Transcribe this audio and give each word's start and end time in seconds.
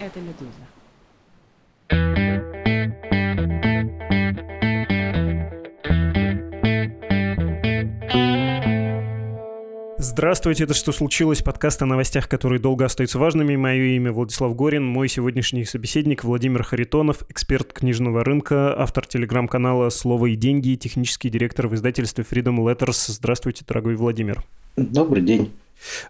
это 0.00 0.18
«Медуза». 0.20 0.50
Здравствуйте, 9.98 10.64
это 10.64 10.74
«Что 10.74 10.92
случилось?» 10.92 11.42
Подкаст 11.42 11.82
о 11.82 11.86
новостях, 11.86 12.28
которые 12.28 12.58
долго 12.58 12.86
остаются 12.86 13.18
важными. 13.18 13.56
Мое 13.56 13.96
имя 13.96 14.12
Владислав 14.12 14.56
Горин, 14.56 14.84
мой 14.84 15.08
сегодняшний 15.08 15.64
собеседник 15.64 16.24
Владимир 16.24 16.62
Харитонов, 16.62 17.22
эксперт 17.28 17.72
книжного 17.72 18.24
рынка, 18.24 18.74
автор 18.78 19.06
телеграм-канала 19.06 19.90
«Слово 19.90 20.26
и 20.26 20.36
деньги», 20.36 20.74
технический 20.76 21.28
директор 21.28 21.68
в 21.68 21.74
издательстве 21.74 22.24
Freedom 22.28 22.56
Letters. 22.56 23.12
Здравствуйте, 23.12 23.64
дорогой 23.66 23.96
Владимир. 23.96 24.42
Добрый 24.76 25.22
день. 25.22 25.52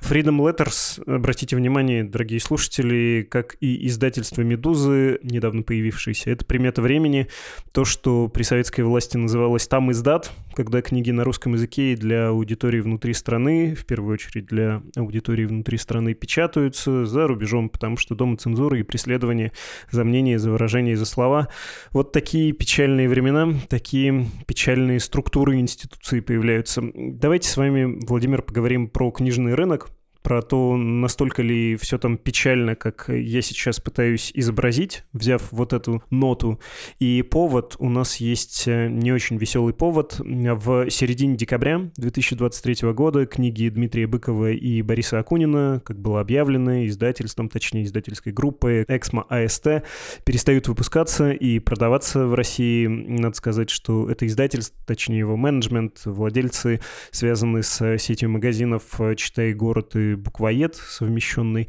Freedom 0.01 0.39
Letters, 0.39 1.03
обратите 1.07 1.57
внимание, 1.57 2.05
дорогие 2.05 2.41
слушатели, 2.41 3.27
как 3.29 3.57
и 3.61 3.87
издательство 3.87 4.43
«Медузы», 4.43 5.21
недавно 5.23 5.63
появившееся, 5.63 6.31
это 6.31 6.45
примета 6.45 6.83
времени, 6.83 7.29
то, 7.73 7.85
что 7.85 8.29
при 8.29 8.43
советской 8.43 8.83
власти 8.83 9.17
называлось 9.17 9.67
«там 9.67 9.91
издат», 9.93 10.33
когда 10.55 10.83
книги 10.83 11.11
на 11.11 11.25
русском 11.25 11.55
языке 11.55 11.93
и 11.93 11.97
для 11.97 12.29
аудитории 12.29 12.81
внутри 12.81 13.15
страны, 13.15 13.75
в 13.75 13.87
первую 13.87 14.15
очередь 14.15 14.47
для 14.47 14.83
аудитории 14.97 15.45
внутри 15.45 15.79
страны, 15.79 16.15
печатаются 16.15 17.07
за 17.07 17.27
рубежом, 17.27 17.69
потому 17.69 17.97
что 17.97 18.15
дома 18.15 18.37
цензуры 18.37 18.81
и 18.81 18.83
преследование 18.83 19.53
за 19.91 20.05
мнение, 20.05 20.39
за 20.39 20.51
выражение, 20.51 20.97
за 20.97 21.07
слова. 21.07 21.49
Вот 21.93 22.13
такие 22.13 22.53
печальные 22.53 23.09
времена, 23.09 23.55
такие 23.69 24.27
печальные 24.47 25.01
структуры 25.01 25.57
институции 25.57 26.21
появляются. 26.21 26.83
Давайте 26.95 27.49
с 27.49 27.57
вами, 27.57 27.99
Владимир, 28.07 28.43
поговорим 28.43 28.89
про 28.89 29.11
книжный 29.11 29.55
рынок, 29.61 29.91
про 30.23 30.43
то, 30.43 30.77
настолько 30.77 31.43
ли 31.43 31.77
все 31.77 31.99
там 31.99 32.19
печально, 32.19 32.77
как 32.77 33.07
я 33.09 33.43
сейчас 33.43 33.81
пытаюсь 33.81 34.31
изобразить, 34.35 35.05
взяв 35.13 35.51
вот 35.51 35.73
эту 35.73 36.03
ноту. 36.11 36.61
И 36.99 37.23
повод, 37.23 37.77
у 37.79 37.89
нас 37.89 38.17
есть 38.17 38.65
э, 38.67 38.89
не 38.89 39.13
очень 39.13 39.39
веселый 39.39 39.73
повод. 39.73 40.17
В 40.19 40.91
середине 40.91 41.37
декабря 41.37 41.91
2023 41.97 42.93
года 42.93 43.27
книги 43.27 43.69
Дмитрия 43.69 44.07
Быкова 44.07 44.51
и 44.53 44.83
Бориса 44.83 45.19
Акунина, 45.19 45.81
как 45.85 45.99
было 45.99 46.21
объявлено 46.21 46.87
издательством, 46.87 47.49
точнее 47.49 47.85
издательской 47.85 48.33
группой 48.33 48.85
Эксмо 48.89 49.23
АСТ, 49.29 49.85
перестают 50.25 50.69
выпускаться 50.69 51.31
и 51.31 51.59
продаваться 51.59 52.27
в 52.27 52.35
России. 52.35 52.87
Надо 52.87 53.37
сказать, 53.37 53.71
что 53.71 54.11
это 54.11 54.27
издательство, 54.27 54.77
точнее 54.87 55.21
его 55.21 55.37
менеджмент, 55.37 56.03
владельцы 56.05 56.81
связаны 57.11 57.63
с 57.63 57.99
сетью 57.99 58.31
магазинов 58.31 58.83
«Читай 59.17 59.53
город» 59.55 59.97
и 59.97 60.10
буквоед 60.17 60.75
совмещенный. 60.77 61.69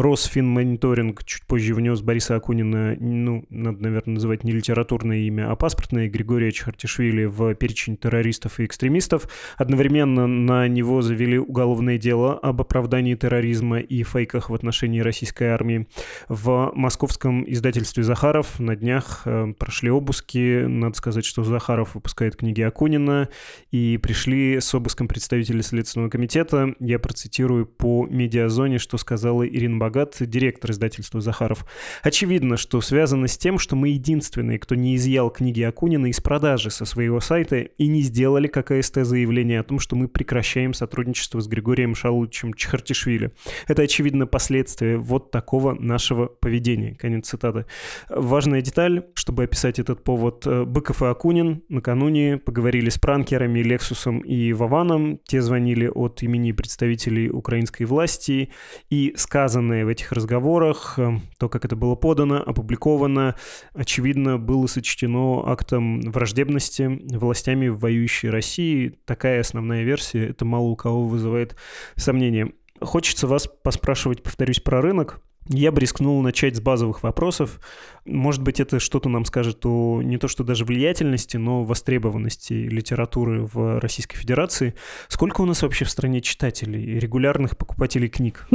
Росфинмониторинг 0.00 1.24
чуть 1.24 1.44
позже 1.44 1.74
внес 1.74 2.00
Бориса 2.02 2.36
Акунина, 2.36 2.96
ну, 3.00 3.44
надо, 3.50 3.82
наверное, 3.82 4.14
называть 4.14 4.44
не 4.44 4.52
литературное 4.52 5.18
имя, 5.18 5.50
а 5.50 5.56
паспортное, 5.56 6.08
Григория 6.08 6.52
Чхартишвили 6.52 7.24
в 7.24 7.54
перечень 7.54 7.96
террористов 7.96 8.60
и 8.60 8.64
экстремистов. 8.64 9.28
Одновременно 9.56 10.26
на 10.26 10.68
него 10.68 11.02
завели 11.02 11.38
уголовное 11.38 11.98
дело 11.98 12.38
об 12.38 12.60
оправдании 12.60 13.16
терроризма 13.16 13.80
и 13.80 14.04
фейках 14.04 14.50
в 14.50 14.54
отношении 14.54 15.00
российской 15.00 15.48
армии. 15.48 15.88
В 16.28 16.70
московском 16.74 17.44
издательстве 17.50 18.04
«Захаров» 18.04 18.60
на 18.60 18.76
днях 18.76 19.22
э, 19.24 19.52
прошли 19.58 19.90
обыски. 19.90 20.64
Надо 20.66 20.96
сказать, 20.96 21.24
что 21.24 21.42
Захаров 21.42 21.94
выпускает 21.94 22.36
книги 22.36 22.60
Акунина, 22.60 23.28
и 23.72 23.98
пришли 24.00 24.60
с 24.60 24.72
обыском 24.74 25.08
представители 25.08 25.60
Следственного 25.60 26.08
комитета. 26.08 26.74
Я 26.78 26.98
процитирую 26.98 27.66
по 27.66 28.06
медиазоне, 28.06 28.78
что 28.78 28.96
сказала 28.98 29.46
Ирина 29.46 29.87
Богат, 29.88 30.16
директор 30.20 30.70
издательства 30.70 31.22
Захаров. 31.22 31.64
Очевидно, 32.02 32.58
что 32.58 32.82
связано 32.82 33.26
с 33.26 33.38
тем, 33.38 33.58
что 33.58 33.74
мы 33.74 33.88
единственные, 33.88 34.58
кто 34.58 34.74
не 34.74 34.96
изъял 34.96 35.30
книги 35.30 35.62
Акунина 35.62 36.08
из 36.08 36.20
продажи 36.20 36.70
со 36.70 36.84
своего 36.84 37.20
сайта 37.20 37.56
и 37.56 37.86
не 37.86 38.02
сделали 38.02 38.48
как 38.48 38.70
АСТ 38.70 38.96
заявление 38.96 39.60
о 39.60 39.62
том, 39.62 39.78
что 39.78 39.96
мы 39.96 40.06
прекращаем 40.06 40.74
сотрудничество 40.74 41.40
с 41.40 41.46
Григорием 41.48 41.94
Шалучем 41.94 42.52
Чхартишвили. 42.52 43.32
Это, 43.66 43.80
очевидно, 43.80 44.26
последствия 44.26 44.98
вот 44.98 45.30
такого 45.30 45.72
нашего 45.72 46.26
поведения. 46.26 46.94
Конец 46.94 47.28
цитаты. 47.28 47.64
Важная 48.10 48.60
деталь, 48.60 49.06
чтобы 49.14 49.44
описать 49.44 49.78
этот 49.78 50.04
повод. 50.04 50.46
Быков 50.66 51.02
и 51.02 51.06
Акунин 51.06 51.62
накануне 51.70 52.36
поговорили 52.36 52.90
с 52.90 52.98
пранкерами 52.98 53.60
Лексусом 53.60 54.18
и 54.18 54.52
Вованом. 54.52 55.18
Те 55.26 55.40
звонили 55.40 55.86
от 55.86 56.22
имени 56.22 56.52
представителей 56.52 57.30
украинской 57.30 57.84
власти. 57.84 58.50
И 58.90 59.14
сказано 59.16 59.67
сказанное 59.68 59.84
в 59.84 59.88
этих 59.88 60.12
разговорах, 60.12 60.98
э, 60.98 61.20
то, 61.38 61.48
как 61.48 61.64
это 61.64 61.76
было 61.76 61.94
подано, 61.94 62.42
опубликовано, 62.44 63.34
очевидно, 63.74 64.38
было 64.38 64.66
сочтено 64.66 65.44
актом 65.46 66.00
враждебности 66.00 67.00
властями 67.16 67.68
в 67.68 67.78
воюющей 67.78 68.30
России. 68.30 68.94
Такая 69.04 69.40
основная 69.40 69.84
версия, 69.84 70.28
это 70.28 70.44
мало 70.44 70.68
у 70.68 70.76
кого 70.76 71.06
вызывает 71.06 71.56
сомнения. 71.96 72.52
Хочется 72.80 73.26
вас 73.26 73.48
поспрашивать, 73.62 74.22
повторюсь, 74.22 74.60
про 74.60 74.80
рынок. 74.80 75.20
Я 75.48 75.72
бы 75.72 75.80
рискнул 75.80 76.20
начать 76.20 76.56
с 76.56 76.60
базовых 76.60 77.02
вопросов. 77.02 77.60
Может 78.04 78.42
быть, 78.42 78.60
это 78.60 78.80
что-то 78.80 79.08
нам 79.08 79.24
скажет 79.24 79.64
о 79.64 80.02
не 80.02 80.18
то 80.18 80.28
что 80.28 80.44
даже 80.44 80.64
влиятельности, 80.66 81.38
но 81.38 81.64
востребованности 81.64 82.52
литературы 82.52 83.48
в 83.52 83.80
Российской 83.80 84.16
Федерации. 84.16 84.74
Сколько 85.08 85.40
у 85.40 85.46
нас 85.46 85.62
вообще 85.62 85.86
в 85.86 85.90
стране 85.90 86.20
читателей, 86.20 86.98
регулярных 86.98 87.56
покупателей 87.56 88.08
книг? 88.08 88.46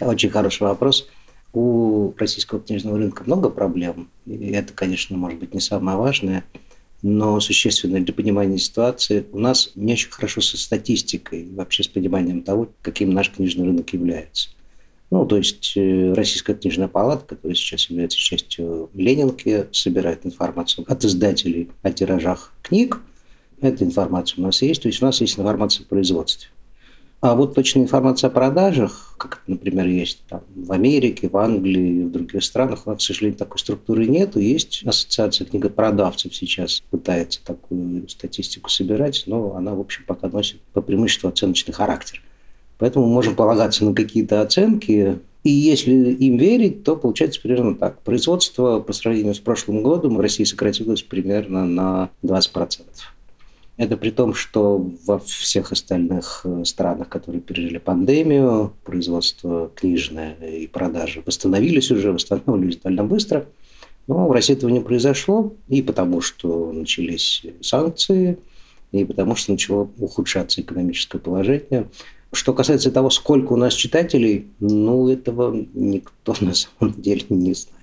Очень 0.00 0.30
хороший 0.30 0.62
вопрос. 0.64 1.08
У 1.52 2.12
российского 2.18 2.60
книжного 2.60 2.98
рынка 2.98 3.22
много 3.24 3.48
проблем. 3.48 4.08
И 4.26 4.50
это, 4.50 4.72
конечно, 4.72 5.16
может 5.16 5.38
быть 5.38 5.54
не 5.54 5.60
самое 5.60 5.96
важное, 5.96 6.44
но 7.02 7.38
существенно 7.38 8.00
для 8.00 8.12
понимания 8.12 8.58
ситуации. 8.58 9.24
У 9.32 9.38
нас 9.38 9.70
не 9.76 9.92
очень 9.92 10.10
хорошо 10.10 10.40
со 10.40 10.58
статистикой, 10.58 11.48
вообще 11.54 11.84
с 11.84 11.88
пониманием 11.88 12.42
того, 12.42 12.68
каким 12.82 13.10
наш 13.14 13.30
книжный 13.30 13.66
рынок 13.66 13.92
является. 13.92 14.50
Ну, 15.10 15.24
то 15.24 15.36
есть 15.36 15.72
э, 15.76 16.12
Российская 16.14 16.54
книжная 16.54 16.88
палата, 16.88 17.24
которая 17.26 17.54
сейчас 17.54 17.88
является 17.88 18.18
частью 18.18 18.90
Ленинки, 18.94 19.66
собирает 19.72 20.26
информацию 20.26 20.84
от 20.88 21.04
издателей 21.04 21.70
о 21.82 21.92
тиражах 21.92 22.52
книг. 22.62 23.00
Эта 23.60 23.84
информация 23.84 24.42
у 24.42 24.46
нас 24.46 24.60
есть, 24.62 24.82
то 24.82 24.88
есть 24.88 25.00
у 25.02 25.06
нас 25.06 25.20
есть 25.20 25.38
информация 25.38 25.84
о 25.84 25.88
производстве. 25.88 26.48
А 27.20 27.34
вот 27.34 27.54
точная 27.54 27.84
информация 27.84 28.28
о 28.28 28.30
продажах, 28.30 29.14
как, 29.16 29.42
например, 29.46 29.86
есть 29.86 30.22
там, 30.28 30.42
в 30.54 30.70
Америке, 30.70 31.28
в 31.28 31.36
Англии, 31.38 32.04
в 32.04 32.10
других 32.10 32.44
странах, 32.44 32.86
у 32.86 32.90
нас, 32.90 32.98
к 32.98 33.06
сожалению, 33.06 33.38
такой 33.38 33.58
структуры 33.58 34.06
нет. 34.06 34.36
Есть 34.36 34.82
ассоциация 34.84 35.46
книгопродавцев 35.46 36.34
сейчас 36.34 36.82
пытается 36.90 37.42
такую 37.42 38.06
статистику 38.08 38.68
собирать, 38.68 39.22
но 39.26 39.54
она, 39.56 39.74
в 39.74 39.80
общем, 39.80 40.04
пока 40.06 40.28
носит 40.28 40.60
по 40.74 40.82
преимуществу 40.82 41.28
оценочный 41.28 41.72
характер. 41.72 42.22
Поэтому 42.78 43.06
можем 43.06 43.34
полагаться 43.34 43.84
на 43.84 43.94
какие-то 43.94 44.42
оценки. 44.42 45.18
И 45.44 45.50
если 45.50 45.92
им 45.92 46.36
верить, 46.36 46.82
то 46.82 46.96
получается 46.96 47.40
примерно 47.40 47.74
так. 47.74 48.00
Производство 48.02 48.80
по 48.80 48.92
сравнению 48.92 49.34
с 49.34 49.38
прошлым 49.38 49.82
годом 49.82 50.16
в 50.16 50.20
России 50.20 50.44
сократилось 50.44 51.02
примерно 51.02 51.64
на 51.64 52.10
20%. 52.22 52.82
Это 53.76 53.98
при 53.98 54.10
том, 54.10 54.32
что 54.34 54.90
во 55.04 55.18
всех 55.18 55.70
остальных 55.70 56.40
э, 56.44 56.64
странах, 56.64 57.10
которые 57.10 57.42
пережили 57.42 57.76
пандемию, 57.76 58.72
производство 58.84 59.70
книжное 59.74 60.34
и 60.34 60.66
продажи 60.66 61.22
восстановились 61.24 61.90
уже, 61.90 62.10
восстанавливались 62.10 62.78
довольно 62.78 63.04
быстро. 63.04 63.46
Но 64.06 64.26
в 64.28 64.32
России 64.32 64.54
этого 64.54 64.70
не 64.70 64.80
произошло, 64.80 65.52
и 65.68 65.82
потому 65.82 66.22
что 66.22 66.72
начались 66.72 67.44
санкции, 67.60 68.38
и 68.92 69.04
потому 69.04 69.36
что 69.36 69.52
начало 69.52 69.90
ухудшаться 69.98 70.62
экономическое 70.62 71.18
положение. 71.18 71.88
Что 72.32 72.52
касается 72.52 72.90
того, 72.90 73.10
сколько 73.10 73.52
у 73.52 73.56
нас 73.56 73.74
читателей, 73.74 74.48
ну, 74.60 75.08
этого 75.08 75.66
никто 75.74 76.34
на 76.40 76.54
самом 76.54 77.00
деле 77.00 77.24
не 77.28 77.54
знает. 77.54 77.76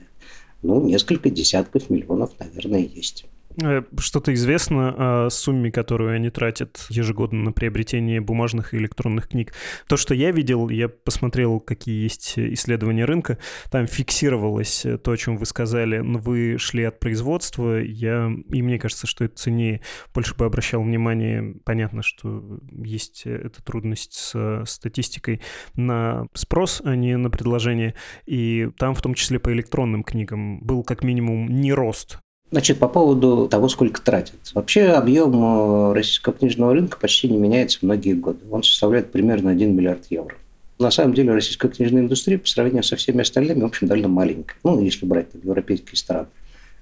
Ну, 0.61 0.85
несколько 0.85 1.29
десятков 1.29 1.89
миллионов, 1.89 2.31
наверное, 2.39 2.79
есть. 2.79 3.25
Э, 3.61 3.83
что-то 3.99 4.33
известно 4.33 5.25
о 5.25 5.29
сумме, 5.29 5.71
которую 5.71 6.13
они 6.15 6.29
тратят 6.29 6.85
ежегодно 6.89 7.43
на 7.43 7.51
приобретение 7.51 8.21
бумажных 8.21 8.73
и 8.73 8.77
электронных 8.77 9.29
книг. 9.29 9.53
То, 9.87 9.97
что 9.97 10.13
я 10.13 10.31
видел, 10.31 10.69
я 10.69 10.89
посмотрел, 10.89 11.59
какие 11.59 12.03
есть 12.03 12.33
исследования 12.37 13.05
рынка, 13.05 13.37
там 13.69 13.87
фиксировалось 13.87 14.85
то, 15.03 15.11
о 15.11 15.17
чем 15.17 15.37
вы 15.37 15.45
сказали, 15.45 15.99
но 15.99 16.19
вы 16.19 16.57
шли 16.57 16.83
от 16.83 16.99
производства, 16.99 17.79
я, 17.79 18.31
и 18.49 18.61
мне 18.61 18.79
кажется, 18.79 19.07
что 19.07 19.25
это 19.25 19.35
ценнее. 19.35 19.81
Больше 20.13 20.35
бы 20.35 20.45
обращал 20.45 20.81
внимание, 20.81 21.55
понятно, 21.63 22.01
что 22.01 22.59
есть 22.71 23.25
эта 23.25 23.63
трудность 23.63 24.13
с 24.13 24.63
статистикой 24.65 25.41
на 25.75 26.27
спрос, 26.33 26.81
а 26.83 26.95
не 26.95 27.17
на 27.17 27.29
предложение, 27.29 27.93
и 28.25 28.69
там 28.77 28.95
в 28.95 29.01
том 29.01 29.13
числе 29.13 29.39
по 29.39 29.51
электронным 29.51 30.03
книгам 30.03 30.59
был 30.61 30.83
как 30.83 31.03
минимум 31.03 31.47
не 31.47 31.73
рост 31.73 32.19
Значит, 32.53 32.77
по 32.77 32.87
поводу 32.87 33.47
того, 33.47 33.67
сколько 33.67 33.99
тратят. 33.99 34.35
Вообще 34.53 34.89
объем 34.89 35.33
э, 35.33 35.93
российского 35.93 36.35
книжного 36.35 36.75
рынка 36.75 36.99
почти 36.99 37.27
не 37.27 37.35
меняется 37.35 37.79
многие 37.81 38.13
годы. 38.13 38.41
Он 38.51 38.61
составляет 38.61 39.11
примерно 39.11 39.49
1 39.49 39.75
миллиард 39.75 40.05
евро. 40.11 40.35
На 40.77 40.91
самом 40.91 41.15
деле 41.15 41.33
российская 41.33 41.69
книжная 41.69 42.03
индустрия 42.03 42.37
по 42.37 42.47
сравнению 42.47 42.83
со 42.83 42.95
всеми 42.95 43.21
остальными, 43.21 43.61
в 43.61 43.65
общем, 43.65 43.87
довольно 43.87 44.07
маленькая. 44.07 44.55
Ну, 44.63 44.79
если 44.79 45.07
брать 45.07 45.31
там, 45.31 45.41
европейские 45.43 45.97
страны. 45.97 46.27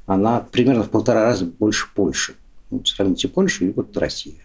Она 0.07 0.45
примерно 0.51 0.83
в 0.83 0.89
полтора 0.89 1.23
раза 1.23 1.45
больше 1.45 1.87
Польши. 1.95 2.33
Ну, 2.69 2.83
сравните 2.83 3.29
Польшу 3.29 3.67
и 3.67 3.71
вот 3.71 3.95
Россию. 3.95 4.35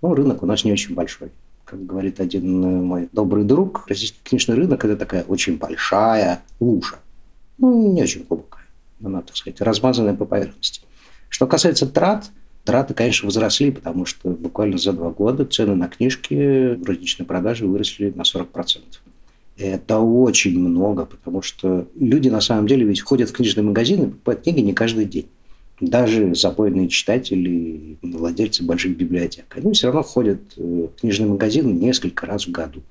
Ну, 0.00 0.14
рынок 0.14 0.42
у 0.42 0.46
нас 0.46 0.64
не 0.64 0.72
очень 0.72 0.94
большой. 0.94 1.28
Как 1.66 1.84
говорит 1.84 2.20
один 2.20 2.86
мой 2.86 3.10
добрый 3.12 3.44
друг, 3.44 3.84
российский 3.86 4.20
книжный 4.24 4.56
рынок– 4.56 4.82
это 4.86 4.96
такая 4.96 5.24
очень 5.24 5.58
большая 5.58 6.42
лужа. 6.58 6.96
Ну, 7.58 7.92
не 7.92 8.02
очень 8.02 8.24
глубокая. 8.26 8.63
Она, 9.02 9.22
так 9.22 9.36
сказать, 9.36 9.60
размазанная 9.60 10.14
по 10.14 10.24
поверхности. 10.24 10.82
Что 11.28 11.46
касается 11.46 11.86
трат, 11.86 12.30
траты, 12.64 12.94
конечно, 12.94 13.26
возросли, 13.26 13.70
потому 13.70 14.06
что 14.06 14.30
буквально 14.30 14.78
за 14.78 14.92
два 14.92 15.10
года 15.10 15.44
цены 15.44 15.74
на 15.74 15.88
книжки 15.88 16.74
в 16.74 16.84
розничной 16.84 17.26
продаже 17.26 17.66
выросли 17.66 18.12
на 18.14 18.22
40%. 18.22 18.80
Это 19.56 19.98
очень 19.98 20.58
много, 20.58 21.04
потому 21.04 21.42
что 21.42 21.86
люди 21.94 22.28
на 22.28 22.40
самом 22.40 22.66
деле 22.66 22.84
ведь 22.84 23.02
ходят 23.02 23.30
в 23.30 23.32
книжные 23.32 23.64
магазины, 23.64 24.08
покупают 24.08 24.42
книги 24.42 24.60
не 24.60 24.72
каждый 24.72 25.04
день. 25.04 25.26
Даже 25.80 26.34
запойные 26.34 26.88
читатели, 26.88 27.98
владельцы 28.02 28.64
больших 28.64 28.96
библиотек, 28.96 29.44
они 29.56 29.72
все 29.72 29.88
равно 29.88 30.02
ходят 30.02 30.40
в 30.56 30.88
книжный 31.00 31.26
магазин 31.26 31.78
несколько 31.78 32.26
раз 32.26 32.46
в 32.46 32.50
году. 32.50 32.82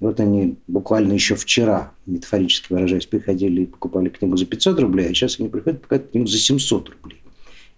И 0.00 0.04
вот 0.04 0.20
они 0.20 0.56
буквально 0.68 1.12
еще 1.12 1.34
вчера, 1.34 1.92
метафорически 2.06 2.72
выражаясь, 2.72 3.06
приходили 3.06 3.62
и 3.62 3.66
покупали 3.66 4.08
книгу 4.08 4.36
за 4.36 4.46
500 4.46 4.80
рублей, 4.80 5.06
а 5.06 5.08
сейчас 5.08 5.40
они 5.40 5.48
приходят 5.48 5.78
и 5.78 5.82
покупают 5.82 6.10
книгу 6.10 6.26
за 6.26 6.38
700 6.38 6.90
рублей. 6.90 7.20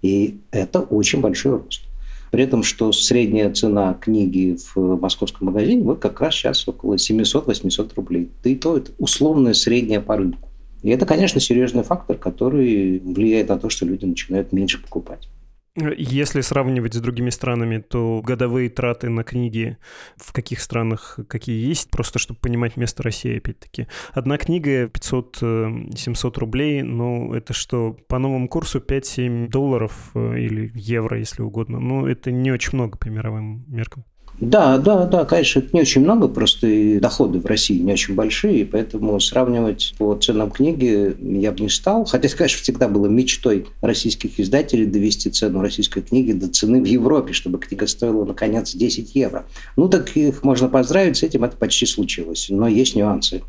И 0.03 0.39
это 0.51 0.81
очень 0.81 1.21
большой 1.21 1.59
рост. 1.59 1.83
При 2.31 2.45
этом, 2.45 2.63
что 2.63 2.93
средняя 2.93 3.53
цена 3.53 3.95
книги 3.95 4.57
в 4.75 5.01
московском 5.01 5.49
магазине 5.49 5.83
вот 5.83 5.99
как 5.99 6.21
раз 6.21 6.35
сейчас 6.35 6.67
около 6.69 6.95
700-800 6.95 7.93
рублей. 7.97 8.29
Да 8.45 8.51
и 8.51 8.55
то 8.55 8.77
это 8.77 8.93
условная 8.99 9.55
средняя 9.55 10.01
по 10.01 10.17
рынку. 10.17 10.49
И 10.83 10.91
это, 10.91 11.07
конечно, 11.07 11.41
серьезный 11.41 11.83
фактор, 11.83 12.17
который 12.17 13.01
влияет 13.01 13.49
на 13.49 13.59
то, 13.59 13.69
что 13.69 13.85
люди 13.85 14.05
начинают 14.05 14.53
меньше 14.53 14.81
покупать. 14.81 15.29
Если 15.77 16.41
сравнивать 16.41 16.95
с 16.95 17.01
другими 17.01 17.31
странами, 17.31 17.79
то 17.79 18.21
годовые 18.23 18.69
траты 18.71 19.09
на 19.09 19.23
книги 19.23 19.79
в 20.17 20.33
каких 20.33 20.61
странах 20.61 21.21
какие 21.29 21.65
есть, 21.65 21.91
просто 21.91 22.19
чтобы 22.19 22.41
понимать 22.41 22.77
место 22.77 23.05
России, 23.05 23.39
опять-таки. 23.39 23.87
Одна 24.13 24.37
книга 24.37 24.87
500-700 24.87 25.43
э, 25.43 26.39
рублей, 26.41 26.83
ну, 26.83 27.35
это 27.35 27.53
что, 27.53 27.97
по 28.09 28.19
новому 28.19 28.49
курсу 28.49 28.81
5-7 28.81 29.49
долларов 29.49 30.11
э, 30.15 30.39
или 30.41 30.73
евро, 30.75 31.17
если 31.17 31.43
угодно. 31.43 31.79
Ну, 31.79 32.05
это 32.05 32.33
не 32.33 32.51
очень 32.51 32.71
много 32.77 32.99
по 32.99 33.07
мировым 33.07 33.65
меркам. 33.69 34.05
Да, 34.41 34.79
да, 34.79 35.05
да, 35.05 35.27
конечно, 35.27 35.59
это 35.59 35.69
не 35.75 35.83
очень 35.83 36.01
много, 36.01 36.27
просто 36.27 36.67
и 36.67 36.99
доходы 36.99 37.41
в 37.41 37.47
России 37.47 37.79
не 37.79 37.93
очень 37.93 38.15
большие, 38.15 38.65
поэтому 38.65 39.21
сравнивать 39.21 39.95
по 39.99 40.15
ценам 40.15 40.51
книги 40.51 41.15
я 41.39 41.53
бы 41.53 41.61
не 41.61 41.69
стал. 41.69 42.07
Хотя, 42.07 42.29
конечно, 42.31 42.59
всегда 42.63 42.89
было 42.89 43.07
мечтой 43.07 43.67
российских 43.83 44.41
издателей 44.41 44.87
довести 44.87 45.29
цену 45.29 45.61
российской 45.61 46.01
книги 46.01 46.33
до 46.33 46.49
цены 46.49 46.81
в 46.81 46.87
Европе, 46.87 47.35
чтобы 47.35 47.59
книга 47.59 47.87
стоила, 47.87 48.25
наконец, 48.25 48.75
10 48.75 49.15
евро. 49.15 49.45
Ну, 49.77 49.89
так 49.89 50.17
их 50.17 50.43
можно 50.43 50.69
поздравить, 50.69 51.19
с 51.19 51.23
этим 51.23 51.45
это 51.45 51.59
почти 51.59 51.85
случилось, 51.85 52.47
но 52.49 52.67
есть 52.67 52.97
нюансы. 52.97 53.43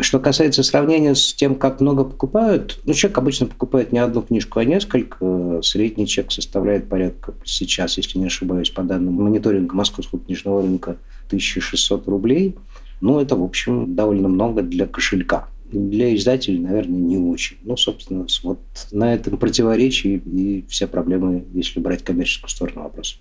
Что 0.00 0.18
касается 0.18 0.64
сравнения 0.64 1.14
с 1.14 1.34
тем, 1.34 1.54
как 1.54 1.80
много 1.80 2.04
покупают, 2.04 2.80
ну, 2.84 2.94
человек 2.94 3.18
обычно 3.18 3.46
покупает 3.46 3.92
не 3.92 4.00
одну 4.00 4.22
книжку, 4.22 4.58
а 4.58 4.64
несколько. 4.64 5.60
Средний 5.62 6.06
чек 6.06 6.32
составляет 6.32 6.88
порядка 6.88 7.34
сейчас, 7.44 7.96
если 7.96 8.18
не 8.18 8.26
ошибаюсь, 8.26 8.70
по 8.70 8.82
данным 8.82 9.14
мониторинга 9.14 9.74
московского 9.76 10.20
книжного 10.20 10.62
рынка, 10.62 10.96
1600 11.28 12.08
рублей. 12.08 12.56
Ну, 13.00 13.20
это, 13.20 13.36
в 13.36 13.42
общем, 13.42 13.94
довольно 13.94 14.28
много 14.28 14.62
для 14.62 14.86
кошелька. 14.86 15.48
Для 15.70 16.14
издателей, 16.14 16.58
наверное, 16.58 16.98
не 16.98 17.18
очень. 17.18 17.56
Ну, 17.62 17.76
собственно, 17.76 18.26
вот 18.42 18.60
на 18.90 19.14
этом 19.14 19.36
противоречии 19.36 20.16
и 20.16 20.64
вся 20.68 20.86
проблема, 20.86 21.42
если 21.52 21.80
брать 21.80 22.02
коммерческую 22.02 22.50
сторону 22.50 22.82
вопроса. 22.82 23.16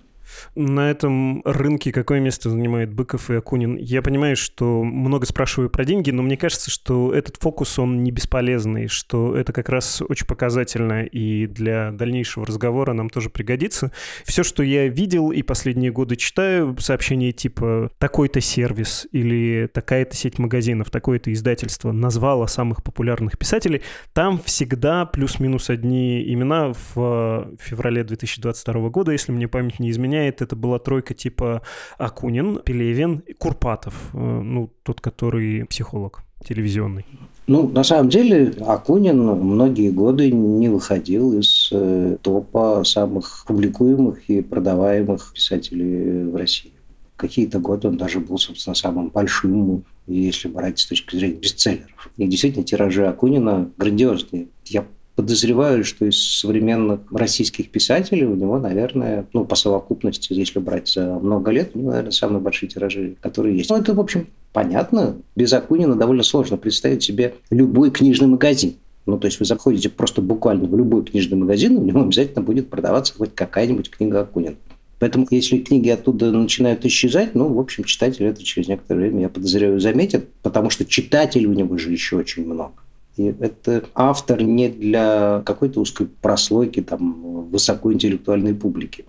На 0.56 0.89
этом 0.91 1.41
рынке 1.45 1.91
какое 1.91 2.19
место 2.19 2.50
занимает 2.50 2.94
Быков 2.94 3.30
и 3.30 3.35
Акунин? 3.35 3.75
Я 3.75 4.01
понимаю, 4.01 4.35
что 4.35 4.83
много 4.83 5.25
спрашиваю 5.25 5.69
про 5.69 5.85
деньги, 5.85 6.12
но 6.12 6.21
мне 6.21 6.38
кажется, 6.38 6.71
что 6.71 7.13
этот 7.13 7.38
фокус, 7.38 7.80
он 7.80 8.03
не 8.03 8.12
бесполезный, 8.12 8.88
что 8.88 9.35
это 9.35 9.53
как 9.53 9.69
раз 9.69 10.01
очень 10.01 10.27
показательно 10.27 11.03
и 11.03 11.47
для 11.47 11.91
дальнейшего 11.91 12.45
разговора 12.45 12.94
нам 12.94 13.09
тоже 13.09 13.30
пригодится. 13.30 13.91
Все, 14.25 14.44
что 14.44 14.63
я 14.63 14.88
видел 14.88 15.31
и 15.31 15.41
последние 15.41 15.91
годы 15.91 16.15
читаю, 16.15 16.75
сообщения 16.80 17.31
типа 17.31 17.91
«такой-то 17.97 18.41
сервис» 18.41 19.07
или 19.12 19.69
«такая-то 19.74 20.15
сеть 20.15 20.39
магазинов», 20.39 20.89
«такое-то 20.89 21.31
издательство» 21.31 21.91
назвало 21.91 22.45
самых 22.47 22.83
популярных 22.83 23.38
писателей, 23.38 23.81
там 24.13 24.39
всегда 24.44 25.06
плюс-минус 25.06 25.69
одни 25.69 26.33
имена 26.33 26.74
в 26.74 27.50
феврале 27.59 28.03
2022 28.03 28.89
года, 28.89 29.12
если 29.12 29.31
мне 29.31 29.47
память 29.47 29.80
не 29.80 29.89
изменяет, 29.89 30.22
изменяет, 30.23 30.41
это 30.41 30.55
была 30.55 30.79
тройка 30.79 31.13
типа 31.13 31.61
Акунин, 31.97 32.59
Пелевин, 32.59 33.23
Курпатов, 33.37 33.93
э, 34.13 34.17
ну, 34.17 34.71
тот, 34.83 35.01
который 35.01 35.65
психолог 35.65 36.23
телевизионный. 36.45 37.05
Ну, 37.47 37.67
на 37.69 37.83
самом 37.83 38.09
деле, 38.09 38.53
Акунин 38.65 39.17
многие 39.17 39.91
годы 39.91 40.31
не 40.31 40.69
выходил 40.69 41.37
из 41.39 41.69
э, 41.71 42.17
топа 42.21 42.83
самых 42.85 43.45
публикуемых 43.47 44.29
и 44.29 44.41
продаваемых 44.41 45.33
писателей 45.33 46.25
в 46.25 46.35
России. 46.35 46.71
Какие-то 47.15 47.59
годы 47.59 47.87
он 47.87 47.97
даже 47.97 48.19
был, 48.19 48.37
собственно, 48.37 48.75
самым 48.75 49.09
большим, 49.09 49.83
если 50.07 50.49
брать 50.49 50.79
с 50.79 50.87
точки 50.87 51.15
зрения 51.15 51.39
бестселлеров. 51.39 52.09
И 52.17 52.27
действительно, 52.27 52.65
тиражи 52.65 53.05
Акунина 53.07 53.69
грандиозные. 53.77 54.47
Я 54.65 54.85
подозреваю, 55.15 55.83
что 55.83 56.06
из 56.06 56.39
современных 56.39 57.01
российских 57.12 57.69
писателей 57.69 58.25
у 58.25 58.36
него, 58.36 58.60
наверное, 58.60 59.25
ну, 59.33 59.45
по 59.45 59.56
совокупности, 59.56 60.33
если 60.33 60.60
брать 60.60 60.88
за 60.88 61.19
много 61.19 61.51
лет, 61.51 61.71
у 61.74 61.80
него, 61.80 61.89
наверное, 61.92 62.12
самые 62.12 62.39
большие 62.39 62.69
тиражи, 62.69 63.15
которые 63.21 63.57
есть. 63.57 63.69
Ну, 63.69 63.77
это, 63.77 63.94
в 63.94 64.00
общем, 64.00 64.27
понятно. 64.51 65.18
Без 65.36 65.54
Акунина 65.54 65.95
довольно 65.95 66.24
сложно 66.24 66.57
представить 66.57 67.04
себе 67.04 67.36
любой 67.50 67.92
книжный 67.92 68.27
магазин. 68.27 68.75
Ну, 69.06 69.18
то 69.19 69.27
есть 69.27 69.39
вы 69.39 69.45
заходите 69.45 69.89
просто 69.89 70.21
буквально 70.21 70.68
в 70.68 70.75
любой 70.77 71.04
книжный 71.04 71.38
магазин, 71.38 71.77
в 71.77 71.83
нем 71.83 72.04
обязательно 72.04 72.42
будет 72.42 72.69
продаваться 72.69 73.13
хоть 73.13 73.36
какая-нибудь 73.36 73.89
книга 73.89 74.21
Акунина. 74.21 74.56
Поэтому, 75.00 75.27
если 75.30 75.57
книги 75.57 75.89
оттуда 75.89 76.31
начинают 76.31 76.86
исчезать, 76.86 77.36
ну, 77.36 77.50
в 77.50 77.59
общем, 77.59 77.83
читатель 77.83 78.25
это 78.25 78.42
через 78.42 78.69
некоторое 78.69 79.01
время, 79.01 79.24
я 79.24 79.30
подозреваю, 79.30 79.81
заметит, 79.81 80.30
потому 80.42 80.69
что 80.69 80.86
читателей 80.86 81.48
у 81.48 81.54
него 81.54 81.77
же 81.77 81.92
еще 81.92 82.16
очень 82.16 82.45
много. 82.45 82.76
И 83.17 83.25
это 83.25 83.85
автор 83.93 84.41
не 84.41 84.69
для 84.69 85.43
какой-то 85.45 85.81
узкой 85.81 86.07
прослойки 86.07 86.81
там, 86.81 87.49
высокоинтеллектуальной 87.49 88.55
публики. 88.55 89.05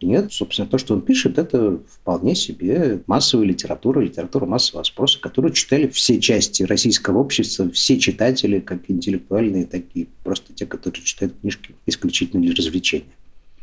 Нет, 0.00 0.32
собственно, 0.32 0.66
то, 0.66 0.78
что 0.78 0.94
он 0.94 1.02
пишет, 1.02 1.38
это 1.38 1.78
вполне 1.88 2.34
себе 2.34 3.02
массовая 3.06 3.46
литература, 3.46 4.00
литература 4.00 4.46
массового 4.46 4.82
спроса, 4.82 5.20
которую 5.20 5.52
читали 5.52 5.86
все 5.86 6.20
части 6.20 6.64
российского 6.64 7.18
общества, 7.18 7.70
все 7.70 7.98
читатели, 7.98 8.58
как 8.58 8.90
интеллектуальные, 8.90 9.66
так 9.66 9.82
и 9.94 10.08
просто 10.24 10.52
те, 10.52 10.66
которые 10.66 11.02
читают 11.04 11.34
книжки 11.40 11.74
исключительно 11.86 12.42
для 12.42 12.54
развлечения. 12.54 13.12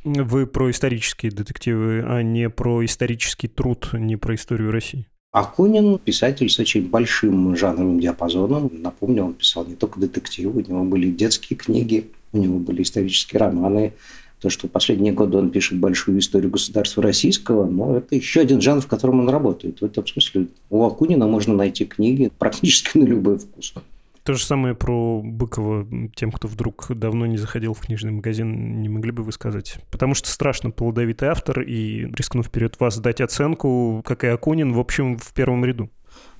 Вы 0.06 0.48
про 0.48 0.72
исторические 0.72 1.32
детективы, 1.32 2.06
а 2.08 2.24
не 2.24 2.50
про 2.50 2.86
исторический 2.86 3.50
труд, 3.50 3.90
не 3.94 4.16
про 4.16 4.36
историю 4.36 4.72
России? 4.72 5.08
Акунин– 5.32 6.00
писатель 6.04 6.50
с 6.50 6.58
очень 6.58 6.90
большим 6.90 7.56
жанровым 7.56 8.00
диапазоном. 8.00 8.72
Напомню, 8.74 9.26
он 9.26 9.34
писал 9.34 9.64
не 9.66 9.76
только 9.76 10.00
детективы, 10.00 10.64
у 10.64 10.68
него 10.68 10.84
были 10.84 11.12
детские 11.12 11.56
книги, 11.56 12.10
у 12.34 12.40
него 12.40 12.58
были 12.58 12.82
исторические 12.82 13.40
романы. 13.40 13.94
То, 14.42 14.50
что 14.50 14.68
в 14.68 14.72
последние 14.72 15.14
годы 15.14 15.38
он 15.38 15.52
пишет 15.52 15.78
большую 15.78 16.18
историю 16.20 16.50
государства 16.50 17.04
российского, 17.04 17.70
но 17.70 17.98
это 17.98 18.16
еще 18.16 18.42
один 18.42 18.60
жанр, 18.60 18.82
в 18.82 18.88
котором 18.88 19.20
он 19.20 19.30
работает. 19.30 19.82
В 19.82 19.86
этом 19.86 20.08
смысле 20.08 20.48
у 20.72 20.84
Акунина 20.84 21.28
можно 21.28 21.54
найти 21.54 21.86
книги 21.86 22.32
практически 22.40 22.98
на 22.98 23.04
любой 23.04 23.38
вкус. 23.38 23.76
То 24.30 24.36
же 24.36 24.46
самое 24.46 24.76
про 24.76 25.24
Быкова, 25.24 25.88
тем, 26.16 26.32
кто 26.32 26.48
вдруг 26.48 26.86
давно 26.90 27.26
не 27.26 27.38
заходил 27.38 27.74
в 27.74 27.80
книжный 27.80 28.12
магазин, 28.12 28.80
не 28.80 28.88
могли 28.88 29.12
бы 29.12 29.24
вы 29.24 29.32
сказать? 29.32 29.80
Потому 29.90 30.14
что 30.14 30.30
страшно 30.30 30.70
плодовитый 30.70 31.30
автор, 31.30 31.62
и 31.62 32.06
рискну 32.16 32.44
вперед 32.44 32.80
вас 32.80 33.00
дать 33.00 33.22
оценку, 33.22 34.04
как 34.06 34.24
и 34.24 34.28
Акунин, 34.28 34.74
в 34.74 34.80
общем, 34.80 35.18
в 35.18 35.34
первом 35.34 35.66
ряду. 35.66 35.90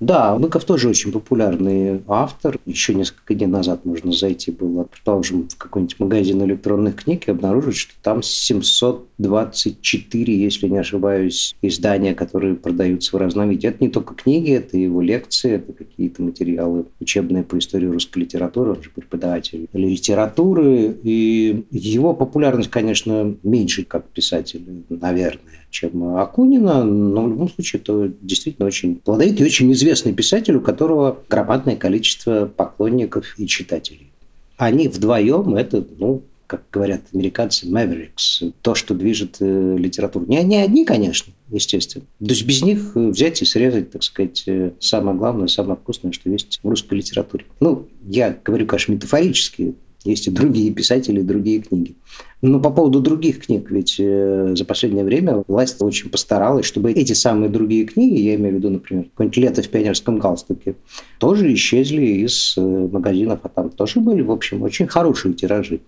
Да, 0.00 0.36
Быков 0.38 0.64
тоже 0.64 0.88
очень 0.88 1.12
популярный 1.12 2.02
автор. 2.08 2.58
Еще 2.64 2.94
несколько 2.94 3.34
дней 3.34 3.46
назад 3.46 3.84
можно 3.84 4.12
зайти 4.12 4.50
было, 4.50 4.84
предположим, 4.84 5.46
в 5.46 5.58
какой-нибудь 5.58 6.00
магазин 6.00 6.42
электронных 6.42 7.04
книг 7.04 7.28
и 7.28 7.32
обнаружить, 7.32 7.76
что 7.76 7.92
там 8.02 8.22
724, 8.22 10.42
если 10.42 10.68
не 10.68 10.78
ошибаюсь, 10.78 11.54
издания, 11.60 12.14
которые 12.14 12.54
продаются 12.54 13.14
в 13.14 13.20
разном 13.20 13.50
виде. 13.50 13.68
Это 13.68 13.84
не 13.84 13.90
только 13.90 14.14
книги, 14.14 14.52
это 14.52 14.78
его 14.78 15.02
лекции, 15.02 15.52
это 15.52 15.74
какие-то 15.74 16.22
материалы 16.22 16.86
учебные 16.98 17.42
по 17.42 17.58
истории 17.58 17.88
русской 17.88 18.20
литературы, 18.20 18.70
он 18.70 18.82
же 18.82 18.88
преподаватель 18.88 19.68
литературы. 19.74 20.96
И 21.02 21.66
его 21.70 22.14
популярность, 22.14 22.70
конечно, 22.70 23.34
меньше 23.42 23.84
как 23.84 24.08
писателя, 24.08 24.64
наверное 24.88 25.59
чем 25.70 26.16
Акунина, 26.16 26.84
но 26.84 27.24
в 27.24 27.28
любом 27.28 27.48
случае 27.48 27.80
это 27.80 28.12
действительно 28.20 28.66
очень 28.66 28.96
плодовитый 28.96 29.46
и 29.46 29.48
очень 29.48 29.72
известный 29.72 30.12
писатель, 30.12 30.56
у 30.56 30.60
которого 30.60 31.18
громадное 31.28 31.76
количество 31.76 32.46
поклонников 32.46 33.38
и 33.38 33.46
читателей. 33.46 34.10
Они 34.56 34.88
вдвоем 34.88 35.54
это, 35.54 35.86
ну, 35.98 36.22
как 36.50 36.64
говорят 36.72 37.02
американцы, 37.14 37.66
Mavericks, 37.66 38.52
то, 38.62 38.74
что 38.74 38.92
движет 38.92 39.36
э, 39.38 39.76
литературу. 39.78 40.26
Не 40.26 40.38
они 40.38 40.56
одни, 40.56 40.84
конечно, 40.84 41.32
естественно. 41.48 42.04
То 42.18 42.30
есть 42.30 42.44
без 42.44 42.60
них 42.62 42.96
взять 42.96 43.40
и 43.40 43.44
срезать, 43.44 43.92
так 43.92 44.02
сказать, 44.02 44.42
э, 44.48 44.72
самое 44.80 45.16
главное, 45.16 45.46
самое 45.46 45.76
вкусное, 45.76 46.10
что 46.10 46.28
есть 46.28 46.58
в 46.60 46.68
русской 46.68 46.94
литературе. 46.94 47.44
Ну, 47.60 47.86
я 48.02 48.36
говорю, 48.44 48.66
конечно, 48.66 48.92
метафорически, 48.92 49.76
есть 50.04 50.26
и 50.26 50.30
другие 50.30 50.72
писатели, 50.72 51.20
и 51.20 51.24
другие 51.24 51.60
книги. 51.60 51.94
Но 52.42 52.58
по 52.58 52.70
поводу 52.70 53.00
других 53.00 53.44
книг, 53.44 53.70
ведь 53.70 53.96
э, 53.98 54.54
за 54.56 54.64
последнее 54.64 55.04
время 55.04 55.44
власть 55.46 55.76
очень 55.82 56.08
постаралась, 56.08 56.64
чтобы 56.64 56.90
эти 56.92 57.12
самые 57.12 57.50
другие 57.50 57.84
книги, 57.84 58.20
я 58.20 58.34
имею 58.36 58.54
в 58.54 58.58
виду, 58.58 58.70
например, 58.70 59.04
какое-нибудь 59.04 59.36
«Лето 59.36 59.62
в 59.62 59.68
пионерском 59.68 60.18
галстуке», 60.18 60.74
тоже 61.18 61.52
исчезли 61.52 62.02
из 62.02 62.54
э, 62.56 62.60
магазинов, 62.60 63.40
а 63.42 63.48
там 63.48 63.70
тоже 63.70 64.00
были, 64.00 64.22
в 64.22 64.30
общем, 64.30 64.62
очень 64.62 64.86
хорошие 64.86 65.34
тиражи. 65.34 65.80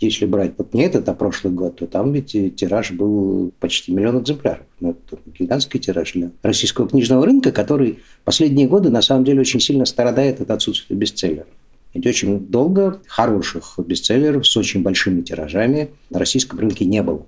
Если 0.00 0.26
брать 0.26 0.54
вот 0.58 0.74
не 0.74 0.82
этот, 0.82 1.08
а 1.08 1.14
прошлый 1.14 1.52
год, 1.52 1.76
то 1.76 1.86
там 1.86 2.12
ведь 2.12 2.32
тираж 2.56 2.90
был 2.90 3.52
почти 3.60 3.92
миллион 3.92 4.20
экземпляров. 4.20 4.66
Ну, 4.80 4.90
это 4.90 5.20
гигантский 5.38 5.78
тираж 5.78 6.14
для 6.14 6.32
российского 6.42 6.88
книжного 6.88 7.24
рынка, 7.24 7.52
который 7.52 8.00
последние 8.24 8.66
годы 8.66 8.90
на 8.90 9.00
самом 9.00 9.24
деле 9.24 9.42
очень 9.42 9.60
сильно 9.60 9.84
страдает 9.84 10.40
от 10.40 10.50
отсутствия 10.50 10.96
бестселлеров. 10.96 11.46
Ведь 11.94 12.06
очень 12.06 12.40
долго 12.46 13.00
хороших 13.06 13.74
бестселлеров 13.78 14.46
с 14.46 14.56
очень 14.56 14.82
большими 14.82 15.22
тиражами 15.22 15.90
на 16.10 16.18
российском 16.18 16.58
рынке 16.58 16.84
не 16.84 17.02
было. 17.02 17.26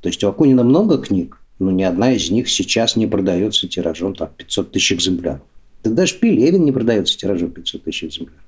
То 0.00 0.08
есть 0.08 0.22
у 0.24 0.28
Акунина 0.28 0.64
много 0.64 0.98
книг, 0.98 1.40
но 1.58 1.70
ни 1.70 1.82
одна 1.82 2.12
из 2.12 2.30
них 2.30 2.48
сейчас 2.48 2.96
не 2.96 3.06
продается 3.06 3.68
тиражом 3.68 4.14
там, 4.14 4.30
500 4.36 4.72
тысяч 4.72 4.92
экземпляров. 4.92 5.42
Так 5.82 5.94
даже 5.94 6.16
Пелевин 6.16 6.64
не 6.64 6.72
продается 6.72 7.16
тиражом 7.16 7.50
500 7.50 7.84
тысяч 7.84 8.04
экземпляров. 8.04 8.42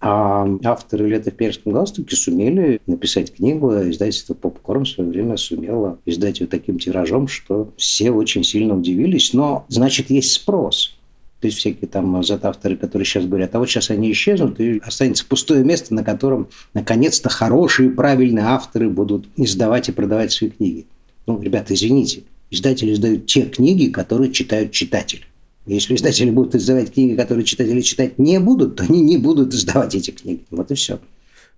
А 0.00 0.46
авторы 0.64 1.08
«Лето 1.08 1.30
в 1.30 1.34
Перском 1.34 1.72
галстуке» 1.72 2.14
сумели 2.14 2.78
написать 2.86 3.32
книгу, 3.32 3.70
а 3.70 3.88
издательство 3.88 4.34
«Попкорн» 4.34 4.84
в 4.84 4.88
свое 4.88 5.08
время 5.08 5.38
сумело 5.38 5.98
издать 6.04 6.40
ее 6.40 6.46
таким 6.46 6.78
тиражом, 6.78 7.26
что 7.26 7.72
все 7.78 8.10
очень 8.10 8.44
сильно 8.44 8.76
удивились. 8.76 9.32
Но, 9.32 9.64
значит, 9.68 10.10
есть 10.10 10.32
спрос. 10.32 10.98
То 11.44 11.48
есть 11.48 11.58
всякие 11.58 11.88
там 11.88 12.16
авторы, 12.16 12.74
которые 12.74 13.04
сейчас 13.04 13.26
говорят, 13.26 13.54
а 13.54 13.58
вот 13.58 13.68
сейчас 13.68 13.90
они 13.90 14.10
исчезнут, 14.10 14.58
и 14.60 14.78
останется 14.82 15.26
пустое 15.26 15.62
место, 15.62 15.92
на 15.92 16.02
котором 16.02 16.48
наконец-то 16.72 17.28
хорошие, 17.28 17.90
правильные 17.90 18.46
авторы 18.46 18.88
будут 18.88 19.28
издавать 19.36 19.90
и 19.90 19.92
продавать 19.92 20.32
свои 20.32 20.48
книги. 20.48 20.86
Ну, 21.26 21.38
ребята, 21.38 21.74
извините, 21.74 22.22
издатели 22.50 22.94
издают 22.94 23.26
те 23.26 23.42
книги, 23.42 23.90
которые 23.90 24.32
читают 24.32 24.72
читатели. 24.72 25.24
Если 25.66 25.96
издатели 25.96 26.30
будут 26.30 26.54
издавать 26.54 26.94
книги, 26.94 27.14
которые 27.14 27.44
читатели 27.44 27.82
читать 27.82 28.18
не 28.18 28.40
будут, 28.40 28.76
то 28.76 28.84
они 28.84 29.02
не 29.02 29.18
будут 29.18 29.52
издавать 29.52 29.94
эти 29.94 30.12
книги. 30.12 30.46
Вот 30.50 30.70
и 30.70 30.74
все. 30.74 30.98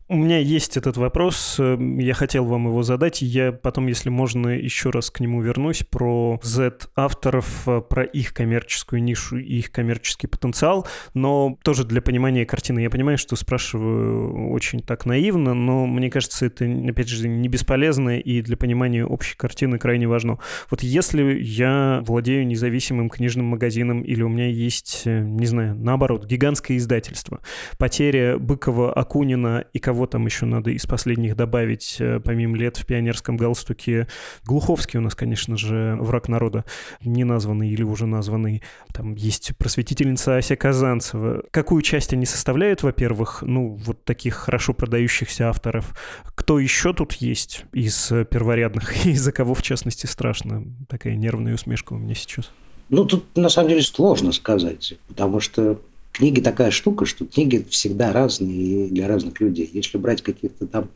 У 0.08 0.14
меня 0.14 0.38
есть 0.38 0.76
этот 0.76 0.96
вопрос, 0.98 1.56
эм, 1.58 1.98
я 1.98 2.14
хотел 2.14 2.44
вам 2.44 2.68
его 2.68 2.84
задать, 2.84 3.22
я 3.22 3.50
потом, 3.50 3.88
если 3.88 4.08
можно, 4.08 4.50
еще 4.50 4.90
раз 4.90 5.10
к 5.10 5.18
нему 5.18 5.42
вернусь, 5.42 5.82
про 5.82 6.38
Z-авторов, 6.44 7.66
э, 7.66 7.80
про 7.80 8.04
их 8.04 8.32
коммерческую 8.32 9.02
нишу 9.02 9.38
и 9.38 9.58
их 9.58 9.72
коммерческий 9.72 10.28
потенциал, 10.28 10.86
но 11.14 11.58
тоже 11.64 11.82
для 11.82 12.00
понимания 12.00 12.46
картины. 12.46 12.78
Я 12.78 12.90
понимаю, 12.90 13.18
что 13.18 13.34
спрашиваю 13.34 14.52
очень 14.52 14.78
так 14.78 15.06
наивно, 15.06 15.54
но 15.54 15.86
мне 15.86 16.08
кажется, 16.08 16.46
это, 16.46 16.64
опять 16.88 17.08
же, 17.08 17.26
не 17.26 17.48
бесполезно 17.48 18.20
и 18.20 18.42
для 18.42 18.56
понимания 18.56 19.04
общей 19.04 19.36
картины 19.36 19.76
крайне 19.76 20.06
важно. 20.06 20.38
Вот 20.70 20.84
если 20.84 21.36
я 21.42 22.00
владею 22.06 22.46
независимым 22.46 23.10
книжным 23.10 23.46
магазином 23.46 24.02
или 24.02 24.22
у 24.22 24.28
меня 24.28 24.46
есть, 24.46 25.02
э, 25.04 25.18
не 25.18 25.46
знаю, 25.46 25.74
наоборот, 25.74 26.26
гигантское 26.26 26.76
издательство, 26.76 27.40
потеря 27.76 28.38
Быкова, 28.38 28.92
Акунина 28.92 29.64
и 29.72 29.80
кого 29.80 29.95
кого 29.96 30.06
там 30.06 30.26
еще 30.26 30.44
надо 30.44 30.72
из 30.72 30.84
последних 30.84 31.36
добавить, 31.36 31.96
э, 32.00 32.20
помимо 32.20 32.54
лет 32.54 32.76
в 32.76 32.84
пионерском 32.84 33.38
галстуке? 33.38 34.08
Глуховский 34.44 34.98
у 34.98 35.02
нас, 35.02 35.14
конечно 35.14 35.56
же, 35.56 35.96
враг 35.98 36.28
народа, 36.28 36.66
не 37.02 37.24
названный 37.24 37.70
или 37.70 37.82
уже 37.82 38.04
названный. 38.04 38.62
Там 38.92 39.14
есть 39.14 39.56
просветительница 39.56 40.36
Ася 40.36 40.54
Казанцева. 40.54 41.44
Какую 41.50 41.80
часть 41.80 42.12
они 42.12 42.26
составляют, 42.26 42.82
во-первых, 42.82 43.40
ну, 43.40 43.68
вот 43.86 44.04
таких 44.04 44.34
хорошо 44.34 44.74
продающихся 44.74 45.48
авторов? 45.48 45.98
Кто 46.34 46.58
еще 46.58 46.92
тут 46.92 47.14
есть 47.14 47.64
из 47.72 48.08
перворядных? 48.30 49.06
И 49.06 49.14
за 49.14 49.32
кого, 49.32 49.54
в 49.54 49.62
частности, 49.62 50.04
страшно? 50.04 50.62
Такая 50.90 51.16
нервная 51.16 51.54
усмешка 51.54 51.94
у 51.94 51.96
меня 51.96 52.14
сейчас. 52.14 52.50
Ну, 52.90 53.06
тут 53.06 53.34
на 53.34 53.48
самом 53.48 53.70
деле 53.70 53.80
сложно 53.82 54.32
сказать, 54.32 54.92
потому 55.08 55.40
что 55.40 55.80
книги 56.16 56.40
такая 56.40 56.70
штука, 56.70 57.04
что 57.04 57.26
книги 57.26 57.64
всегда 57.68 58.12
разные 58.12 58.88
для 58.88 59.06
разных 59.06 59.38
людей. 59.40 59.68
Если 59.72 59.98
брать 59.98 60.22
каких-то 60.22 60.66
там, 60.66 60.88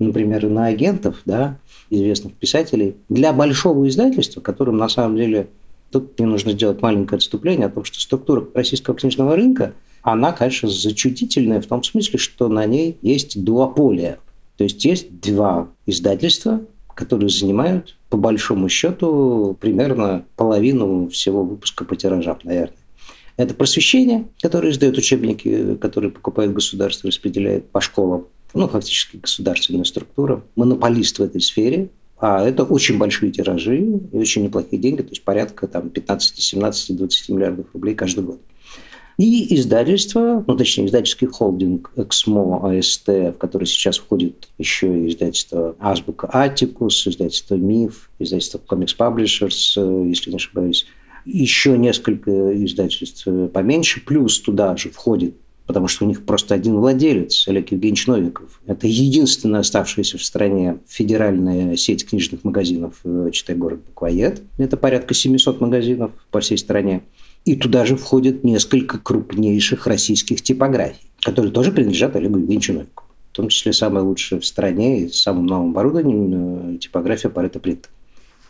например, 0.00 0.44
иноагентов, 0.44 1.22
да, 1.24 1.58
известных 1.88 2.34
писателей, 2.34 2.96
для 3.08 3.32
большого 3.32 3.88
издательства, 3.88 4.40
которым 4.40 4.76
на 4.76 4.88
самом 4.88 5.16
деле 5.16 5.48
тут 5.92 6.18
мне 6.18 6.26
нужно 6.26 6.52
сделать 6.52 6.82
маленькое 6.82 7.18
отступление 7.18 7.66
о 7.68 7.70
том, 7.70 7.84
что 7.84 8.00
структура 8.00 8.44
российского 8.54 8.96
книжного 8.96 9.36
рынка, 9.36 9.72
она, 10.02 10.32
конечно, 10.32 10.68
зачудительная 10.68 11.60
в 11.60 11.66
том 11.66 11.84
смысле, 11.84 12.18
что 12.18 12.48
на 12.48 12.66
ней 12.66 12.98
есть 13.02 13.42
дуополия. 13.42 14.18
То 14.56 14.64
есть 14.64 14.84
есть 14.84 15.20
два 15.20 15.68
издательства, 15.86 16.60
которые 16.94 17.28
занимают, 17.28 17.96
по 18.08 18.16
большому 18.16 18.68
счету, 18.68 19.56
примерно 19.60 20.24
половину 20.34 21.08
всего 21.08 21.44
выпуска 21.44 21.84
по 21.84 21.94
тиражам, 21.94 22.38
наверное. 22.42 22.74
Это 23.36 23.54
просвещение, 23.54 24.26
которое 24.40 24.70
издает 24.72 24.96
учебники, 24.96 25.76
которые 25.76 26.10
покупает 26.10 26.52
государство, 26.52 27.08
распределяет 27.08 27.68
по 27.70 27.80
школам. 27.80 28.26
Ну, 28.54 28.66
фактически 28.68 29.18
государственная 29.18 29.84
структура. 29.84 30.42
Монополист 30.56 31.18
в 31.18 31.22
этой 31.22 31.40
сфере. 31.40 31.90
А 32.18 32.42
это 32.42 32.64
очень 32.64 32.96
большие 32.96 33.30
тиражи 33.30 33.78
и 33.78 34.16
очень 34.16 34.42
неплохие 34.44 34.80
деньги, 34.80 35.02
то 35.02 35.10
есть 35.10 35.22
порядка 35.22 35.68
там, 35.68 35.90
15, 35.90 36.38
17, 36.38 36.96
20 36.96 37.28
миллиардов 37.28 37.66
рублей 37.74 37.94
каждый 37.94 38.24
год. 38.24 38.40
И 39.18 39.54
издательство, 39.54 40.44
ну 40.46 40.56
точнее 40.56 40.86
издательский 40.86 41.26
холдинг 41.26 41.90
Эксмо 41.96 42.70
АСТ, 42.70 43.08
в 43.08 43.32
который 43.34 43.66
сейчас 43.66 43.96
входит 43.98 44.48
еще 44.58 44.86
и 44.86 45.08
издательство 45.08 45.74
Азбука 45.78 46.28
Атикус, 46.32 47.06
издательство 47.06 47.54
Миф, 47.54 48.10
издательство 48.18 48.58
Комикс 48.58 48.92
Паблишерс, 48.92 49.76
если 49.76 50.30
не 50.30 50.36
ошибаюсь, 50.36 50.86
еще 51.26 51.76
несколько 51.76 52.30
издательств 52.64 53.26
поменьше, 53.52 54.00
плюс 54.04 54.40
туда 54.40 54.76
же 54.76 54.90
входит 54.90 55.34
потому 55.66 55.88
что 55.88 56.04
у 56.04 56.08
них 56.08 56.24
просто 56.24 56.54
один 56.54 56.76
владелец, 56.76 57.46
Олег 57.48 57.72
Евгеньевич 57.72 58.06
Новиков. 58.06 58.60
Это 58.66 58.86
единственная 58.86 59.60
оставшаяся 59.60 60.16
в 60.16 60.24
стране 60.24 60.78
федеральная 60.86 61.76
сеть 61.76 62.08
книжных 62.08 62.44
магазинов 62.44 63.00
э, 63.04 63.30
«Читай 63.32 63.56
город 63.56 63.80
Буквоед». 63.86 64.42
Это 64.58 64.76
порядка 64.76 65.12
700 65.12 65.60
магазинов 65.60 66.12
по 66.30 66.40
всей 66.40 66.56
стране. 66.56 67.02
И 67.44 67.56
туда 67.56 67.84
же 67.84 67.96
входит 67.96 68.44
несколько 68.44 68.98
крупнейших 68.98 69.86
российских 69.86 70.42
типографий, 70.42 71.10
которые 71.22 71.52
тоже 71.52 71.72
принадлежат 71.72 72.16
Олегу 72.16 72.38
Евгеньевичу 72.38 72.72
Новикову. 72.72 73.08
В 73.32 73.36
том 73.36 73.48
числе 73.48 73.72
самая 73.72 74.02
лучшая 74.02 74.40
в 74.40 74.46
стране 74.46 75.02
и 75.02 75.08
с 75.08 75.20
самым 75.20 75.46
новым 75.46 75.70
оборудованием 75.70 76.76
э, 76.76 76.78
типография 76.78 77.28
Парета 77.28 77.58
Принта. 77.58 77.88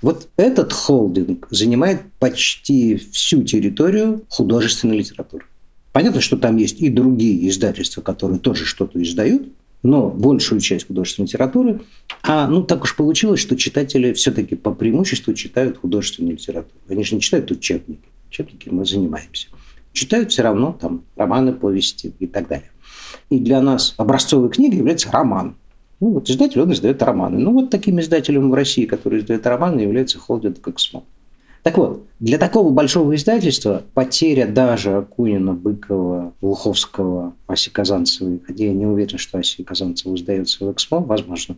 Вот 0.02 0.28
этот 0.36 0.72
холдинг 0.72 1.46
занимает 1.50 2.02
почти 2.18 2.96
всю 2.96 3.42
территорию 3.42 4.24
художественной 4.28 4.98
литературы. 4.98 5.44
Понятно, 5.92 6.20
что 6.20 6.36
там 6.36 6.56
есть 6.58 6.80
и 6.80 6.90
другие 6.90 7.48
издательства, 7.48 8.02
которые 8.02 8.38
тоже 8.38 8.66
что-то 8.66 9.02
издают, 9.02 9.48
но 9.82 10.10
большую 10.10 10.60
часть 10.60 10.86
художественной 10.88 11.26
литературы. 11.26 11.80
А 12.22 12.46
ну 12.48 12.62
так 12.62 12.82
уж 12.82 12.96
получилось, 12.96 13.40
что 13.40 13.56
читатели 13.56 14.12
все-таки 14.12 14.56
по 14.56 14.74
преимуществу 14.74 15.32
читают 15.32 15.78
художественную 15.78 16.34
литературу. 16.34 16.78
Они 16.88 17.02
же 17.02 17.14
не 17.14 17.20
читают 17.20 17.50
учебники. 17.50 18.02
Учебники 18.28 18.68
мы 18.68 18.84
занимаемся. 18.84 19.48
Читают 19.92 20.32
все 20.32 20.42
равно 20.42 20.76
там 20.78 21.04
романы, 21.16 21.52
повести 21.52 22.12
и 22.18 22.26
так 22.26 22.48
далее. 22.48 22.70
И 23.30 23.38
для 23.38 23.62
нас 23.62 23.94
образцовой 23.96 24.50
книгой 24.50 24.78
является 24.78 25.10
роман. 25.10 25.56
Ну, 26.00 26.10
вот 26.10 26.28
издатель, 26.28 26.60
он 26.60 26.72
издает 26.72 27.02
романы. 27.02 27.38
Ну, 27.38 27.52
вот 27.52 27.70
таким 27.70 27.98
издателем 28.00 28.50
в 28.50 28.54
России, 28.54 28.84
который 28.84 29.20
издает 29.20 29.46
романы, 29.46 29.80
является 29.80 30.18
холдинг 30.18 30.66
«Эксмо». 30.68 31.02
Так 31.62 31.78
вот, 31.78 32.04
для 32.20 32.38
такого 32.38 32.70
большого 32.70 33.16
издательства 33.16 33.82
потеря 33.92 34.46
даже 34.46 34.98
Акунина, 34.98 35.52
Быкова, 35.52 36.32
Луховского, 36.40 37.34
Аси 37.48 37.70
Казанцевой, 37.70 38.40
хотя 38.46 38.66
я 38.66 38.72
не 38.72 38.86
уверен, 38.86 39.18
что 39.18 39.38
Аси 39.38 39.64
Казанцева 39.64 40.14
издается 40.14 40.64
в 40.64 40.70
«Эксмо», 40.70 41.00
возможно, 41.00 41.56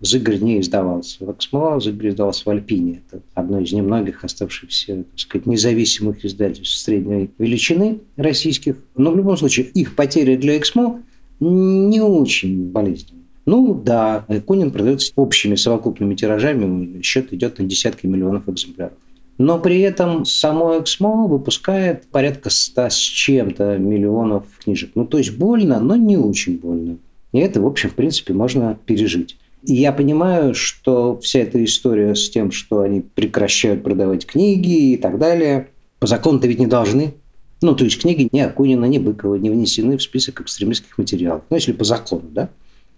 Зыгорь 0.00 0.38
не 0.38 0.60
издавался 0.60 1.24
в 1.24 1.32
«Эксмо», 1.32 1.80
Зыгорь 1.80 2.10
издавался 2.10 2.44
в 2.44 2.50
«Альпине». 2.50 3.02
Это 3.10 3.20
одно 3.34 3.58
из 3.58 3.72
немногих 3.72 4.22
оставшихся, 4.22 4.98
так 4.98 5.18
сказать, 5.18 5.46
независимых 5.46 6.24
издательств 6.24 6.78
средней 6.78 7.30
величины 7.38 7.98
российских. 8.16 8.76
Но 8.96 9.10
в 9.10 9.16
любом 9.16 9.36
случае 9.36 9.66
их 9.66 9.96
потеря 9.96 10.36
для 10.36 10.56
«Эксмо» 10.56 11.02
не 11.40 12.00
очень 12.00 12.70
болезненна. 12.70 13.22
Ну 13.48 13.72
да, 13.72 14.26
Акунин 14.28 14.70
продается 14.70 15.10
общими 15.16 15.54
совокупными 15.54 16.14
тиражами, 16.14 17.00
счет 17.00 17.32
идет 17.32 17.58
на 17.58 17.64
десятки 17.64 18.04
миллионов 18.04 18.46
экземпляров. 18.46 18.92
Но 19.38 19.58
при 19.58 19.80
этом 19.80 20.26
само 20.26 20.78
Эксмо 20.78 21.26
выпускает 21.26 22.08
порядка 22.08 22.50
ста 22.50 22.90
с 22.90 22.96
чем-то 22.98 23.78
миллионов 23.78 24.44
книжек. 24.62 24.90
Ну, 24.94 25.06
то 25.06 25.16
есть 25.16 25.38
больно, 25.38 25.80
но 25.80 25.96
не 25.96 26.18
очень 26.18 26.58
больно. 26.58 26.98
И 27.32 27.38
это, 27.38 27.62
в 27.62 27.66
общем, 27.66 27.88
в 27.88 27.94
принципе, 27.94 28.34
можно 28.34 28.78
пережить. 28.84 29.38
И 29.62 29.76
я 29.76 29.92
понимаю, 29.92 30.54
что 30.54 31.18
вся 31.18 31.38
эта 31.38 31.64
история 31.64 32.14
с 32.14 32.28
тем, 32.28 32.50
что 32.50 32.80
они 32.80 33.00
прекращают 33.00 33.82
продавать 33.82 34.26
книги 34.26 34.92
и 34.92 34.98
так 34.98 35.18
далее, 35.18 35.68
по 36.00 36.06
закону-то 36.06 36.46
ведь 36.46 36.58
не 36.58 36.66
должны. 36.66 37.14
Ну, 37.62 37.74
то 37.74 37.84
есть 37.84 37.98
книги 37.98 38.28
ни 38.30 38.40
Акунина, 38.40 38.84
ни 38.84 38.98
Быкова 38.98 39.36
не 39.36 39.48
внесены 39.48 39.96
в 39.96 40.02
список 40.02 40.42
экстремистских 40.42 40.98
материалов. 40.98 41.44
Ну, 41.48 41.56
если 41.56 41.72
по 41.72 41.84
закону, 41.84 42.24
да? 42.30 42.50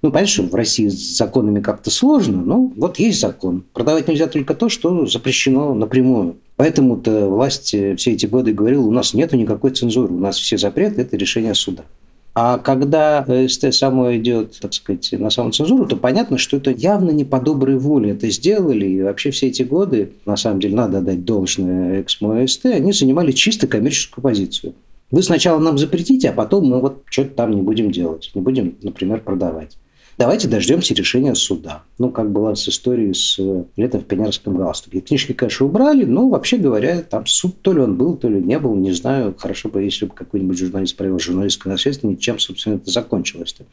Ну, 0.02 0.10
понятно, 0.10 0.32
что 0.32 0.42
в 0.44 0.54
России 0.54 0.88
с 0.88 1.18
законами 1.18 1.60
как-то 1.60 1.90
сложно, 1.90 2.42
но 2.42 2.72
вот 2.74 2.98
есть 2.98 3.20
закон. 3.20 3.64
Продавать 3.74 4.08
нельзя 4.08 4.28
только 4.28 4.54
то, 4.54 4.68
что 4.68 5.06
запрещено 5.06 5.74
напрямую. 5.74 6.36
Поэтому-то 6.56 7.28
власть 7.28 7.66
все 7.66 8.12
эти 8.12 8.26
годы 8.26 8.52
говорила, 8.52 8.82
у 8.82 8.90
нас 8.90 9.12
нет 9.12 9.32
никакой 9.32 9.72
цензуры, 9.72 10.14
у 10.14 10.18
нас 10.18 10.38
все 10.38 10.56
запреты– 10.56 11.00
это 11.02 11.16
решение 11.16 11.54
суда. 11.54 11.84
А 12.32 12.58
когда 12.58 13.26
СТ 13.48 13.74
само 13.74 14.16
идет, 14.16 14.58
так 14.60 14.72
сказать, 14.72 15.12
на 15.12 15.30
самоцензуру, 15.30 15.86
то 15.86 15.96
понятно, 15.96 16.38
что 16.38 16.56
это 16.58 16.70
явно 16.70 17.10
не 17.10 17.24
по 17.24 17.40
доброй 17.40 17.76
воле 17.76 18.12
это 18.12 18.30
сделали. 18.30 18.86
И 18.86 19.02
вообще 19.02 19.30
все 19.30 19.48
эти 19.48 19.62
годы, 19.62 20.12
на 20.26 20.36
самом 20.36 20.60
деле, 20.60 20.76
надо 20.76 21.00
дать 21.00 21.24
должное 21.24 22.00
Эксмо 22.00 22.42
и 22.42 22.46
СТ, 22.46 22.66
они 22.66 22.92
занимали 22.92 23.32
чисто 23.32 23.66
коммерческую 23.66 24.22
позицию. 24.22 24.74
Вы 25.10 25.22
сначала 25.22 25.58
нам 25.58 25.76
запретите, 25.76 26.30
а 26.30 26.32
потом 26.32 26.66
мы 26.66 26.80
вот 26.80 27.02
что-то 27.06 27.30
там 27.30 27.50
не 27.50 27.62
будем 27.62 27.90
делать. 27.90 28.30
Не 28.34 28.40
будем, 28.40 28.76
например, 28.80 29.20
продавать. 29.20 29.76
Давайте 30.20 30.48
дождемся 30.48 30.92
решения 30.92 31.34
суда. 31.34 31.82
Ну, 31.96 32.10
как 32.10 32.30
была 32.30 32.54
с 32.54 32.68
историей 32.68 33.14
с 33.14 33.38
э, 33.38 33.64
летом 33.78 34.02
в 34.02 34.04
пионерском 34.04 34.54
галстуке. 34.54 35.00
Книжки, 35.00 35.32
конечно, 35.32 35.64
убрали, 35.64 36.04
но, 36.04 36.28
вообще 36.28 36.58
говоря, 36.58 37.00
там 37.00 37.24
суд 37.24 37.62
то 37.62 37.72
ли 37.72 37.80
он 37.80 37.96
был, 37.96 38.18
то 38.18 38.28
ли 38.28 38.38
не 38.38 38.58
был, 38.58 38.74
не 38.74 38.92
знаю. 38.92 39.34
Хорошо 39.38 39.70
бы, 39.70 39.82
если 39.82 40.04
бы 40.04 40.12
какой-нибудь 40.12 40.58
журналист 40.58 40.94
провел 40.98 41.18
журналистское 41.18 41.72
наследство, 41.72 42.14
чем, 42.16 42.38
собственно, 42.38 42.74
это 42.74 42.90
закончилось-то. 42.90 43.64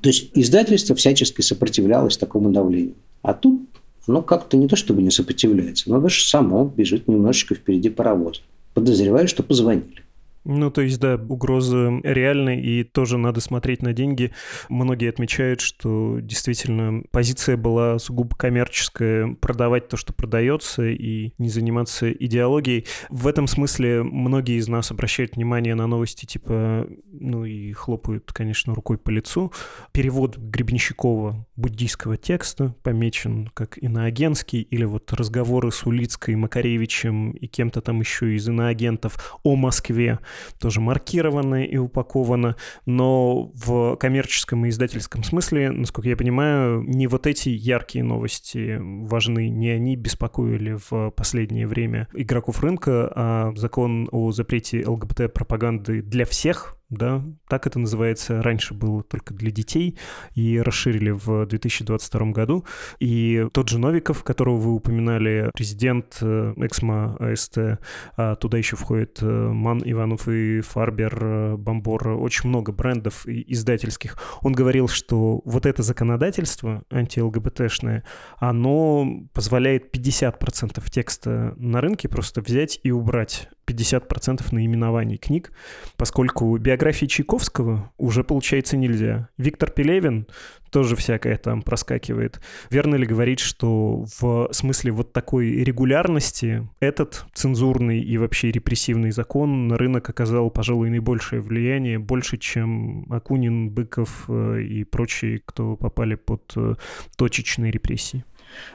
То 0.00 0.08
есть 0.08 0.32
издательство 0.34 0.96
всячески 0.96 1.42
сопротивлялось 1.42 2.16
такому 2.16 2.50
давлению. 2.50 2.96
А 3.22 3.32
тут, 3.32 3.62
ну, 4.08 4.20
как-то 4.20 4.56
не 4.56 4.66
то 4.66 4.74
чтобы 4.74 5.00
не 5.00 5.12
сопротивляется, 5.12 5.90
но 5.90 6.00
даже 6.00 6.26
само 6.26 6.64
бежит 6.64 7.06
немножечко 7.06 7.54
впереди 7.54 7.88
паровоза. 7.88 8.40
Подозреваю, 8.74 9.28
что 9.28 9.44
позвонили. 9.44 10.03
Ну, 10.44 10.70
то 10.70 10.82
есть, 10.82 11.00
да, 11.00 11.14
угрозы 11.14 12.00
реальны, 12.02 12.60
и 12.60 12.84
тоже 12.84 13.16
надо 13.16 13.40
смотреть 13.40 13.82
на 13.82 13.92
деньги. 13.92 14.32
Многие 14.68 15.08
отмечают, 15.08 15.60
что 15.60 16.18
действительно 16.20 17.02
позиция 17.10 17.56
была 17.56 17.98
сугубо 17.98 18.36
коммерческая, 18.36 19.34
продавать 19.40 19.88
то, 19.88 19.96
что 19.96 20.12
продается, 20.12 20.84
и 20.84 21.32
не 21.38 21.48
заниматься 21.48 22.12
идеологией. 22.12 22.86
В 23.08 23.26
этом 23.26 23.46
смысле 23.46 24.02
многие 24.02 24.58
из 24.58 24.68
нас 24.68 24.90
обращают 24.90 25.36
внимание 25.36 25.74
на 25.74 25.86
новости 25.86 26.26
типа, 26.26 26.86
ну 27.12 27.44
и 27.44 27.72
хлопают, 27.72 28.32
конечно, 28.32 28.74
рукой 28.74 28.98
по 28.98 29.10
лицу. 29.10 29.52
Перевод 29.92 30.36
Гребенщикова 30.36 31.46
буддийского 31.56 32.16
текста 32.16 32.74
помечен 32.82 33.50
как 33.54 33.78
иноагентский, 33.82 34.60
или 34.60 34.84
вот 34.84 35.12
разговоры 35.12 35.70
с 35.70 35.86
Улицкой, 35.86 36.34
Макаревичем 36.36 37.30
и 37.30 37.46
кем-то 37.46 37.80
там 37.80 38.00
еще 38.00 38.34
из 38.34 38.48
иноагентов 38.48 39.38
о 39.42 39.56
Москве 39.56 40.18
тоже 40.58 40.80
маркировано 40.80 41.64
и 41.64 41.76
упаковано, 41.76 42.56
но 42.86 43.50
в 43.54 43.96
коммерческом 43.96 44.66
и 44.66 44.68
издательском 44.68 45.22
смысле, 45.24 45.70
насколько 45.70 46.08
я 46.08 46.16
понимаю, 46.16 46.82
не 46.82 47.06
вот 47.06 47.26
эти 47.26 47.48
яркие 47.48 48.04
новости 48.04 48.78
важны, 48.80 49.48
не 49.48 49.70
они 49.70 49.96
беспокоили 49.96 50.78
в 50.88 51.10
последнее 51.10 51.66
время 51.66 52.08
игроков 52.12 52.62
рынка, 52.62 53.12
а 53.14 53.52
закон 53.56 54.08
о 54.12 54.32
запрете 54.32 54.86
ЛГБТ-пропаганды 54.86 56.02
для 56.02 56.24
всех 56.24 56.76
да, 56.90 57.22
так 57.48 57.66
это 57.66 57.78
называется. 57.78 58.42
Раньше 58.42 58.74
было 58.74 59.02
только 59.02 59.34
для 59.34 59.50
детей 59.50 59.98
и 60.34 60.60
расширили 60.60 61.10
в 61.10 61.46
2022 61.46 62.32
году. 62.32 62.64
И 63.00 63.46
тот 63.52 63.68
же 63.68 63.78
Новиков, 63.78 64.22
которого 64.22 64.56
вы 64.56 64.74
упоминали, 64.74 65.50
президент 65.54 66.18
э, 66.20 66.54
Эксмо 66.56 67.16
АСТ, 67.18 67.80
а 68.16 68.36
туда 68.36 68.58
еще 68.58 68.76
входит 68.76 69.18
э, 69.22 69.26
Ман 69.26 69.82
Иванов 69.84 70.28
и 70.28 70.60
Фарбер, 70.60 71.18
э, 71.20 71.56
Бомбор, 71.56 72.08
очень 72.08 72.48
много 72.48 72.72
брендов 72.72 73.26
издательских. 73.26 74.18
Он 74.42 74.52
говорил, 74.52 74.88
что 74.88 75.40
вот 75.44 75.66
это 75.66 75.82
законодательство 75.82 76.82
анти-ЛГБТшное, 76.90 78.04
оно 78.38 79.06
позволяет 79.32 79.94
50% 79.94 80.82
текста 80.90 81.54
на 81.56 81.80
рынке 81.80 82.08
просто 82.08 82.40
взять 82.40 82.78
и 82.82 82.90
убрать 82.90 83.48
50% 83.66 84.42
наименований 84.52 85.16
книг, 85.16 85.52
поскольку 85.96 86.56
биографии 86.56 87.06
Чайковского 87.06 87.92
уже, 87.98 88.24
получается, 88.24 88.76
нельзя. 88.76 89.28
Виктор 89.38 89.70
Пелевин 89.70 90.26
тоже 90.74 90.96
всякое 90.96 91.36
там 91.36 91.62
проскакивает. 91.62 92.40
Верно 92.68 92.96
ли 92.96 93.06
говорить, 93.06 93.38
что 93.38 94.04
в 94.18 94.48
смысле 94.50 94.90
вот 94.90 95.12
такой 95.12 95.62
регулярности 95.62 96.68
этот 96.80 97.26
цензурный 97.32 98.00
и 98.00 98.18
вообще 98.18 98.50
репрессивный 98.50 99.12
закон 99.12 99.68
на 99.68 99.78
рынок 99.78 100.10
оказал, 100.10 100.50
пожалуй, 100.50 100.90
наибольшее 100.90 101.40
влияние, 101.40 102.00
больше, 102.00 102.38
чем 102.38 103.06
Акунин, 103.08 103.70
Быков 103.70 104.24
э, 104.28 104.62
и 104.62 104.82
прочие, 104.82 105.42
кто 105.46 105.76
попали 105.76 106.16
под 106.16 106.52
э, 106.56 106.74
точечные 107.16 107.70
репрессии? 107.70 108.24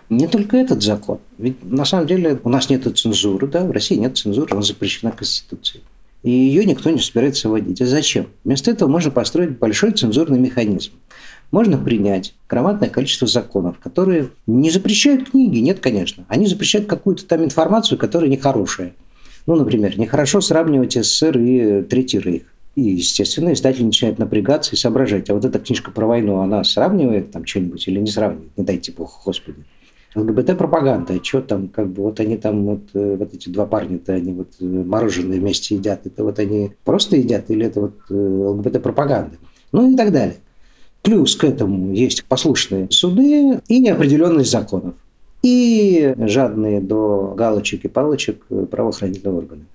Не 0.09 0.27
только 0.27 0.57
этот 0.57 0.81
закон. 0.81 1.19
Ведь 1.37 1.63
на 1.63 1.85
самом 1.85 2.07
деле 2.07 2.39
у 2.43 2.49
нас 2.49 2.69
нет 2.69 2.85
цензуры, 2.97 3.47
да, 3.47 3.63
в 3.63 3.71
России 3.71 3.95
нет 3.95 4.17
цензуры, 4.17 4.49
она 4.51 4.61
запрещена 4.61 5.11
Конституцией. 5.11 5.83
И 6.23 6.31
ее 6.31 6.65
никто 6.65 6.89
не 6.89 6.99
собирается 6.99 7.47
вводить. 7.47 7.81
А 7.81 7.85
зачем? 7.85 8.27
Вместо 8.43 8.71
этого 8.71 8.89
можно 8.89 9.11
построить 9.11 9.57
большой 9.57 9.91
цензурный 9.91 10.39
механизм. 10.39 10.91
Можно 11.51 11.77
принять 11.77 12.35
громадное 12.47 12.89
количество 12.89 13.27
законов, 13.27 13.79
которые 13.79 14.29
не 14.45 14.69
запрещают 14.69 15.31
книги, 15.31 15.59
нет, 15.59 15.79
конечно. 15.79 16.25
Они 16.27 16.45
запрещают 16.45 16.87
какую-то 16.87 17.25
там 17.25 17.43
информацию, 17.43 17.97
которая 17.97 18.29
нехорошая. 18.29 18.93
Ну, 19.47 19.55
например, 19.55 19.97
нехорошо 19.97 20.41
сравнивать 20.41 20.93
СССР 20.93 21.37
и 21.39 21.81
Третий 21.83 22.19
Рейх. 22.19 22.43
И, 22.79 22.91
естественно, 22.95 23.51
издатель 23.51 23.85
начинает 23.85 24.19
напрягаться 24.19 24.73
и 24.73 24.77
соображать, 24.77 25.29
а 25.29 25.33
вот 25.33 25.43
эта 25.43 25.59
книжка 25.59 25.91
про 25.91 26.07
войну, 26.07 26.39
она 26.39 26.63
сравнивает 26.63 27.31
там 27.31 27.45
что-нибудь 27.45 27.85
или 27.87 27.99
не 27.99 28.07
сравнивает? 28.07 28.57
Не 28.57 28.63
дайте 28.63 28.93
бог, 28.93 29.21
господи. 29.25 29.65
ЛГБТ-пропаганда, 30.15 31.13
а 31.13 31.23
что 31.23 31.41
там, 31.41 31.67
как 31.67 31.89
бы, 31.89 32.03
вот 32.03 32.19
они 32.19 32.37
там, 32.37 32.65
вот, 32.65 32.81
э, 32.93 33.15
вот 33.19 33.33
эти 33.33 33.49
два 33.49 33.65
парня-то, 33.65 34.13
они 34.13 34.31
вот 34.31 34.53
э, 34.59 34.63
мороженое 34.63 35.39
вместе 35.39 35.75
едят, 35.75 36.07
это 36.07 36.23
вот 36.23 36.39
они 36.39 36.71
просто 36.83 37.17
едят 37.17 37.51
или 37.51 37.65
это 37.65 37.81
вот 37.81 37.95
э, 38.09 38.13
ЛГБТ-пропаганда? 38.13 39.35
Ну 39.71 39.91
и 39.91 39.95
так 39.95 40.11
далее. 40.11 40.37
Плюс 41.03 41.35
к 41.35 41.43
этому 41.43 41.93
есть 41.93 42.23
послушные 42.25 42.89
суды 42.89 43.59
и 43.67 43.79
неопределенность 43.79 44.51
законов. 44.51 44.95
И 45.43 46.15
жадные 46.17 46.81
до 46.81 47.33
галочек 47.37 47.85
и 47.85 47.87
палочек 47.87 48.45
правоохранительные 48.71 49.37
органы. 49.37 49.65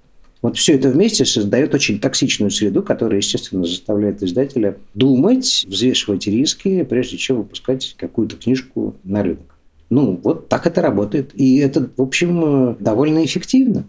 Вот 0.45 0.59
все 0.59 0.75
это 0.75 0.91
вместе 0.91 1.25
создает 1.25 1.75
очень 1.75 1.99
токсичную 1.99 2.51
среду, 2.51 2.83
которая, 2.83 3.17
естественно, 3.17 3.65
заставляет 3.65 4.23
издателя 4.23 4.77
думать, 4.93 5.65
взвешивать 5.67 6.27
риски, 6.27 6.83
прежде 6.83 7.17
чем 7.17 7.39
выпускать 7.39 7.95
какую-то 7.97 8.37
книжку 8.37 8.95
на 9.05 9.23
рынок. 9.23 9.57
Ну, 9.89 10.21
вот 10.23 10.51
так 10.51 10.67
это 10.67 10.83
работает. 10.83 11.31
И 11.33 11.57
это, 11.57 11.89
в 11.97 12.03
общем, 12.03 12.77
довольно 12.79 13.25
эффективно. 13.25 13.87